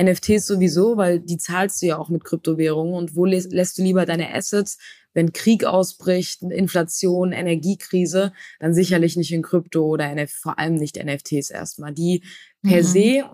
NFTs 0.00 0.46
sowieso, 0.46 0.96
weil 0.96 1.20
die 1.20 1.38
zahlst 1.38 1.82
du 1.82 1.86
ja 1.86 1.98
auch 1.98 2.08
mit 2.08 2.24
Kryptowährungen. 2.24 2.94
Und 2.94 3.16
wo 3.16 3.24
lässt 3.24 3.78
du 3.78 3.82
lieber 3.82 4.06
deine 4.06 4.34
Assets? 4.34 4.78
Wenn 5.14 5.32
Krieg 5.32 5.64
ausbricht, 5.64 6.42
Inflation, 6.42 7.32
Energiekrise, 7.32 8.32
dann 8.60 8.74
sicherlich 8.74 9.16
nicht 9.16 9.32
in 9.32 9.42
Krypto 9.42 9.84
oder 9.86 10.10
NF 10.10 10.30
vor 10.32 10.58
allem 10.58 10.74
nicht 10.74 11.02
NFTs 11.02 11.50
erstmal. 11.50 11.94
Die 11.94 12.22
per 12.62 12.82
mhm. 12.82 12.86
se, 12.86 13.24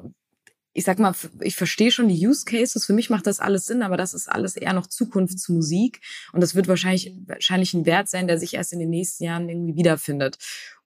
ich 0.73 0.85
sag 0.85 0.99
mal, 1.01 1.15
ich 1.41 1.57
verstehe 1.57 1.91
schon 1.91 2.09
die 2.09 2.27
Use 2.27 2.45
Cases, 2.45 2.85
für 2.85 2.93
mich 2.93 3.11
macht 3.11 3.27
das 3.27 3.41
alles 3.41 3.67
Sinn, 3.67 3.83
aber 3.83 3.97
das 3.97 4.15
ist 4.15 4.31
alles 4.31 4.57
eher 4.57 4.73
noch 4.73 4.87
Zukunftsmusik 4.87 6.01
und 6.33 6.41
das 6.41 6.55
wird 6.55 6.69
wahrscheinlich, 6.69 7.13
wahrscheinlich 7.27 7.75
ein 7.75 7.87
Wert 7.87 8.09
sein, 8.09 8.29
der 8.29 8.39
sich 8.39 8.55
erst 8.55 8.73
in 8.73 8.79
den 8.79 8.91
nächsten 8.91 9.25
Jahren 9.25 9.49
irgendwie 9.49 9.75
wiederfindet 9.75 10.39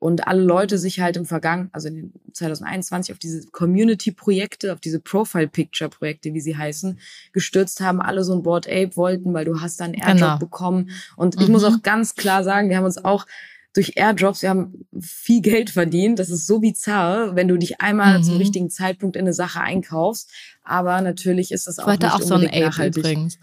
und 0.04 0.26
alle 0.26 0.42
Leute 0.42 0.78
sich 0.78 1.00
halt 1.00 1.16
im 1.16 1.24
Vergangen, 1.24 1.70
also 1.72 1.88
in 1.88 2.12
2021 2.32 3.12
auf 3.12 3.18
diese 3.18 3.46
Community-Projekte, 3.48 4.72
auf 4.72 4.80
diese 4.80 5.00
Profile-Picture-Projekte, 5.00 6.34
wie 6.34 6.40
sie 6.40 6.56
heißen, 6.56 6.98
gestürzt 7.32 7.80
haben, 7.80 8.02
alle 8.02 8.22
so 8.22 8.34
ein 8.34 8.42
Board 8.42 8.66
Ape 8.66 8.96
wollten, 8.96 9.32
weil 9.32 9.46
du 9.46 9.60
hast 9.62 9.80
dann 9.80 9.94
Airdrop 9.94 10.16
genau. 10.16 10.38
bekommen. 10.38 10.90
Und 11.16 11.40
ich 11.40 11.48
muss 11.48 11.62
mhm. 11.62 11.68
auch 11.68 11.82
ganz 11.82 12.14
klar 12.14 12.44
sagen, 12.44 12.68
wir 12.68 12.76
haben 12.76 12.84
uns 12.84 13.02
auch 13.02 13.26
durch 13.74 13.96
Airdrops, 13.96 14.42
wir 14.42 14.50
haben 14.50 14.86
viel 15.00 15.42
Geld 15.42 15.68
verdient. 15.68 16.18
Das 16.18 16.30
ist 16.30 16.46
so 16.46 16.60
bizarr, 16.60 17.34
wenn 17.34 17.48
du 17.48 17.58
dich 17.58 17.80
einmal 17.80 18.18
mhm. 18.18 18.22
zum 18.22 18.36
richtigen 18.36 18.70
Zeitpunkt 18.70 19.16
in 19.16 19.22
eine 19.22 19.34
Sache 19.34 19.60
einkaufst. 19.60 20.30
Aber 20.62 21.00
natürlich 21.00 21.50
ist 21.50 21.66
das 21.66 21.80
auch 21.80 21.88
nicht 21.88 22.04
auch 22.04 22.22
so 22.22 22.34
ein 22.34 22.46
Ape 22.46 22.60
nachhaltig. 22.60 23.04
übrigens. 23.04 23.38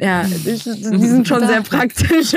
Ja, 0.00 0.22
die, 0.24 0.52
die 0.52 1.06
sind 1.06 1.28
schon 1.28 1.46
sehr 1.46 1.60
praktisch. 1.60 2.32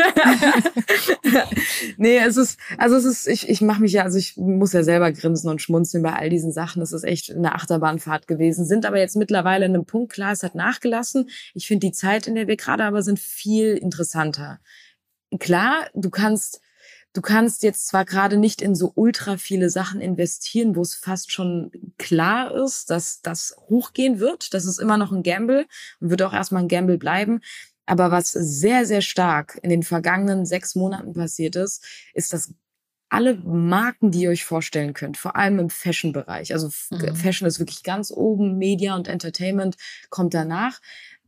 nee, 1.98 2.18
es 2.18 2.36
ist, 2.36 2.60
also 2.78 2.98
es 2.98 3.06
ist, 3.06 3.28
ich, 3.28 3.48
ich 3.48 3.62
mache 3.62 3.82
mich 3.82 3.94
ja, 3.94 4.04
also 4.04 4.18
ich 4.18 4.36
muss 4.36 4.74
ja 4.74 4.84
selber 4.84 5.14
grinsen 5.14 5.50
und 5.50 5.62
schmunzeln 5.62 6.04
bei 6.04 6.12
all 6.12 6.30
diesen 6.30 6.52
Sachen. 6.52 6.82
Es 6.82 6.92
ist 6.92 7.06
echt 7.06 7.32
eine 7.32 7.56
Achterbahnfahrt 7.56 8.28
gewesen, 8.28 8.66
sind 8.66 8.86
aber 8.86 9.00
jetzt 9.00 9.16
mittlerweile 9.16 9.66
in 9.66 9.74
einem 9.74 9.86
Punkt, 9.86 10.12
klar, 10.12 10.34
es 10.34 10.44
hat 10.44 10.56
nachgelassen. 10.56 11.30
Ich 11.54 11.68
finde 11.68 11.88
die 11.88 11.94
Zeit, 11.94 12.28
in 12.28 12.36
der 12.36 12.48
wir 12.48 12.58
gerade 12.58 12.84
aber 12.84 13.02
sind, 13.02 13.18
viel 13.18 13.78
interessanter. 13.78 14.60
Klar, 15.40 15.88
du 15.96 16.10
kannst 16.10 16.60
du 17.14 17.22
kannst 17.22 17.64
jetzt 17.64 17.88
zwar 17.88 18.06
gerade 18.06 18.38
nicht 18.38 18.62
in 18.62 18.76
so 18.76 18.92
ultra 18.96 19.38
viele 19.38 19.70
Sachen 19.70 20.02
investieren, 20.02 20.76
wo 20.76 20.82
es 20.82 20.96
fast 20.96 21.32
schon 21.32 21.72
klar 21.98 22.54
ist, 22.54 22.90
dass 22.90 23.22
das 23.22 23.56
hochgehen 23.70 24.20
wird. 24.20 24.54
Das 24.54 24.66
ist 24.66 24.80
immer 24.80 24.98
noch 24.98 25.12
ein 25.12 25.24
Gamble 25.24 25.68
und 26.00 26.10
wird 26.10 26.24
auch 26.24 26.34
erstmal 26.34 26.64
ein 26.64 26.68
Gamble 26.68 26.98
bleiben. 26.98 27.42
Aber 27.86 28.12
was 28.12 28.32
sehr, 28.32 28.86
sehr 28.86 29.02
stark 29.02 29.60
in 29.62 29.70
den 29.70 29.84
vergangenen 29.84 30.46
sechs 30.46 30.74
Monaten 30.74 31.14
passiert 31.14 31.56
ist, 31.56 31.84
ist, 32.14 32.34
dass 32.34 32.54
alle 33.10 33.36
Marken, 33.36 34.10
die 34.10 34.22
ihr 34.22 34.32
euch 34.32 34.44
vorstellen 34.44 34.94
könnt, 34.94 35.18
vor 35.18 35.36
allem 35.36 35.60
im 35.60 35.70
Fashion-Bereich, 35.70 36.52
also 36.52 36.70
mhm. 36.90 37.16
Fashion 37.16 37.48
ist 37.48 37.60
wirklich 37.60 37.84
ganz 37.84 38.10
oben, 38.10 38.58
Media 38.58 38.96
und 38.96 39.08
Entertainment 39.08 39.76
kommt 40.10 40.34
danach, 40.34 40.82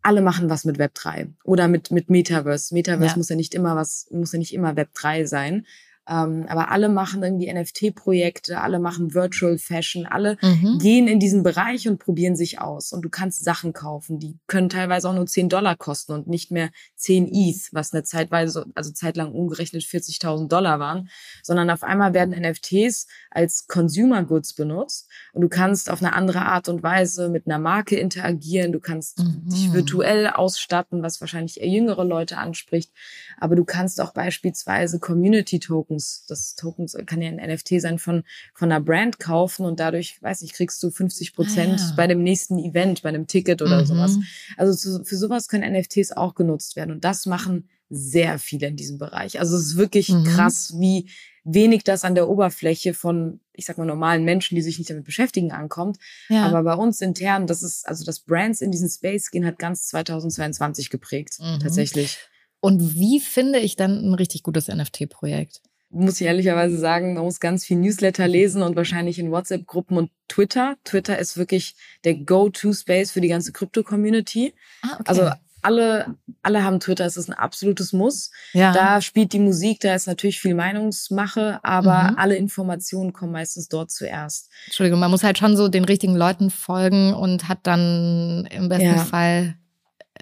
alle 0.05 0.21
machen 0.21 0.49
was 0.49 0.65
mit 0.65 0.77
Web 0.77 0.93
3 0.93 1.27
oder 1.43 1.67
mit, 1.67 1.89
mit 1.89 2.09
Metaverse. 2.09 2.73
Metaverse 2.73 3.13
ja. 3.13 3.17
muss 3.17 3.29
ja 3.29 3.35
nicht 3.35 3.55
immer 3.55 3.75
was, 3.75 4.07
muss 4.11 4.31
ja 4.33 4.39
nicht 4.39 4.53
immer 4.53 4.75
Web 4.75 4.93
3 4.93 5.25
sein. 5.25 5.65
Ähm, 6.07 6.45
aber 6.47 6.69
alle 6.71 6.89
machen 6.89 7.23
irgendwie 7.23 7.51
NFT-Projekte, 7.51 8.61
alle 8.61 8.79
machen 8.79 9.13
Virtual 9.13 9.57
Fashion, 9.57 10.05
alle 10.05 10.37
mhm. 10.41 10.77
gehen 10.79 11.07
in 11.07 11.19
diesen 11.19 11.41
Bereich 11.41 11.87
und 11.87 11.97
probieren 11.97 12.35
sich 12.35 12.59
aus. 12.59 12.93
Und 12.93 13.03
du 13.03 13.09
kannst 13.09 13.43
Sachen 13.43 13.73
kaufen, 13.73 14.19
die 14.19 14.37
können 14.45 14.69
teilweise 14.69 15.09
auch 15.09 15.15
nur 15.15 15.25
10 15.25 15.49
Dollar 15.49 15.75
kosten 15.75 16.13
und 16.13 16.27
nicht 16.27 16.51
mehr 16.51 16.69
10 16.95 17.27
ETH, 17.27 17.69
was 17.71 17.93
eine 17.93 18.03
Zeitweise, 18.03 18.65
also 18.75 18.91
zeitlang 18.91 19.31
umgerechnet 19.31 19.83
40.000 19.83 20.47
Dollar 20.47 20.79
waren, 20.79 21.09
sondern 21.41 21.69
auf 21.71 21.83
einmal 21.83 22.13
werden 22.13 22.39
NFTs 22.39 23.07
als 23.31 23.67
Consumer 23.67 24.23
Goods 24.23 24.53
benutzt 24.53 25.09
und 25.33 25.41
du 25.41 25.49
kannst 25.49 25.89
auf 25.89 26.01
eine 26.01 26.13
andere 26.13 26.41
Art 26.41 26.69
und 26.69 26.83
Weise 26.83 27.29
mit 27.29 27.47
einer 27.47 27.59
Marke 27.59 27.97
interagieren, 27.97 28.71
du 28.71 28.79
kannst 28.79 29.19
mhm. 29.19 29.49
dich 29.49 29.73
virtuell 29.73 30.27
ausstatten, 30.27 31.01
was 31.01 31.19
wahrscheinlich 31.19 31.59
eher 31.59 31.69
jüngere 31.69 32.03
Leute 32.03 32.37
anspricht, 32.37 32.91
aber 33.39 33.55
du 33.55 33.65
kannst 33.65 33.99
auch 33.99 34.13
beispielsweise 34.13 34.99
Community 34.99 35.59
Token 35.59 35.94
Tokens. 35.95 36.25
Das 36.27 36.55
Tokens 36.55 36.97
kann 37.05 37.21
ja 37.21 37.29
ein 37.29 37.53
NFT 37.53 37.81
sein 37.81 37.99
von, 37.99 38.23
von 38.53 38.71
einer 38.71 38.81
Brand 38.81 39.19
kaufen 39.19 39.65
und 39.65 39.79
dadurch, 39.79 40.21
weiß 40.21 40.41
ich, 40.41 40.53
kriegst 40.53 40.81
du 40.83 40.91
50 40.91 41.33
Prozent 41.33 41.79
ah, 41.79 41.89
ja. 41.89 41.93
bei 41.95 42.07
dem 42.07 42.23
nächsten 42.23 42.57
Event, 42.59 43.01
bei 43.01 43.09
einem 43.09 43.27
Ticket 43.27 43.61
oder 43.61 43.81
mhm. 43.81 43.85
sowas. 43.85 44.17
Also 44.57 44.73
zu, 44.73 45.03
für 45.05 45.17
sowas 45.17 45.47
können 45.47 45.71
NFTs 45.73 46.11
auch 46.11 46.35
genutzt 46.35 46.75
werden 46.75 46.91
und 46.91 47.03
das 47.03 47.25
machen 47.25 47.69
sehr 47.89 48.39
viele 48.39 48.67
in 48.67 48.75
diesem 48.75 48.97
Bereich. 48.97 49.39
Also 49.39 49.55
es 49.55 49.67
ist 49.67 49.77
wirklich 49.77 50.09
mhm. 50.09 50.23
krass, 50.23 50.73
wie 50.77 51.09
wenig 51.43 51.83
das 51.83 52.03
an 52.03 52.15
der 52.15 52.27
Oberfläche 52.27 52.95
von, 52.95 53.39
ich 53.53 53.65
sag 53.65 53.77
mal, 53.77 53.85
normalen 53.85 54.25
Menschen, 54.25 54.55
die 54.55 54.63
sich 54.63 54.79
nicht 54.79 54.89
damit 54.89 55.05
beschäftigen, 55.05 55.51
ankommt. 55.51 55.97
Ja. 56.27 56.47
Aber 56.47 56.63
bei 56.63 56.73
uns 56.73 56.99
intern, 57.01 57.45
das 57.45 57.61
ist, 57.61 57.87
also 57.87 58.03
das 58.03 58.21
Brands 58.21 58.61
in 58.61 58.71
diesen 58.71 58.89
Space 58.89 59.29
gehen 59.29 59.45
hat 59.45 59.59
ganz 59.59 59.87
2022 59.89 60.89
geprägt, 60.89 61.37
mhm. 61.39 61.59
tatsächlich. 61.59 62.17
Und 62.65 62.95
wie 62.95 63.19
finde 63.19 63.59
ich 63.59 63.75
dann 63.75 64.03
ein 64.03 64.15
richtig 64.15 64.41
gutes 64.41 64.69
NFT-Projekt? 64.69 65.61
Muss 65.95 66.19
ich 66.19 66.27
ehrlicherweise 66.27 66.77
sagen, 66.77 67.13
man 67.13 67.23
muss 67.23 67.39
ganz 67.39 67.65
viel 67.65 67.77
Newsletter 67.77 68.27
lesen 68.27 68.61
und 68.61 68.75
wahrscheinlich 68.75 69.17
in 69.17 69.31
WhatsApp-Gruppen 69.31 69.97
und 69.97 70.11
Twitter. 70.27 70.75
Twitter 70.83 71.17
ist 71.17 71.37
wirklich 71.37 71.75
der 72.03 72.15
Go-To-Space 72.15 73.11
für 73.11 73.21
die 73.21 73.29
ganze 73.29 73.51
Krypto-Community. 73.51 74.53
Ah, 74.81 74.93
okay. 74.93 75.03
Also 75.05 75.31
alle, 75.65 76.15
alle 76.43 76.63
haben 76.63 76.79
Twitter, 76.79 77.05
es 77.05 77.17
ist 77.17 77.27
ein 77.27 77.33
absolutes 77.33 77.91
Muss. 77.91 78.29
Ja. 78.53 78.71
Da 78.71 79.01
spielt 79.01 79.33
die 79.33 79.39
Musik, 79.39 79.79
da 79.79 79.95
ist 79.95 80.05
natürlich 80.05 80.39
viel 80.39 80.53
Meinungsmache, 80.53 81.59
aber 81.63 82.11
mhm. 82.11 82.17
alle 82.17 82.35
Informationen 82.35 83.13
kommen 83.13 83.31
meistens 83.31 83.67
dort 83.67 83.89
zuerst. 83.89 84.51
Entschuldigung, 84.65 84.99
man 84.99 85.09
muss 85.09 85.23
halt 85.23 85.39
schon 85.39 85.57
so 85.57 85.67
den 85.67 85.85
richtigen 85.85 86.15
Leuten 86.15 86.51
folgen 86.51 87.13
und 87.13 87.47
hat 87.47 87.59
dann 87.63 88.47
im 88.51 88.69
besten 88.69 88.85
ja. 88.85 89.05
Fall 89.05 89.55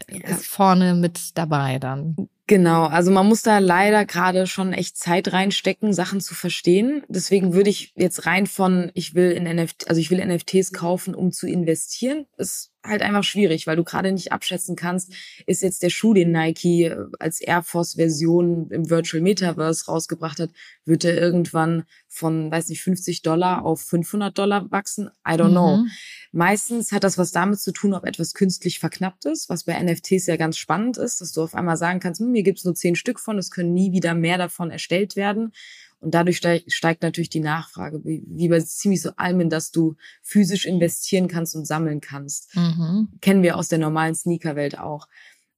ja. 0.10 0.30
ist 0.30 0.48
vorne 0.48 0.94
mit 0.94 1.38
dabei 1.38 1.78
dann. 1.78 2.16
Genau, 2.54 2.86
also 2.86 3.10
man 3.10 3.28
muss 3.28 3.42
da 3.42 3.58
leider 3.58 4.06
gerade 4.06 4.46
schon 4.46 4.74
echt 4.74 4.96
Zeit 4.96 5.34
reinstecken, 5.34 5.92
Sachen 5.92 6.22
zu 6.22 6.36
verstehen. 6.36 7.02
Deswegen 7.08 7.56
würde 7.56 7.72
ich 7.72 7.92
jetzt 7.96 8.28
rein 8.28 8.46
von, 8.46 8.92
ich 8.94 9.16
will 9.16 9.32
in 9.32 9.46
NFT, 9.46 9.90
also 9.90 10.00
ich 10.00 10.12
will 10.12 10.24
NFTs 10.24 10.72
kaufen, 10.72 11.16
um 11.16 11.32
zu 11.32 11.48
investieren, 11.48 12.28
ist 12.38 12.74
halt 12.86 13.02
einfach 13.02 13.24
schwierig, 13.24 13.66
weil 13.66 13.76
du 13.76 13.84
gerade 13.84 14.12
nicht 14.12 14.32
abschätzen 14.32 14.76
kannst, 14.76 15.14
ist 15.48 15.64
jetzt 15.64 15.84
der 15.84 15.90
Schuh, 15.90 16.14
den 16.14 16.32
Nike 16.32 16.86
äh, 16.86 16.98
als 17.20 17.40
Air 17.40 17.64
Force 17.64 17.96
Version 17.96 18.70
im 18.72 18.90
Virtual 18.90 19.22
Metaverse 19.24 19.86
rausgebracht 19.86 20.40
hat, 20.40 20.52
wird 20.86 21.06
er 21.06 21.18
irgendwann 21.18 21.86
von, 22.08 22.52
weiß 22.52 22.70
nicht, 22.70 22.82
50 22.82 23.22
Dollar 23.22 23.66
auf 23.66 23.82
500 23.82 24.38
Dollar 24.38 24.70
wachsen? 24.70 25.10
I 25.28 25.32
don't 25.32 25.50
mhm. 25.50 25.52
know. 25.52 25.86
Meistens 26.32 26.92
hat 26.92 27.04
das 27.04 27.18
was 27.18 27.32
damit 27.32 27.60
zu 27.60 27.72
tun, 27.72 27.94
ob 27.94 28.06
etwas 28.06 28.34
künstlich 28.34 28.80
verknappt 28.80 29.26
ist, 29.26 29.50
was 29.50 29.64
bei 29.64 29.82
NFTs 29.82 30.26
ja 30.28 30.36
ganz 30.36 30.58
spannend 30.58 30.98
ist, 30.98 31.22
dass 31.22 31.32
du 31.32 31.44
auf 31.44 31.56
einmal 31.56 31.78
sagen 31.78 32.00
kannst, 32.00 32.20
hm, 32.20 32.32
mir 32.32 32.43
gibt's 32.44 32.66
nur 32.66 32.76
zehn 32.76 32.96
Stück 32.96 33.20
von, 33.20 33.38
es 33.38 33.52
können 33.52 33.74
nie 33.74 33.92
wieder 33.92 34.14
mehr 34.14 34.38
davon 34.38 34.72
erstellt 34.72 35.16
werden. 35.16 35.52
Und 36.00 36.14
dadurch 36.14 36.42
steigt 36.68 37.02
natürlich 37.02 37.30
die 37.30 37.40
Nachfrage, 37.40 38.04
wie, 38.04 38.24
wie 38.28 38.50
bei 38.50 38.60
ziemlich 38.60 39.02
so 39.02 39.12
allem, 39.16 39.50
dass 39.50 39.72
du 39.72 39.96
physisch 40.22 40.66
investieren 40.66 41.30
kannst 41.30 41.56
und 41.56 41.66
sammeln 41.66 42.02
kannst. 42.02 42.54
Mhm. 42.58 43.08
Kennen 43.22 43.42
wir 43.42 43.58
aus 43.58 43.70
der 43.70 43.80
normalen 43.80 44.14
Sneakerwelt 44.14 44.78
auch. 44.78 45.08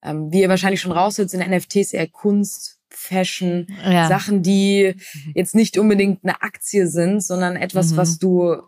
Ähm, 0.04 0.32
wie 0.32 0.42
ihr 0.42 0.50
wahrscheinlich 0.50 0.82
schon 0.82 0.92
raushört, 0.92 1.32
sind 1.32 1.48
NFTs 1.50 1.94
eher 1.94 2.08
Kunst, 2.08 2.80
Fashion, 2.90 3.68
ja. 3.84 4.08
Sachen, 4.08 4.44
die 4.44 4.94
jetzt 5.34 5.56
nicht 5.56 5.80
unbedingt 5.80 6.24
eine 6.24 6.42
Aktie 6.44 6.88
sind, 6.88 7.22
sondern 7.24 7.56
etwas, 7.56 7.92
mhm. 7.92 7.98
was 7.98 8.20
du 8.20 8.62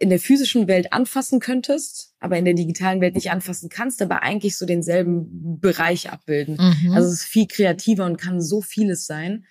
in 0.00 0.08
der 0.08 0.18
physischen 0.18 0.66
Welt 0.66 0.94
anfassen 0.94 1.40
könntest, 1.40 2.14
aber 2.20 2.38
in 2.38 2.46
der 2.46 2.54
digitalen 2.54 3.02
Welt 3.02 3.14
nicht 3.14 3.30
anfassen 3.30 3.68
kannst, 3.68 4.00
aber 4.00 4.22
eigentlich 4.22 4.56
so 4.56 4.64
denselben 4.64 5.60
Bereich 5.60 6.10
abbilden. 6.10 6.56
Mhm. 6.56 6.92
Also 6.94 7.08
es 7.08 7.20
ist 7.20 7.24
viel 7.24 7.46
kreativer 7.46 8.06
und 8.06 8.16
kann 8.16 8.40
so 8.40 8.62
vieles 8.62 9.06
sein. 9.06 9.44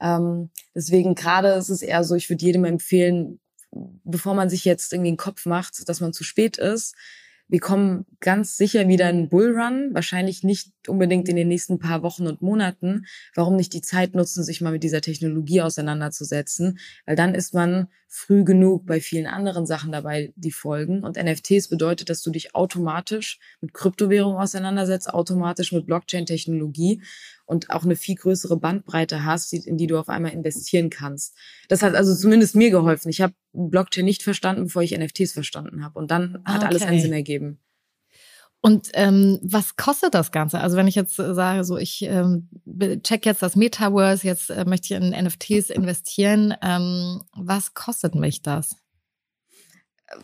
Ähm, 0.00 0.50
deswegen 0.74 1.14
gerade 1.14 1.48
ist 1.52 1.70
es 1.70 1.80
eher 1.80 2.04
so, 2.04 2.14
ich 2.14 2.28
würde 2.28 2.44
jedem 2.44 2.66
empfehlen, 2.66 3.40
bevor 4.04 4.34
man 4.34 4.50
sich 4.50 4.66
jetzt 4.66 4.92
irgendwie 4.92 5.10
den 5.10 5.16
Kopf 5.16 5.46
macht, 5.46 5.88
dass 5.88 6.00
man 6.00 6.12
zu 6.12 6.22
spät 6.22 6.58
ist, 6.58 6.94
wir 7.48 7.60
kommen 7.60 8.06
ganz 8.20 8.56
sicher 8.56 8.88
wieder 8.88 9.10
in 9.10 9.28
Bullrun, 9.28 9.90
wahrscheinlich 9.92 10.42
nicht 10.44 10.72
unbedingt 10.88 11.28
in 11.28 11.36
den 11.36 11.48
nächsten 11.48 11.78
paar 11.78 12.02
Wochen 12.02 12.26
und 12.26 12.40
Monaten. 12.40 13.04
Warum 13.34 13.56
nicht 13.56 13.74
die 13.74 13.82
Zeit 13.82 14.14
nutzen, 14.14 14.42
sich 14.42 14.60
mal 14.60 14.72
mit 14.72 14.82
dieser 14.82 15.02
Technologie 15.02 15.60
auseinanderzusetzen? 15.60 16.78
Weil 17.04 17.16
dann 17.16 17.34
ist 17.34 17.52
man 17.52 17.88
früh 18.08 18.44
genug 18.44 18.86
bei 18.86 19.00
vielen 19.00 19.26
anderen 19.26 19.66
Sachen 19.66 19.92
dabei, 19.92 20.32
die 20.36 20.52
folgen. 20.52 21.02
Und 21.02 21.16
NFTs 21.16 21.68
bedeutet, 21.68 22.08
dass 22.08 22.22
du 22.22 22.30
dich 22.30 22.54
automatisch 22.54 23.38
mit 23.60 23.74
Kryptowährung 23.74 24.36
auseinandersetzt, 24.36 25.12
automatisch 25.12 25.72
mit 25.72 25.86
Blockchain-Technologie 25.86 27.02
und 27.46 27.70
auch 27.70 27.84
eine 27.84 27.96
viel 27.96 28.14
größere 28.14 28.56
Bandbreite 28.56 29.24
hast, 29.24 29.52
in 29.52 29.76
die 29.76 29.86
du 29.86 29.98
auf 29.98 30.08
einmal 30.08 30.32
investieren 30.32 30.90
kannst. 30.90 31.36
Das 31.68 31.82
hat 31.82 31.94
also 31.94 32.14
zumindest 32.14 32.56
mir 32.56 32.70
geholfen. 32.70 33.08
Ich 33.08 33.20
habe 33.20 33.34
Blockchain 33.52 34.04
nicht 34.04 34.22
verstanden, 34.22 34.64
bevor 34.64 34.82
ich 34.82 34.96
NFTs 34.96 35.32
verstanden 35.32 35.84
habe. 35.84 35.98
Und 35.98 36.10
dann 36.10 36.42
hat 36.44 36.58
okay. 36.58 36.66
alles 36.66 36.82
einen 36.82 37.00
Sinn 37.00 37.12
ergeben. 37.12 37.58
Und 38.64 38.88
ähm, 38.94 39.38
was 39.42 39.76
kostet 39.76 40.14
das 40.14 40.32
Ganze? 40.32 40.58
Also 40.58 40.78
wenn 40.78 40.88
ich 40.88 40.94
jetzt 40.94 41.16
sage, 41.16 41.64
so 41.64 41.76
ich 41.76 42.00
ähm, 42.00 42.48
check 43.02 43.26
jetzt 43.26 43.42
das 43.42 43.56
Metaverse, 43.56 44.26
jetzt 44.26 44.48
äh, 44.48 44.64
möchte 44.64 44.94
ich 44.94 45.02
in 45.02 45.10
NFTs 45.10 45.68
investieren, 45.68 46.54
ähm, 46.62 47.22
was 47.36 47.74
kostet 47.74 48.14
mich 48.14 48.40
das? 48.40 48.76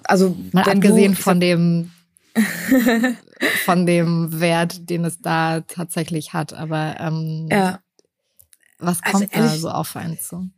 Also 0.05 0.35
mal 0.53 0.65
abgesehen 0.65 1.17
von 1.17 1.39
dem 1.39 1.91
von 3.65 3.87
dem 3.87 4.41
Wert, 4.41 4.89
den 4.89 5.05
es 5.05 5.21
da 5.21 5.61
tatsächlich 5.61 6.33
hat. 6.33 6.53
Aber 6.53 6.97
ähm, 6.99 7.49
ja. 7.51 7.81
was 8.79 9.03
also 9.03 9.19
kommt 9.19 9.35
also 9.35 9.41
ehrlich, 9.41 9.53
da 9.53 9.59
so 9.59 9.71
auf 9.71 9.97
einen 9.97 10.19
zu? 10.19 10.51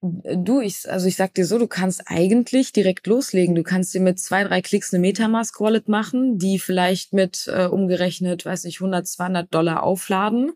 Du, 0.00 0.60
ich, 0.60 0.88
also 0.88 1.08
ich 1.08 1.16
sag 1.16 1.34
dir 1.34 1.44
so, 1.44 1.58
du 1.58 1.66
kannst 1.66 2.02
eigentlich 2.06 2.72
direkt 2.72 3.08
loslegen. 3.08 3.56
Du 3.56 3.64
kannst 3.64 3.92
dir 3.94 4.00
mit 4.00 4.20
zwei, 4.20 4.44
drei 4.44 4.62
Klicks 4.62 4.94
eine 4.94 5.00
Metamask-Wallet 5.00 5.88
machen, 5.88 6.38
die 6.38 6.60
vielleicht 6.60 7.12
mit 7.12 7.50
äh, 7.52 7.66
umgerechnet, 7.66 8.44
weiß 8.44 8.64
nicht, 8.64 8.80
100, 8.80 9.08
200 9.08 9.52
Dollar 9.52 9.82
aufladen. 9.82 10.52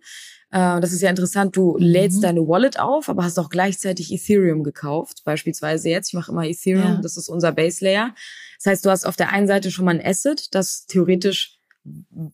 Äh, 0.53 0.81
das 0.81 0.93
ist 0.93 1.01
ja 1.01 1.11
interessant. 1.11 1.57
Du 1.57 1.73
mhm. 1.73 1.79
lädst 1.79 2.23
deine 2.23 2.47
Wallet 2.47 2.79
auf, 2.79 3.09
aber 3.09 3.25
hast 3.25 3.39
auch 3.39 3.49
gleichzeitig 3.49 4.13
Ethereum 4.13 4.63
gekauft. 4.63 5.23
Beispielsweise 5.25 5.89
jetzt. 5.89 6.09
Ich 6.09 6.15
mache 6.15 6.31
immer 6.31 6.45
Ethereum. 6.45 6.95
Ja. 6.95 7.01
Das 7.03 7.17
ist 7.17 7.29
unser 7.29 7.53
Base 7.53 7.85
Layer. 7.85 8.15
Das 8.59 8.67
heißt, 8.67 8.85
du 8.85 8.91
hast 8.91 9.07
auf 9.07 9.17
der 9.17 9.31
einen 9.31 9.49
Seite 9.49 9.71
schon 9.71 9.87
mal 9.87 9.99
ein 9.99 10.07
Asset, 10.07 10.55
das 10.55 10.87
theoretisch 10.87 11.59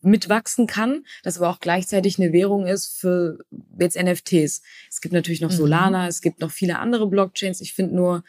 mitwachsen 0.03 0.67
kann, 0.67 1.05
das 1.23 1.37
aber 1.37 1.49
auch 1.49 1.59
gleichzeitig 1.59 2.19
eine 2.19 2.31
Währung 2.31 2.67
ist 2.67 2.99
für 2.99 3.39
jetzt 3.79 3.99
NFTs. 3.99 4.61
Es 4.91 5.01
gibt 5.01 5.13
natürlich 5.13 5.41
noch 5.41 5.49
mhm. 5.49 5.55
Solana, 5.55 6.03
mhm. 6.03 6.09
es 6.09 6.21
gibt 6.21 6.39
noch 6.39 6.51
viele 6.51 6.77
andere 6.77 7.07
Blockchains. 7.07 7.59
Ich 7.61 7.73
finde 7.73 7.95
nur, 7.95 8.23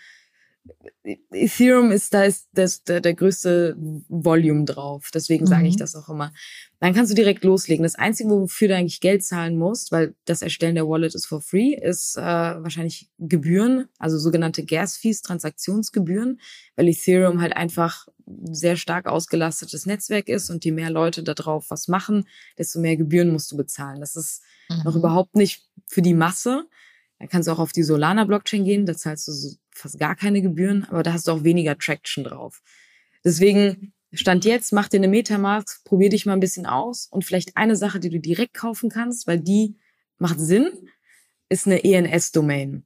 Ethereum 1.32 1.90
ist 1.90 2.12
da 2.12 2.24
ist 2.24 2.48
das, 2.52 2.84
der, 2.84 3.00
der 3.00 3.14
größte 3.14 3.76
Volume 4.08 4.64
drauf. 4.64 5.10
Deswegen 5.12 5.46
sage 5.46 5.66
ich 5.66 5.74
mhm. 5.74 5.78
das 5.78 5.96
auch 5.96 6.08
immer. 6.08 6.32
Dann 6.78 6.94
kannst 6.94 7.10
du 7.10 7.14
direkt 7.14 7.44
loslegen. 7.44 7.82
Das 7.82 7.94
Einzige, 7.94 8.30
wofür 8.30 8.68
du 8.68 8.76
eigentlich 8.76 9.00
Geld 9.00 9.24
zahlen 9.24 9.56
musst, 9.56 9.92
weil 9.92 10.14
das 10.24 10.42
Erstellen 10.42 10.74
der 10.74 10.88
Wallet 10.88 11.14
ist 11.14 11.26
for 11.26 11.40
free, 11.40 11.74
ist 11.74 12.16
äh, 12.16 12.22
wahrscheinlich 12.22 13.10
Gebühren, 13.18 13.88
also 13.98 14.18
sogenannte 14.18 14.64
Gas-Fees, 14.64 15.22
Transaktionsgebühren, 15.22 16.40
weil 16.76 16.88
Ethereum 16.88 17.40
halt 17.40 17.56
einfach 17.56 18.06
sehr 18.44 18.76
stark 18.76 19.06
ausgelastetes 19.06 19.86
Netzwerk 19.86 20.28
ist 20.28 20.50
und 20.50 20.64
je 20.64 20.72
mehr 20.72 20.90
Leute 20.90 21.22
da 21.22 21.34
drauf 21.34 21.66
was 21.68 21.88
machen, 21.88 22.26
desto 22.58 22.80
mehr 22.80 22.96
Gebühren 22.96 23.30
musst 23.30 23.50
du 23.50 23.56
bezahlen. 23.56 24.00
Das 24.00 24.16
ist 24.16 24.42
mhm. 24.68 24.82
noch 24.84 24.96
überhaupt 24.96 25.34
nicht 25.34 25.66
für 25.86 26.02
die 26.02 26.14
Masse. 26.14 26.66
Da 27.18 27.26
kannst 27.26 27.48
du 27.48 27.52
auch 27.52 27.58
auf 27.58 27.72
die 27.72 27.82
Solana-Blockchain 27.82 28.64
gehen, 28.64 28.86
da 28.86 28.96
zahlst 28.96 29.28
du 29.28 29.32
so 29.32 29.56
fast 29.80 29.98
gar 29.98 30.16
keine 30.16 30.42
Gebühren, 30.42 30.84
aber 30.84 31.02
da 31.02 31.12
hast 31.12 31.28
du 31.28 31.32
auch 31.32 31.44
weniger 31.44 31.76
Traction 31.76 32.24
drauf. 32.24 32.62
Deswegen 33.24 33.92
Stand 34.12 34.44
jetzt, 34.44 34.72
mach 34.72 34.88
dir 34.88 34.96
eine 34.96 35.08
Metamask, 35.08 35.84
probier 35.84 36.08
dich 36.08 36.26
mal 36.26 36.32
ein 36.32 36.40
bisschen 36.40 36.66
aus 36.66 37.06
und 37.10 37.24
vielleicht 37.24 37.56
eine 37.56 37.76
Sache, 37.76 38.00
die 38.00 38.10
du 38.10 38.18
direkt 38.18 38.54
kaufen 38.54 38.90
kannst, 38.90 39.26
weil 39.28 39.38
die 39.38 39.76
macht 40.18 40.40
Sinn, 40.40 40.68
ist 41.48 41.66
eine 41.66 41.84
ENS-Domain. 41.84 42.84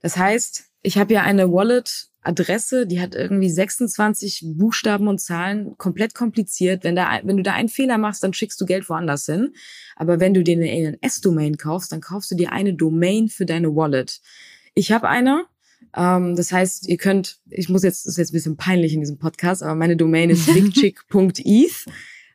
Das 0.00 0.16
heißt, 0.16 0.70
ich 0.82 0.96
habe 0.96 1.12
ja 1.12 1.22
eine 1.22 1.52
Wallet-Adresse, 1.52 2.86
die 2.86 3.00
hat 3.00 3.16
irgendwie 3.16 3.50
26 3.50 4.44
Buchstaben 4.56 5.08
und 5.08 5.20
Zahlen, 5.20 5.76
komplett 5.76 6.14
kompliziert. 6.14 6.84
Wenn, 6.84 6.94
da, 6.94 7.20
wenn 7.24 7.36
du 7.36 7.42
da 7.42 7.52
einen 7.52 7.68
Fehler 7.68 7.98
machst, 7.98 8.22
dann 8.22 8.32
schickst 8.32 8.60
du 8.60 8.64
Geld 8.64 8.88
woanders 8.88 9.26
hin. 9.26 9.54
Aber 9.96 10.20
wenn 10.20 10.34
du 10.34 10.44
dir 10.44 10.56
eine 10.56 10.70
ENS-Domain 10.70 11.56
kaufst, 11.56 11.90
dann 11.90 12.00
kaufst 12.00 12.30
du 12.30 12.36
dir 12.36 12.52
eine 12.52 12.74
Domain 12.74 13.28
für 13.28 13.44
deine 13.44 13.74
Wallet. 13.74 14.20
Ich 14.74 14.92
habe 14.92 15.08
eine, 15.08 15.46
ähm, 15.96 16.36
das 16.36 16.52
heißt, 16.52 16.88
ihr 16.88 16.96
könnt, 16.96 17.38
ich 17.48 17.68
muss 17.68 17.82
jetzt, 17.82 18.06
das 18.06 18.12
ist 18.12 18.18
jetzt 18.18 18.30
ein 18.30 18.34
bisschen 18.34 18.56
peinlich 18.56 18.94
in 18.94 19.00
diesem 19.00 19.18
Podcast, 19.18 19.62
aber 19.62 19.74
meine 19.74 19.96
Domain 19.96 20.30
ist 20.30 20.46
bigchick.eth, 20.54 21.86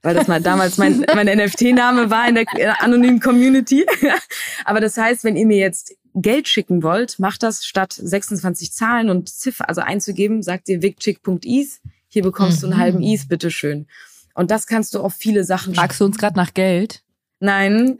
weil 0.01 0.15
das 0.15 0.27
mal 0.27 0.41
damals 0.41 0.77
mein, 0.77 1.05
mein 1.15 1.27
NFT-Name 1.27 2.09
war 2.09 2.27
in 2.27 2.35
der, 2.35 2.83
anonymen 2.83 3.19
Community. 3.19 3.85
aber 4.65 4.81
das 4.81 4.97
heißt, 4.97 5.23
wenn 5.23 5.35
ihr 5.35 5.47
mir 5.47 5.57
jetzt 5.57 5.95
Geld 6.13 6.47
schicken 6.47 6.83
wollt, 6.83 7.19
macht 7.19 7.43
das 7.43 7.65
statt 7.65 7.93
26 7.93 8.71
Zahlen 8.71 9.09
und 9.09 9.29
Ziffer, 9.29 9.67
also 9.67 9.81
einzugeben, 9.81 10.43
sagt 10.43 10.69
ihr 10.69 10.81
wigchick.eth, 10.81 11.81
hier 12.07 12.23
bekommst 12.23 12.57
mhm. 12.57 12.61
du 12.61 12.67
einen 12.67 12.77
halben 12.77 12.97
mhm. 12.99 13.05
ETH, 13.05 13.27
bitteschön. 13.27 13.87
Und 14.33 14.51
das 14.51 14.67
kannst 14.67 14.93
du 14.93 14.99
auf 14.99 15.13
viele 15.13 15.45
Sachen. 15.45 15.75
Fragst 15.75 16.01
du 16.01 16.05
uns 16.05 16.17
gerade 16.17 16.35
nach 16.35 16.53
Geld? 16.53 17.04
Nein. 17.39 17.99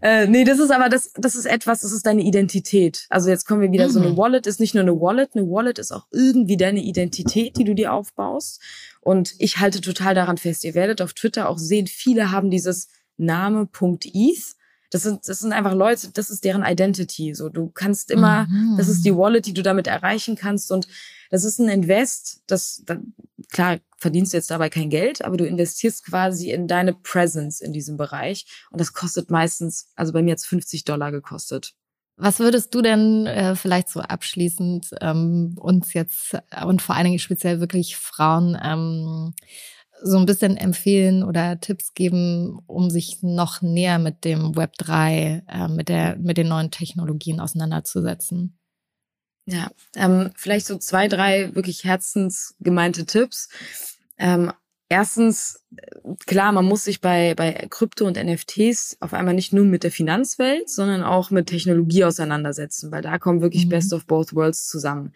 äh, 0.00 0.26
nee, 0.26 0.44
das 0.44 0.58
ist 0.60 0.70
aber 0.70 0.88
das, 0.88 1.12
das 1.14 1.34
ist 1.34 1.46
etwas, 1.46 1.80
das 1.80 1.90
ist 1.92 2.06
deine 2.06 2.22
Identität. 2.22 3.06
Also 3.10 3.30
jetzt 3.30 3.46
kommen 3.46 3.60
wir 3.60 3.72
wieder, 3.72 3.88
mhm. 3.88 3.92
so 3.92 4.00
eine 4.00 4.10
mhm. 4.10 4.16
Wallet 4.16 4.46
ist 4.46 4.60
nicht 4.60 4.74
nur 4.74 4.82
eine 4.82 5.00
Wallet, 5.00 5.30
eine 5.34 5.44
Wallet 5.48 5.78
ist 5.78 5.90
auch 5.92 6.06
irgendwie 6.12 6.56
deine 6.56 6.82
Identität, 6.82 7.56
die 7.56 7.64
du 7.64 7.74
dir 7.74 7.92
aufbaust. 7.92 8.60
Und 9.00 9.34
ich 9.38 9.58
halte 9.58 9.80
total 9.80 10.14
daran 10.14 10.38
fest. 10.38 10.64
Ihr 10.64 10.74
werdet 10.74 11.02
auf 11.02 11.14
Twitter 11.14 11.48
auch 11.48 11.58
sehen, 11.58 11.88
viele 11.88 12.30
haben 12.30 12.50
dieses 12.50 12.88
Name.eth. 13.16 14.56
Das 14.90 15.02
sind, 15.02 15.28
das 15.28 15.40
sind 15.40 15.52
einfach 15.52 15.74
Leute, 15.74 16.10
das 16.12 16.30
ist 16.30 16.44
deren 16.44 16.64
Identity. 16.64 17.34
So, 17.34 17.48
du 17.48 17.70
kannst 17.70 18.12
immer, 18.12 18.46
mhm. 18.46 18.76
das 18.78 18.88
ist 18.88 19.04
die 19.04 19.16
Wallet, 19.16 19.46
die 19.46 19.54
du 19.54 19.62
damit 19.62 19.88
erreichen 19.88 20.36
kannst. 20.36 20.70
Und 20.70 20.86
das 21.30 21.44
ist 21.44 21.58
ein 21.58 21.68
Invest, 21.68 22.42
das, 22.46 22.82
das 22.86 22.98
klar, 23.50 23.78
verdienst 23.98 24.32
du 24.32 24.36
jetzt 24.36 24.50
dabei 24.50 24.68
kein 24.68 24.90
Geld, 24.90 25.24
aber 25.24 25.36
du 25.36 25.46
investierst 25.46 26.04
quasi 26.04 26.50
in 26.50 26.68
deine 26.68 26.92
Presence 26.92 27.60
in 27.60 27.72
diesem 27.72 27.96
Bereich. 27.96 28.46
Und 28.70 28.80
das 28.80 28.92
kostet 28.92 29.30
meistens, 29.30 29.90
also 29.94 30.12
bei 30.12 30.22
mir 30.22 30.30
jetzt 30.30 30.46
50 30.46 30.84
Dollar 30.84 31.10
gekostet. 31.10 31.74
Was 32.16 32.38
würdest 32.38 32.74
du 32.74 32.80
denn 32.80 33.26
äh, 33.26 33.56
vielleicht 33.56 33.88
so 33.88 34.00
abschließend 34.00 34.90
ähm, 35.00 35.56
uns 35.58 35.94
jetzt 35.94 36.34
äh, 36.50 36.64
und 36.64 36.80
vor 36.80 36.94
allen 36.94 37.06
Dingen 37.06 37.18
speziell 37.18 37.58
wirklich 37.58 37.96
Frauen 37.96 38.56
ähm, 38.62 39.34
so 40.02 40.18
ein 40.18 40.26
bisschen 40.26 40.56
empfehlen 40.56 41.24
oder 41.24 41.58
Tipps 41.58 41.94
geben, 41.94 42.60
um 42.66 42.90
sich 42.90 43.22
noch 43.22 43.62
näher 43.62 43.98
mit 43.98 44.24
dem 44.24 44.54
Web 44.54 44.74
3, 44.78 45.44
äh, 45.48 45.68
mit 45.68 45.88
der 45.88 46.16
mit 46.16 46.36
den 46.36 46.48
neuen 46.48 46.70
Technologien 46.70 47.40
auseinanderzusetzen? 47.40 48.58
Ja, 49.46 49.70
ähm, 49.94 50.30
vielleicht 50.36 50.66
so 50.66 50.78
zwei, 50.78 51.08
drei 51.08 51.54
wirklich 51.54 51.84
herzensgemeinte 51.84 53.04
Tipps. 53.04 53.48
Ähm, 54.18 54.52
Erstens, 54.90 55.64
klar, 56.26 56.52
man 56.52 56.66
muss 56.66 56.84
sich 56.84 57.00
bei, 57.00 57.34
bei 57.34 57.66
Krypto 57.70 58.06
und 58.06 58.22
NFTs 58.22 58.98
auf 59.00 59.14
einmal 59.14 59.34
nicht 59.34 59.52
nur 59.52 59.64
mit 59.64 59.82
der 59.82 59.90
Finanzwelt, 59.90 60.68
sondern 60.68 61.02
auch 61.02 61.30
mit 61.30 61.46
Technologie 61.46 62.04
auseinandersetzen, 62.04 62.92
weil 62.92 63.02
da 63.02 63.18
kommen 63.18 63.40
wirklich 63.40 63.64
mhm. 63.64 63.70
Best 63.70 63.92
of 63.94 64.06
Both 64.06 64.34
Worlds 64.34 64.68
zusammen. 64.68 65.12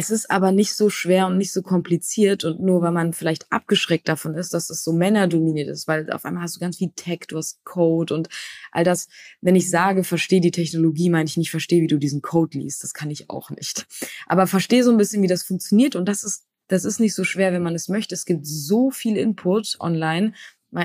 Es 0.00 0.10
ist 0.10 0.30
aber 0.30 0.52
nicht 0.52 0.74
so 0.74 0.90
schwer 0.90 1.26
und 1.26 1.38
nicht 1.38 1.52
so 1.52 1.60
kompliziert 1.60 2.44
und 2.44 2.60
nur 2.60 2.82
weil 2.82 2.92
man 2.92 3.12
vielleicht 3.12 3.50
abgeschreckt 3.50 4.08
davon 4.08 4.34
ist, 4.34 4.54
dass 4.54 4.70
es 4.70 4.84
so 4.84 4.92
männerdominiert 4.92 5.68
ist, 5.68 5.88
weil 5.88 6.08
auf 6.12 6.24
einmal 6.24 6.44
hast 6.44 6.54
du 6.54 6.60
ganz 6.60 6.76
viel 6.76 6.92
Tech, 6.94 7.22
du 7.26 7.36
hast 7.36 7.64
Code 7.64 8.14
und 8.14 8.28
all 8.70 8.84
das. 8.84 9.08
Wenn 9.40 9.56
ich 9.56 9.68
sage, 9.68 10.04
verstehe 10.04 10.40
die 10.40 10.52
Technologie, 10.52 11.10
meine 11.10 11.24
ich 11.24 11.36
nicht, 11.36 11.50
verstehe, 11.50 11.82
wie 11.82 11.88
du 11.88 11.98
diesen 11.98 12.22
Code 12.22 12.58
liest. 12.58 12.84
Das 12.84 12.94
kann 12.94 13.10
ich 13.10 13.28
auch 13.28 13.50
nicht. 13.50 13.88
Aber 14.28 14.46
verstehe 14.46 14.84
so 14.84 14.92
ein 14.92 14.98
bisschen, 14.98 15.20
wie 15.20 15.26
das 15.26 15.42
funktioniert 15.42 15.96
und 15.96 16.08
das 16.08 16.22
ist 16.22 16.44
das 16.68 16.84
ist 16.84 17.00
nicht 17.00 17.14
so 17.14 17.24
schwer, 17.24 17.52
wenn 17.52 17.64
man 17.64 17.74
es 17.74 17.88
möchte. 17.88 18.14
Es 18.14 18.24
gibt 18.24 18.46
so 18.46 18.92
viel 18.92 19.16
Input 19.16 19.78
online. 19.80 20.32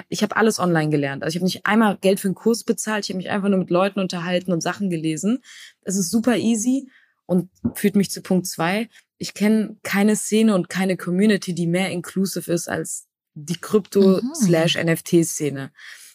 Ich 0.10 0.24
habe 0.24 0.38
alles 0.38 0.58
online 0.58 0.90
gelernt. 0.90 1.22
Also 1.22 1.36
ich 1.36 1.40
habe 1.40 1.46
nicht 1.46 1.68
einmal 1.68 1.98
Geld 1.98 2.20
für 2.20 2.30
einen 2.30 2.36
Kurs 2.36 2.64
bezahlt. 2.64 3.04
Ich 3.04 3.10
habe 3.12 3.18
mich 3.18 3.30
einfach 3.30 3.50
nur 3.50 3.60
mit 3.60 3.70
Leuten 3.70 4.00
unterhalten 4.00 4.52
und 4.52 4.62
Sachen 4.62 4.90
gelesen. 4.90 5.44
Es 5.84 5.98
ist 5.98 6.10
super 6.10 6.36
easy 6.38 6.90
und 7.26 7.50
führt 7.76 7.96
mich 7.96 8.12
zu 8.12 8.22
Punkt 8.22 8.48
zwei. 8.48 8.90
Ich 9.18 9.34
kenne 9.34 9.78
keine 9.84 10.16
Szene 10.16 10.56
und 10.56 10.70
keine 10.70 10.98
Community, 10.98 11.56
die 11.56 11.68
mehr 11.68 11.92
inclusive 11.92 12.52
ist 12.52 12.70
als 12.70 13.08
die 13.36 13.60
Krypto-slash-NFT-Szene. 13.60 15.72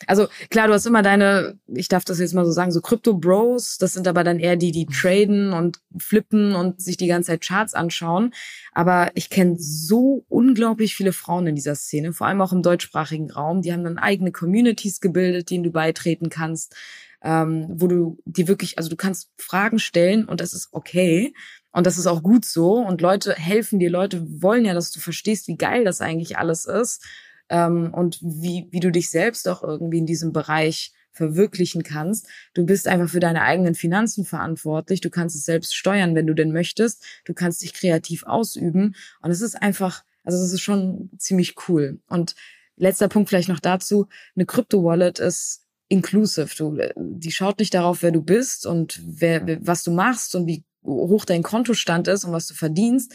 Also 0.06 0.28
klar, 0.50 0.68
du 0.68 0.74
hast 0.74 0.86
immer 0.86 1.02
deine, 1.02 1.58
ich 1.66 1.88
darf 1.88 2.04
das 2.04 2.20
jetzt 2.20 2.34
mal 2.34 2.44
so 2.44 2.52
sagen, 2.52 2.70
so 2.70 2.80
Krypto-Bros, 2.80 3.78
das 3.78 3.94
sind 3.94 4.06
aber 4.06 4.22
dann 4.22 4.38
eher 4.38 4.54
die, 4.54 4.70
die 4.70 4.86
traden 4.86 5.52
und 5.52 5.80
flippen 5.98 6.54
und 6.54 6.80
sich 6.80 6.96
die 6.96 7.08
ganze 7.08 7.32
Zeit 7.32 7.40
Charts 7.40 7.74
anschauen. 7.74 8.32
Aber 8.72 9.10
ich 9.14 9.30
kenne 9.30 9.56
so 9.58 10.24
unglaublich 10.28 10.94
viele 10.94 11.12
Frauen 11.12 11.48
in 11.48 11.56
dieser 11.56 11.74
Szene, 11.74 12.12
vor 12.12 12.28
allem 12.28 12.40
auch 12.40 12.52
im 12.52 12.62
deutschsprachigen 12.62 13.32
Raum. 13.32 13.62
Die 13.62 13.72
haben 13.72 13.82
dann 13.82 13.98
eigene 13.98 14.30
Communities 14.30 15.00
gebildet, 15.00 15.50
denen 15.50 15.64
du 15.64 15.72
beitreten 15.72 16.28
kannst, 16.28 16.76
ähm, 17.22 17.66
wo 17.68 17.86
du 17.86 18.18
die 18.24 18.48
wirklich, 18.48 18.78
also 18.78 18.90
du 18.90 18.96
kannst 18.96 19.30
Fragen 19.36 19.78
stellen 19.78 20.24
und 20.24 20.40
das 20.40 20.52
ist 20.52 20.68
okay. 20.72 21.34
Und 21.72 21.86
das 21.86 21.98
ist 21.98 22.06
auch 22.06 22.22
gut 22.22 22.44
so. 22.44 22.76
Und 22.76 23.00
Leute 23.00 23.34
helfen 23.34 23.78
dir, 23.78 23.90
Leute 23.90 24.24
wollen 24.42 24.64
ja, 24.64 24.74
dass 24.74 24.90
du 24.90 25.00
verstehst, 25.00 25.48
wie 25.48 25.56
geil 25.56 25.84
das 25.84 26.00
eigentlich 26.00 26.38
alles 26.38 26.64
ist 26.64 27.04
ähm, 27.48 27.92
und 27.92 28.20
wie, 28.22 28.68
wie 28.70 28.80
du 28.80 28.90
dich 28.90 29.10
selbst 29.10 29.48
auch 29.48 29.62
irgendwie 29.62 29.98
in 29.98 30.06
diesem 30.06 30.32
Bereich 30.32 30.92
verwirklichen 31.12 31.82
kannst. 31.82 32.28
Du 32.54 32.64
bist 32.64 32.86
einfach 32.86 33.08
für 33.08 33.20
deine 33.20 33.42
eigenen 33.42 33.74
Finanzen 33.74 34.24
verantwortlich. 34.24 35.00
Du 35.00 35.10
kannst 35.10 35.34
es 35.34 35.44
selbst 35.44 35.74
steuern, 35.74 36.14
wenn 36.14 36.26
du 36.26 36.34
denn 36.34 36.52
möchtest. 36.52 37.04
Du 37.24 37.34
kannst 37.34 37.62
dich 37.62 37.74
kreativ 37.74 38.22
ausüben. 38.22 38.94
Und 39.20 39.30
es 39.30 39.40
ist 39.40 39.60
einfach, 39.60 40.04
also 40.22 40.38
es 40.38 40.52
ist 40.52 40.60
schon 40.60 41.10
ziemlich 41.18 41.56
cool. 41.68 42.00
Und 42.08 42.36
letzter 42.76 43.08
Punkt 43.08 43.28
vielleicht 43.28 43.48
noch 43.48 43.60
dazu. 43.60 44.06
Eine 44.36 44.46
Krypto-Wallet 44.46 45.18
ist 45.18 45.64
inclusive. 45.88 46.54
Du, 46.56 46.78
die 46.96 47.32
schaut 47.32 47.58
nicht 47.58 47.74
darauf, 47.74 48.02
wer 48.02 48.12
du 48.12 48.22
bist 48.22 48.66
und 48.66 49.00
wer, 49.04 49.58
was 49.66 49.84
du 49.84 49.90
machst 49.90 50.34
und 50.34 50.46
wie 50.46 50.64
hoch 50.84 51.24
dein 51.24 51.42
Kontostand 51.42 52.08
ist 52.08 52.24
und 52.24 52.32
was 52.32 52.46
du 52.46 52.54
verdienst. 52.54 53.14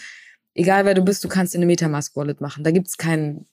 Egal 0.53 0.86
wer 0.86 0.93
du 0.93 1.03
bist, 1.03 1.24
du 1.24 1.28
kannst 1.28 1.55
in 1.55 1.59
eine 1.59 1.65
Metamask 1.65 2.15
Wallet 2.15 2.41
machen. 2.41 2.63
Da 2.63 2.71
gibt's 2.71 2.97
keinen 2.97 3.47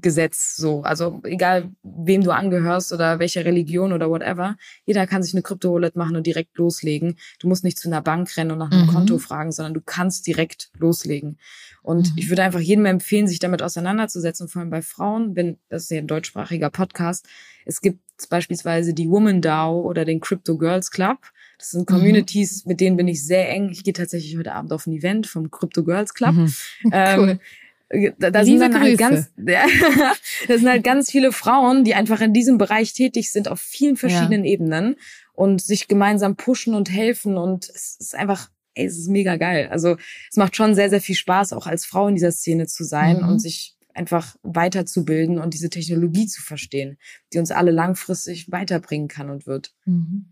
Gesetz 0.00 0.56
so. 0.56 0.82
Also 0.82 1.20
egal, 1.24 1.70
wem 1.82 2.22
du 2.22 2.32
angehörst 2.32 2.92
oder 2.92 3.18
welche 3.18 3.44
Religion 3.44 3.92
oder 3.92 4.10
whatever, 4.10 4.56
jeder 4.84 5.06
kann 5.06 5.22
sich 5.22 5.34
eine 5.34 5.42
Krypto-Wallet 5.42 5.96
machen 5.96 6.16
und 6.16 6.26
direkt 6.26 6.56
loslegen. 6.58 7.16
Du 7.38 7.48
musst 7.48 7.64
nicht 7.64 7.78
zu 7.78 7.88
einer 7.88 8.02
Bank 8.02 8.36
rennen 8.36 8.50
und 8.52 8.58
nach 8.58 8.70
einem 8.70 8.86
mhm. 8.86 8.92
Konto 8.92 9.18
fragen, 9.18 9.52
sondern 9.52 9.74
du 9.74 9.80
kannst 9.80 10.26
direkt 10.26 10.70
loslegen. 10.78 11.38
Und 11.82 12.12
mhm. 12.12 12.18
ich 12.18 12.28
würde 12.28 12.42
einfach 12.42 12.60
jedem 12.60 12.86
empfehlen, 12.86 13.28
sich 13.28 13.38
damit 13.38 13.62
auseinanderzusetzen, 13.62 14.48
vor 14.48 14.60
allem 14.60 14.70
bei 14.70 14.82
Frauen, 14.82 15.36
wenn, 15.36 15.58
das 15.68 15.84
ist 15.84 15.90
ja 15.90 15.98
ein 15.98 16.08
deutschsprachiger 16.08 16.70
Podcast, 16.70 17.26
es 17.64 17.80
gibt 17.80 18.00
beispielsweise 18.28 18.94
die 18.94 19.08
Woman 19.08 19.40
DAO 19.40 19.82
oder 19.82 20.04
den 20.04 20.20
Crypto 20.20 20.56
Girls 20.56 20.90
Club. 20.90 21.18
Das 21.58 21.70
sind 21.70 21.88
mhm. 21.88 21.94
Communities, 21.94 22.64
mhm. 22.64 22.70
mit 22.70 22.80
denen 22.80 22.96
bin 22.96 23.08
ich 23.08 23.24
sehr 23.24 23.50
eng. 23.50 23.70
Ich 23.70 23.84
gehe 23.84 23.92
tatsächlich 23.92 24.36
heute 24.36 24.54
Abend 24.54 24.72
auf 24.72 24.86
ein 24.86 24.92
Event 24.92 25.26
vom 25.26 25.50
Crypto 25.50 25.84
Girls 25.84 26.14
Club. 26.14 26.34
Mhm. 26.34 26.54
Ähm, 26.92 27.20
cool. 27.20 27.40
Da, 27.88 28.30
da 28.30 28.44
sind 28.44 28.58
dann 28.58 28.80
halt 28.80 28.98
ganz, 28.98 29.30
ja, 29.36 29.64
das 30.48 30.60
sind 30.60 30.68
halt 30.68 30.82
ganz 30.82 31.10
viele 31.10 31.30
Frauen, 31.30 31.84
die 31.84 31.94
einfach 31.94 32.20
in 32.20 32.32
diesem 32.32 32.58
Bereich 32.58 32.92
tätig 32.94 33.30
sind 33.30 33.48
auf 33.48 33.60
vielen 33.60 33.96
verschiedenen 33.96 34.44
ja. 34.44 34.50
Ebenen 34.50 34.96
und 35.34 35.62
sich 35.62 35.86
gemeinsam 35.86 36.34
pushen 36.34 36.74
und 36.74 36.90
helfen 36.90 37.38
und 37.38 37.68
es 37.68 37.96
ist 38.00 38.14
einfach, 38.16 38.50
ey, 38.74 38.86
es 38.86 38.98
ist 38.98 39.08
mega 39.08 39.36
geil. 39.36 39.68
Also 39.70 39.96
es 40.30 40.36
macht 40.36 40.56
schon 40.56 40.74
sehr, 40.74 40.90
sehr 40.90 41.00
viel 41.00 41.14
Spaß, 41.14 41.52
auch 41.52 41.68
als 41.68 41.86
Frau 41.86 42.08
in 42.08 42.16
dieser 42.16 42.32
Szene 42.32 42.66
zu 42.66 42.82
sein 42.82 43.18
mhm. 43.18 43.28
und 43.28 43.38
sich 43.38 43.76
einfach 43.94 44.36
weiterzubilden 44.42 45.38
und 45.38 45.54
diese 45.54 45.70
Technologie 45.70 46.26
zu 46.26 46.42
verstehen, 46.42 46.98
die 47.32 47.38
uns 47.38 47.50
alle 47.50 47.70
langfristig 47.70 48.50
weiterbringen 48.50 49.08
kann 49.08 49.30
und 49.30 49.46
wird. 49.46 49.72
Mhm. 49.84 50.26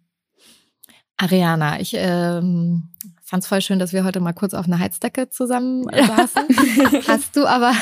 Ariana, 1.17 1.81
ich 1.81 1.95
ähm, 1.97 2.89
fand 3.25 3.43
es 3.43 3.49
voll 3.49 3.63
schön, 3.63 3.79
dass 3.79 3.95
wir 3.95 4.05
heute 4.05 4.21
mal 4.21 4.35
kurz 4.35 4.53
auf 4.53 4.67
einer 4.67 4.79
Heizdecke 4.79 5.31
zusammen 5.31 5.89
äh, 5.89 6.07
saßen. 6.07 6.43
hast 7.09 7.35
du 7.35 7.47
aber, 7.47 7.73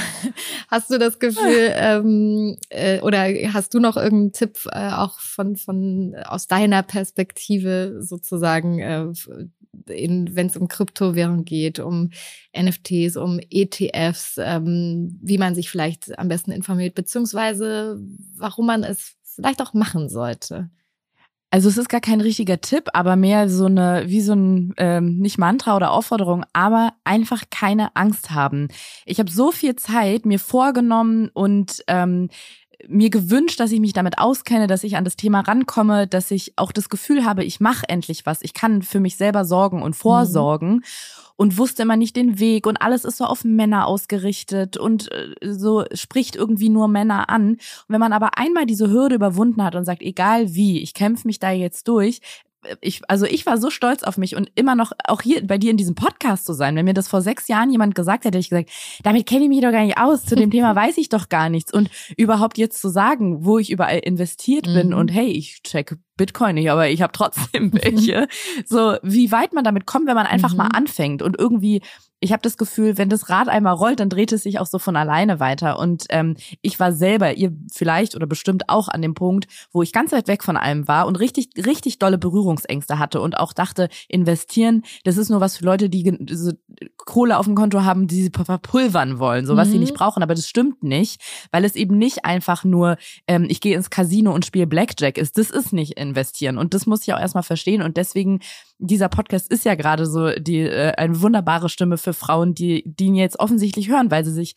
hast 0.69 0.91
du 0.91 0.99
das 0.99 1.19
Gefühl, 1.19 1.73
ähm, 1.75 2.57
äh, 2.71 3.01
oder 3.01 3.25
hast 3.53 3.75
du 3.75 3.81
noch 3.81 3.97
irgendeinen 3.97 4.33
Tipp 4.33 4.61
äh, 4.71 4.91
auch 4.91 5.19
von, 5.19 5.57
von 5.57 6.15
aus 6.25 6.47
deiner 6.47 6.85
Perspektive 6.85 7.99
sozusagen, 8.01 8.79
äh, 8.79 9.07
wenn 9.73 10.47
es 10.47 10.57
um 10.57 10.69
Kryptowährung 10.69 11.45
geht, 11.45 11.81
um 11.81 12.11
NFTs, 12.57 13.17
um 13.17 13.41
ETFs, 13.51 14.37
ähm, 14.39 15.19
wie 15.23 15.39
man 15.39 15.57
sich 15.57 15.71
vielleicht 15.71 16.17
am 16.19 16.29
besten 16.29 16.53
informiert, 16.53 16.95
beziehungsweise 16.95 18.01
warum 18.37 18.67
man 18.67 18.85
es 18.85 19.17
vielleicht 19.25 19.61
auch 19.61 19.75
machen 19.75 20.09
sollte? 20.09 20.71
Also 21.55 21.69
es 21.69 21.77
ist 21.77 21.91
gar 21.91 22.01
kein 22.01 22.23
richtiger 22.23 22.63
Tipp, 22.63 22.89
aber 22.95 23.15
mehr 23.15 23.51
so 23.51 23.67
eine, 23.67 24.05
wie 24.07 24.23
so 24.23 24.33
ein, 24.33 24.73
ähm, 24.79 25.19
nicht 25.19 25.37
Mantra 25.37 25.77
oder 25.77 25.91
Aufforderung, 25.91 26.47
aber 26.55 26.95
einfach 27.05 27.43
keine 27.51 27.95
Angst 27.95 28.31
haben. 28.31 28.69
Ich 29.05 29.19
habe 29.19 29.31
so 29.31 29.53
viel 29.53 29.77
Zeit 29.77 30.25
mir 30.25 30.39
vorgenommen 30.39 31.29
und 31.35 31.85
ähm, 31.89 32.31
mir 32.89 33.11
gewünscht, 33.11 33.61
dass 33.61 33.73
ich 33.73 33.81
mich 33.81 33.93
damit 33.93 34.19
auskenne, 34.19 34.67
dass 34.67 34.85
ich 34.85 34.97
an 34.97 35.05
das 35.05 35.17
Thema 35.17 35.41
rankomme, 35.41 36.07
dass 36.07 36.31
ich 36.31 36.53
auch 36.57 36.73
das 36.73 36.89
Gefühl 36.89 37.25
habe, 37.25 37.45
ich 37.45 37.61
mache 37.61 37.89
endlich 37.89 38.27
was. 38.27 38.43
Ich 38.43 38.55
kann 38.55 38.83
für 38.83 39.01
mich 39.01 39.17
selber 39.17 39.45
sorgen 39.45 39.83
und 39.83 39.95
vorsorgen. 39.95 40.77
Mhm 40.77 40.83
und 41.37 41.59
wusste 41.59 41.83
immer 41.83 41.97
nicht 41.97 42.15
den 42.15 42.39
Weg 42.39 42.67
und 42.67 42.77
alles 42.77 43.05
ist 43.05 43.17
so 43.17 43.25
auf 43.25 43.43
Männer 43.43 43.87
ausgerichtet 43.87 44.77
und 44.77 45.11
äh, 45.11 45.35
so 45.43 45.85
spricht 45.93 46.37
irgendwie 46.37 46.69
nur 46.69 46.89
Männer 46.89 47.31
an. 47.31 47.53
Und 47.53 47.61
wenn 47.89 48.01
man 48.01 48.13
aber 48.13 48.39
einmal 48.39 48.67
diese 48.67 48.91
Hürde 48.91 49.17
überwunden 49.17 49.63
hat 49.63 49.75
und 49.75 49.85
sagt, 49.85 50.03
egal 50.03 50.55
wie, 50.55 50.81
ich 50.81 50.95
kämpfe 50.95 51.27
mich 51.27 51.41
da 51.41 51.51
jetzt 51.51 51.89
durch, 51.89 52.21
ich, 52.81 53.03
also 53.09 53.27
ich 53.27 53.47
war 53.47 53.59
so 53.59 53.71
stolz 53.71 54.03
auf 54.03 54.19
mich 54.19 54.37
und 54.37 54.51
immer 54.55 54.75
noch 54.75 54.93
auch 55.07 55.23
hier 55.23 55.47
bei 55.47 55.59
dir 55.59 55.71
in 55.71 55.77
diesem 55.77 55.95
Podcast 55.95 56.47
zu 56.47 56.53
sein. 56.53 56.77
Wenn 56.77 56.85
mir 56.85 56.95
das 56.95 57.09
vor 57.09 57.21
sechs 57.21 57.49
Jahren 57.49 57.71
jemand 57.71 57.95
gesagt 57.95 58.25
hätte, 58.25 58.39
hätte 58.39 58.39
ich 58.39 58.51
gesagt, 58.51 58.71
damit 59.03 59.27
kenne 59.27 59.45
ich 59.45 59.49
mich 59.49 59.61
doch 59.61 59.73
gar 59.73 59.85
nicht 59.85 59.99
aus. 59.99 60.25
Zu 60.25 60.37
dem 60.37 60.51
Thema 60.51 60.75
weiß 60.77 60.99
ich 60.99 61.09
doch 61.09 61.29
gar 61.29 61.49
nichts. 61.49 61.73
Und 61.73 61.91
überhaupt 62.17 62.59
jetzt 62.59 62.81
zu 62.81 62.89
sagen, 62.89 63.45
wo 63.45 63.59
ich 63.59 63.71
überall 63.71 63.99
investiert 63.99 64.67
mhm. 64.67 64.75
bin 64.75 64.95
und 64.95 65.09
hey, 65.09 65.27
ich 65.27 65.63
check 65.63 65.97
Bitcoin 66.17 66.55
nicht, 66.55 66.71
aber 66.71 66.89
ich 66.89 67.03
habe 67.03 67.13
trotzdem 67.13 67.73
welche. 67.83 68.29
so, 68.67 68.97
wie 69.03 69.33
weit 69.33 69.53
man 69.53 69.65
damit 69.65 69.87
kommt, 69.87 70.07
wenn 70.07 70.15
man 70.15 70.27
einfach 70.27 70.53
mhm. 70.53 70.59
mal 70.59 70.69
anfängt 70.69 71.23
und 71.23 71.39
irgendwie 71.39 71.83
ich 72.23 72.33
habe 72.33 72.41
das 72.41 72.57
Gefühl, 72.57 72.97
wenn 72.99 73.09
das 73.09 73.29
Rad 73.29 73.49
einmal 73.49 73.75
rollt, 73.75 73.99
dann 73.99 74.09
dreht 74.09 74.31
es 74.31 74.45
sich 74.45 74.61
auch 74.61 74.67
so 74.67 74.79
von 74.79 74.95
alleine 74.95 75.41
weiter. 75.41 75.79
Und 75.79 76.05
ähm, 76.11 76.37
ich 76.63 76.79
war 76.79 76.93
selber, 76.93 77.37
ihr 77.37 77.53
vielleicht 77.71 78.15
oder 78.15 78.27
bestimmt 78.27 78.69
auch 78.69 78.87
an 78.87 79.03
dem 79.03 79.15
Punkt, 79.15 79.49
wo 79.73 79.83
ich 79.83 79.93
ganz 79.93 80.13
weit 80.13 80.29
weg 80.29 80.45
von 80.45 80.57
allem 80.57 80.87
war 80.87 81.09
und 81.09 81.19
richtig, 81.19 81.49
richtig 81.67 81.99
dolle 81.99 82.19
Berührungsängste 82.19 83.01
hatte 83.01 83.21
und 83.21 83.37
auch 83.37 83.53
dachte, 83.53 83.89
investieren, 84.09 84.85
das 85.03 85.17
ist 85.17 85.31
nur 85.31 85.41
was 85.41 85.57
für 85.57 85.65
Leute, 85.65 85.91
die 85.91 86.17
so 86.31 86.53
Kohle 86.97 87.39
auf 87.39 87.47
dem 87.47 87.57
Konto 87.57 87.83
haben, 87.83 88.07
die 88.07 88.23
sie 88.23 88.31
verpulvern 88.31 89.19
wollen, 89.19 89.45
so 89.45 89.57
was 89.57 89.69
mhm. 89.69 89.73
sie 89.73 89.79
nicht 89.81 89.95
brauchen. 89.95 90.23
Aber 90.23 90.37
das 90.37 90.49
stimmt 90.49 90.85
nicht, 90.85 91.21
weil 91.51 91.65
es 91.65 91.75
eben 91.75 91.99
nicht 91.99 92.25
einfach 92.25 92.63
nur, 92.63 92.99
ähm, 93.27 93.47
ich 93.49 93.61
gehe 93.61 93.75
ins 93.75 93.91
Casino 93.91 94.33
und 94.33 94.47
spiele 94.47 94.69
Blackjack 94.69 95.19
ist. 95.19 95.39
Das 95.39 95.51
ist 95.51 95.73
nicht 95.73 95.99
investieren. 96.03 96.59
Und 96.59 96.75
das 96.75 96.87
muss 96.87 97.03
ich 97.03 97.15
auch 97.15 97.19
erstmal 97.19 97.43
verstehen. 97.43 97.83
Und 97.83 97.97
deswegen 97.97 98.41
dieser 98.79 99.09
Podcast 99.09 99.51
ist 99.51 99.65
ja 99.65 99.75
gerade 99.75 100.07
so 100.07 100.31
die 100.35 100.61
äh, 100.61 100.93
eine 100.97 101.23
wunderbare 101.23 101.69
Stimme 101.69 101.99
für 101.99 102.13
Frauen, 102.13 102.55
die 102.55 102.83
die 102.85 103.07
ihn 103.07 103.15
jetzt 103.15 103.39
offensichtlich 103.39 103.89
hören, 103.89 104.11
weil 104.11 104.25
sie 104.25 104.33
sich 104.33 104.55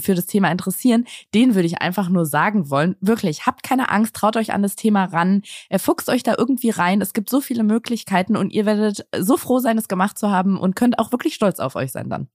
für 0.00 0.14
das 0.14 0.26
Thema 0.26 0.50
interessieren. 0.50 1.06
Den 1.34 1.54
würde 1.54 1.66
ich 1.66 1.80
einfach 1.80 2.08
nur 2.08 2.26
sagen 2.26 2.70
wollen, 2.70 2.96
wirklich, 3.00 3.46
habt 3.46 3.62
keine 3.62 3.90
Angst, 3.90 4.14
traut 4.14 4.36
euch 4.36 4.52
an 4.52 4.62
das 4.62 4.76
Thema 4.76 5.04
ran, 5.04 5.42
fuchst 5.78 6.08
euch 6.08 6.22
da 6.22 6.34
irgendwie 6.36 6.70
rein. 6.70 7.00
Es 7.00 7.12
gibt 7.12 7.30
so 7.30 7.40
viele 7.40 7.62
Möglichkeiten 7.62 8.36
und 8.36 8.52
ihr 8.52 8.66
werdet 8.66 9.06
so 9.16 9.36
froh 9.36 9.60
sein, 9.60 9.78
es 9.78 9.88
gemacht 9.88 10.18
zu 10.18 10.30
haben 10.30 10.58
und 10.58 10.76
könnt 10.76 10.98
auch 10.98 11.12
wirklich 11.12 11.34
stolz 11.34 11.60
auf 11.60 11.76
euch 11.76 11.92
sein 11.92 12.10
dann. 12.10 12.28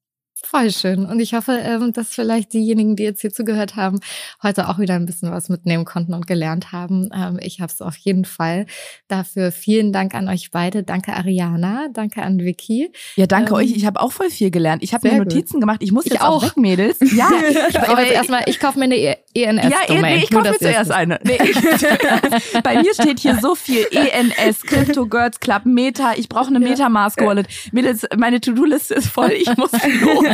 Voll 0.45 0.71
schön. 0.71 1.05
Und 1.05 1.19
ich 1.19 1.33
hoffe, 1.33 1.53
ähm, 1.53 1.93
dass 1.93 2.09
vielleicht 2.09 2.53
diejenigen, 2.53 2.95
die 2.95 3.03
jetzt 3.03 3.21
hier 3.21 3.31
zugehört 3.31 3.75
haben, 3.75 3.99
heute 4.41 4.67
auch 4.67 4.77
wieder 4.77 4.95
ein 4.95 5.05
bisschen 5.05 5.31
was 5.31 5.47
mitnehmen 5.47 5.85
konnten 5.85 6.13
und 6.13 6.27
gelernt 6.27 6.71
haben. 6.71 7.09
Ähm, 7.15 7.39
ich 7.41 7.61
habe 7.61 7.71
es 7.71 7.81
auf 7.81 7.95
jeden 7.95 8.25
Fall. 8.25 8.65
Dafür 9.07 9.51
vielen 9.51 9.93
Dank 9.93 10.13
an 10.15 10.27
euch 10.27 10.51
beide. 10.51 10.83
Danke 10.83 11.13
Ariana, 11.13 11.87
danke 11.93 12.21
an 12.21 12.39
Vicky. 12.39 12.91
Ja, 13.15 13.25
danke 13.25 13.51
ähm, 13.51 13.55
euch. 13.55 13.71
Ich 13.71 13.85
habe 13.85 14.01
auch 14.01 14.11
voll 14.11 14.29
viel 14.29 14.51
gelernt. 14.51 14.83
Ich 14.83 14.93
habe 14.93 15.07
mir 15.07 15.17
Notizen 15.17 15.53
gut. 15.53 15.61
gemacht. 15.61 15.79
Ich 15.81 15.91
muss 15.91 16.05
ich 16.05 16.13
jetzt 16.13 16.21
auch 16.21 16.43
weg, 16.43 16.57
Mädels. 16.57 16.99
Ja, 17.15 17.29
ich, 17.49 17.75
ich 17.75 18.11
erstmal, 18.11 18.43
ich 18.47 18.59
kaufe 18.59 18.77
mir 18.77 18.85
eine 18.85 19.17
ENS. 19.33 19.63
Ja, 19.63 19.79
e 19.87 20.01
nee, 20.01 20.17
ich 20.17 20.29
kaufe 20.29 20.51
mir 20.51 20.57
zuerst 20.57 20.91
eine. 20.91 21.19
Nee, 21.23 21.39
ich, 21.43 21.55
bei 22.63 22.81
mir 22.81 22.93
steht 22.93 23.19
hier 23.19 23.37
so 23.41 23.55
viel 23.55 23.85
ENS, 23.91 24.61
Crypto 24.61 25.05
Girls 25.05 25.39
Club, 25.39 25.65
Meta. 25.65 26.13
Ich 26.15 26.29
brauche 26.29 26.47
eine 26.47 26.59
Metamask 26.59 27.19
Wallet. 27.21 27.47
Mädels, 27.71 28.07
meine 28.17 28.39
To-Do-Liste 28.41 28.95
ist 28.95 29.07
voll. 29.07 29.31
Ich 29.31 29.55
muss 29.57 29.71
los. 29.71 30.25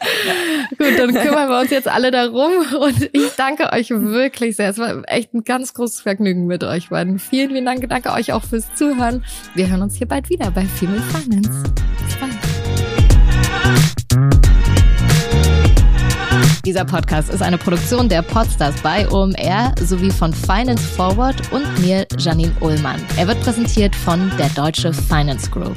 Gut, 0.78 0.98
dann 0.98 1.12
kümmern 1.12 1.48
wir 1.50 1.60
uns 1.60 1.70
jetzt 1.70 1.88
alle 1.88 2.10
darum 2.10 2.52
und 2.80 3.10
ich 3.12 3.30
danke 3.36 3.70
euch 3.72 3.90
wirklich 3.90 4.56
sehr. 4.56 4.70
Es 4.70 4.78
war 4.78 5.02
echt 5.06 5.34
ein 5.34 5.44
ganz 5.44 5.74
großes 5.74 6.00
Vergnügen 6.00 6.46
mit 6.46 6.64
euch 6.64 6.88
beiden. 6.88 7.18
Vielen, 7.18 7.50
vielen 7.50 7.66
Dank. 7.66 7.86
Danke 7.88 8.12
euch 8.12 8.32
auch 8.32 8.42
fürs 8.42 8.74
Zuhören. 8.74 9.24
Wir 9.54 9.68
hören 9.68 9.82
uns 9.82 9.96
hier 9.96 10.08
bald 10.08 10.30
wieder 10.30 10.50
bei 10.50 10.64
Female 10.64 11.02
Finance. 11.02 11.50
Bis 12.06 12.16
bald. 12.16 12.38
Dieser 16.64 16.84
Podcast 16.84 17.30
ist 17.30 17.42
eine 17.42 17.56
Produktion 17.56 18.08
der 18.08 18.20
Podstars 18.20 18.74
bei 18.82 19.08
OMR 19.10 19.74
sowie 19.80 20.10
von 20.10 20.32
Finance 20.34 20.84
Forward 20.84 21.50
und 21.52 21.64
mir, 21.80 22.06
Janine 22.18 22.54
Ullmann. 22.60 23.00
Er 23.16 23.26
wird 23.26 23.40
präsentiert 23.40 23.96
von 23.96 24.30
der 24.38 24.50
Deutsche 24.50 24.92
Finance 24.92 25.50
Group. 25.50 25.76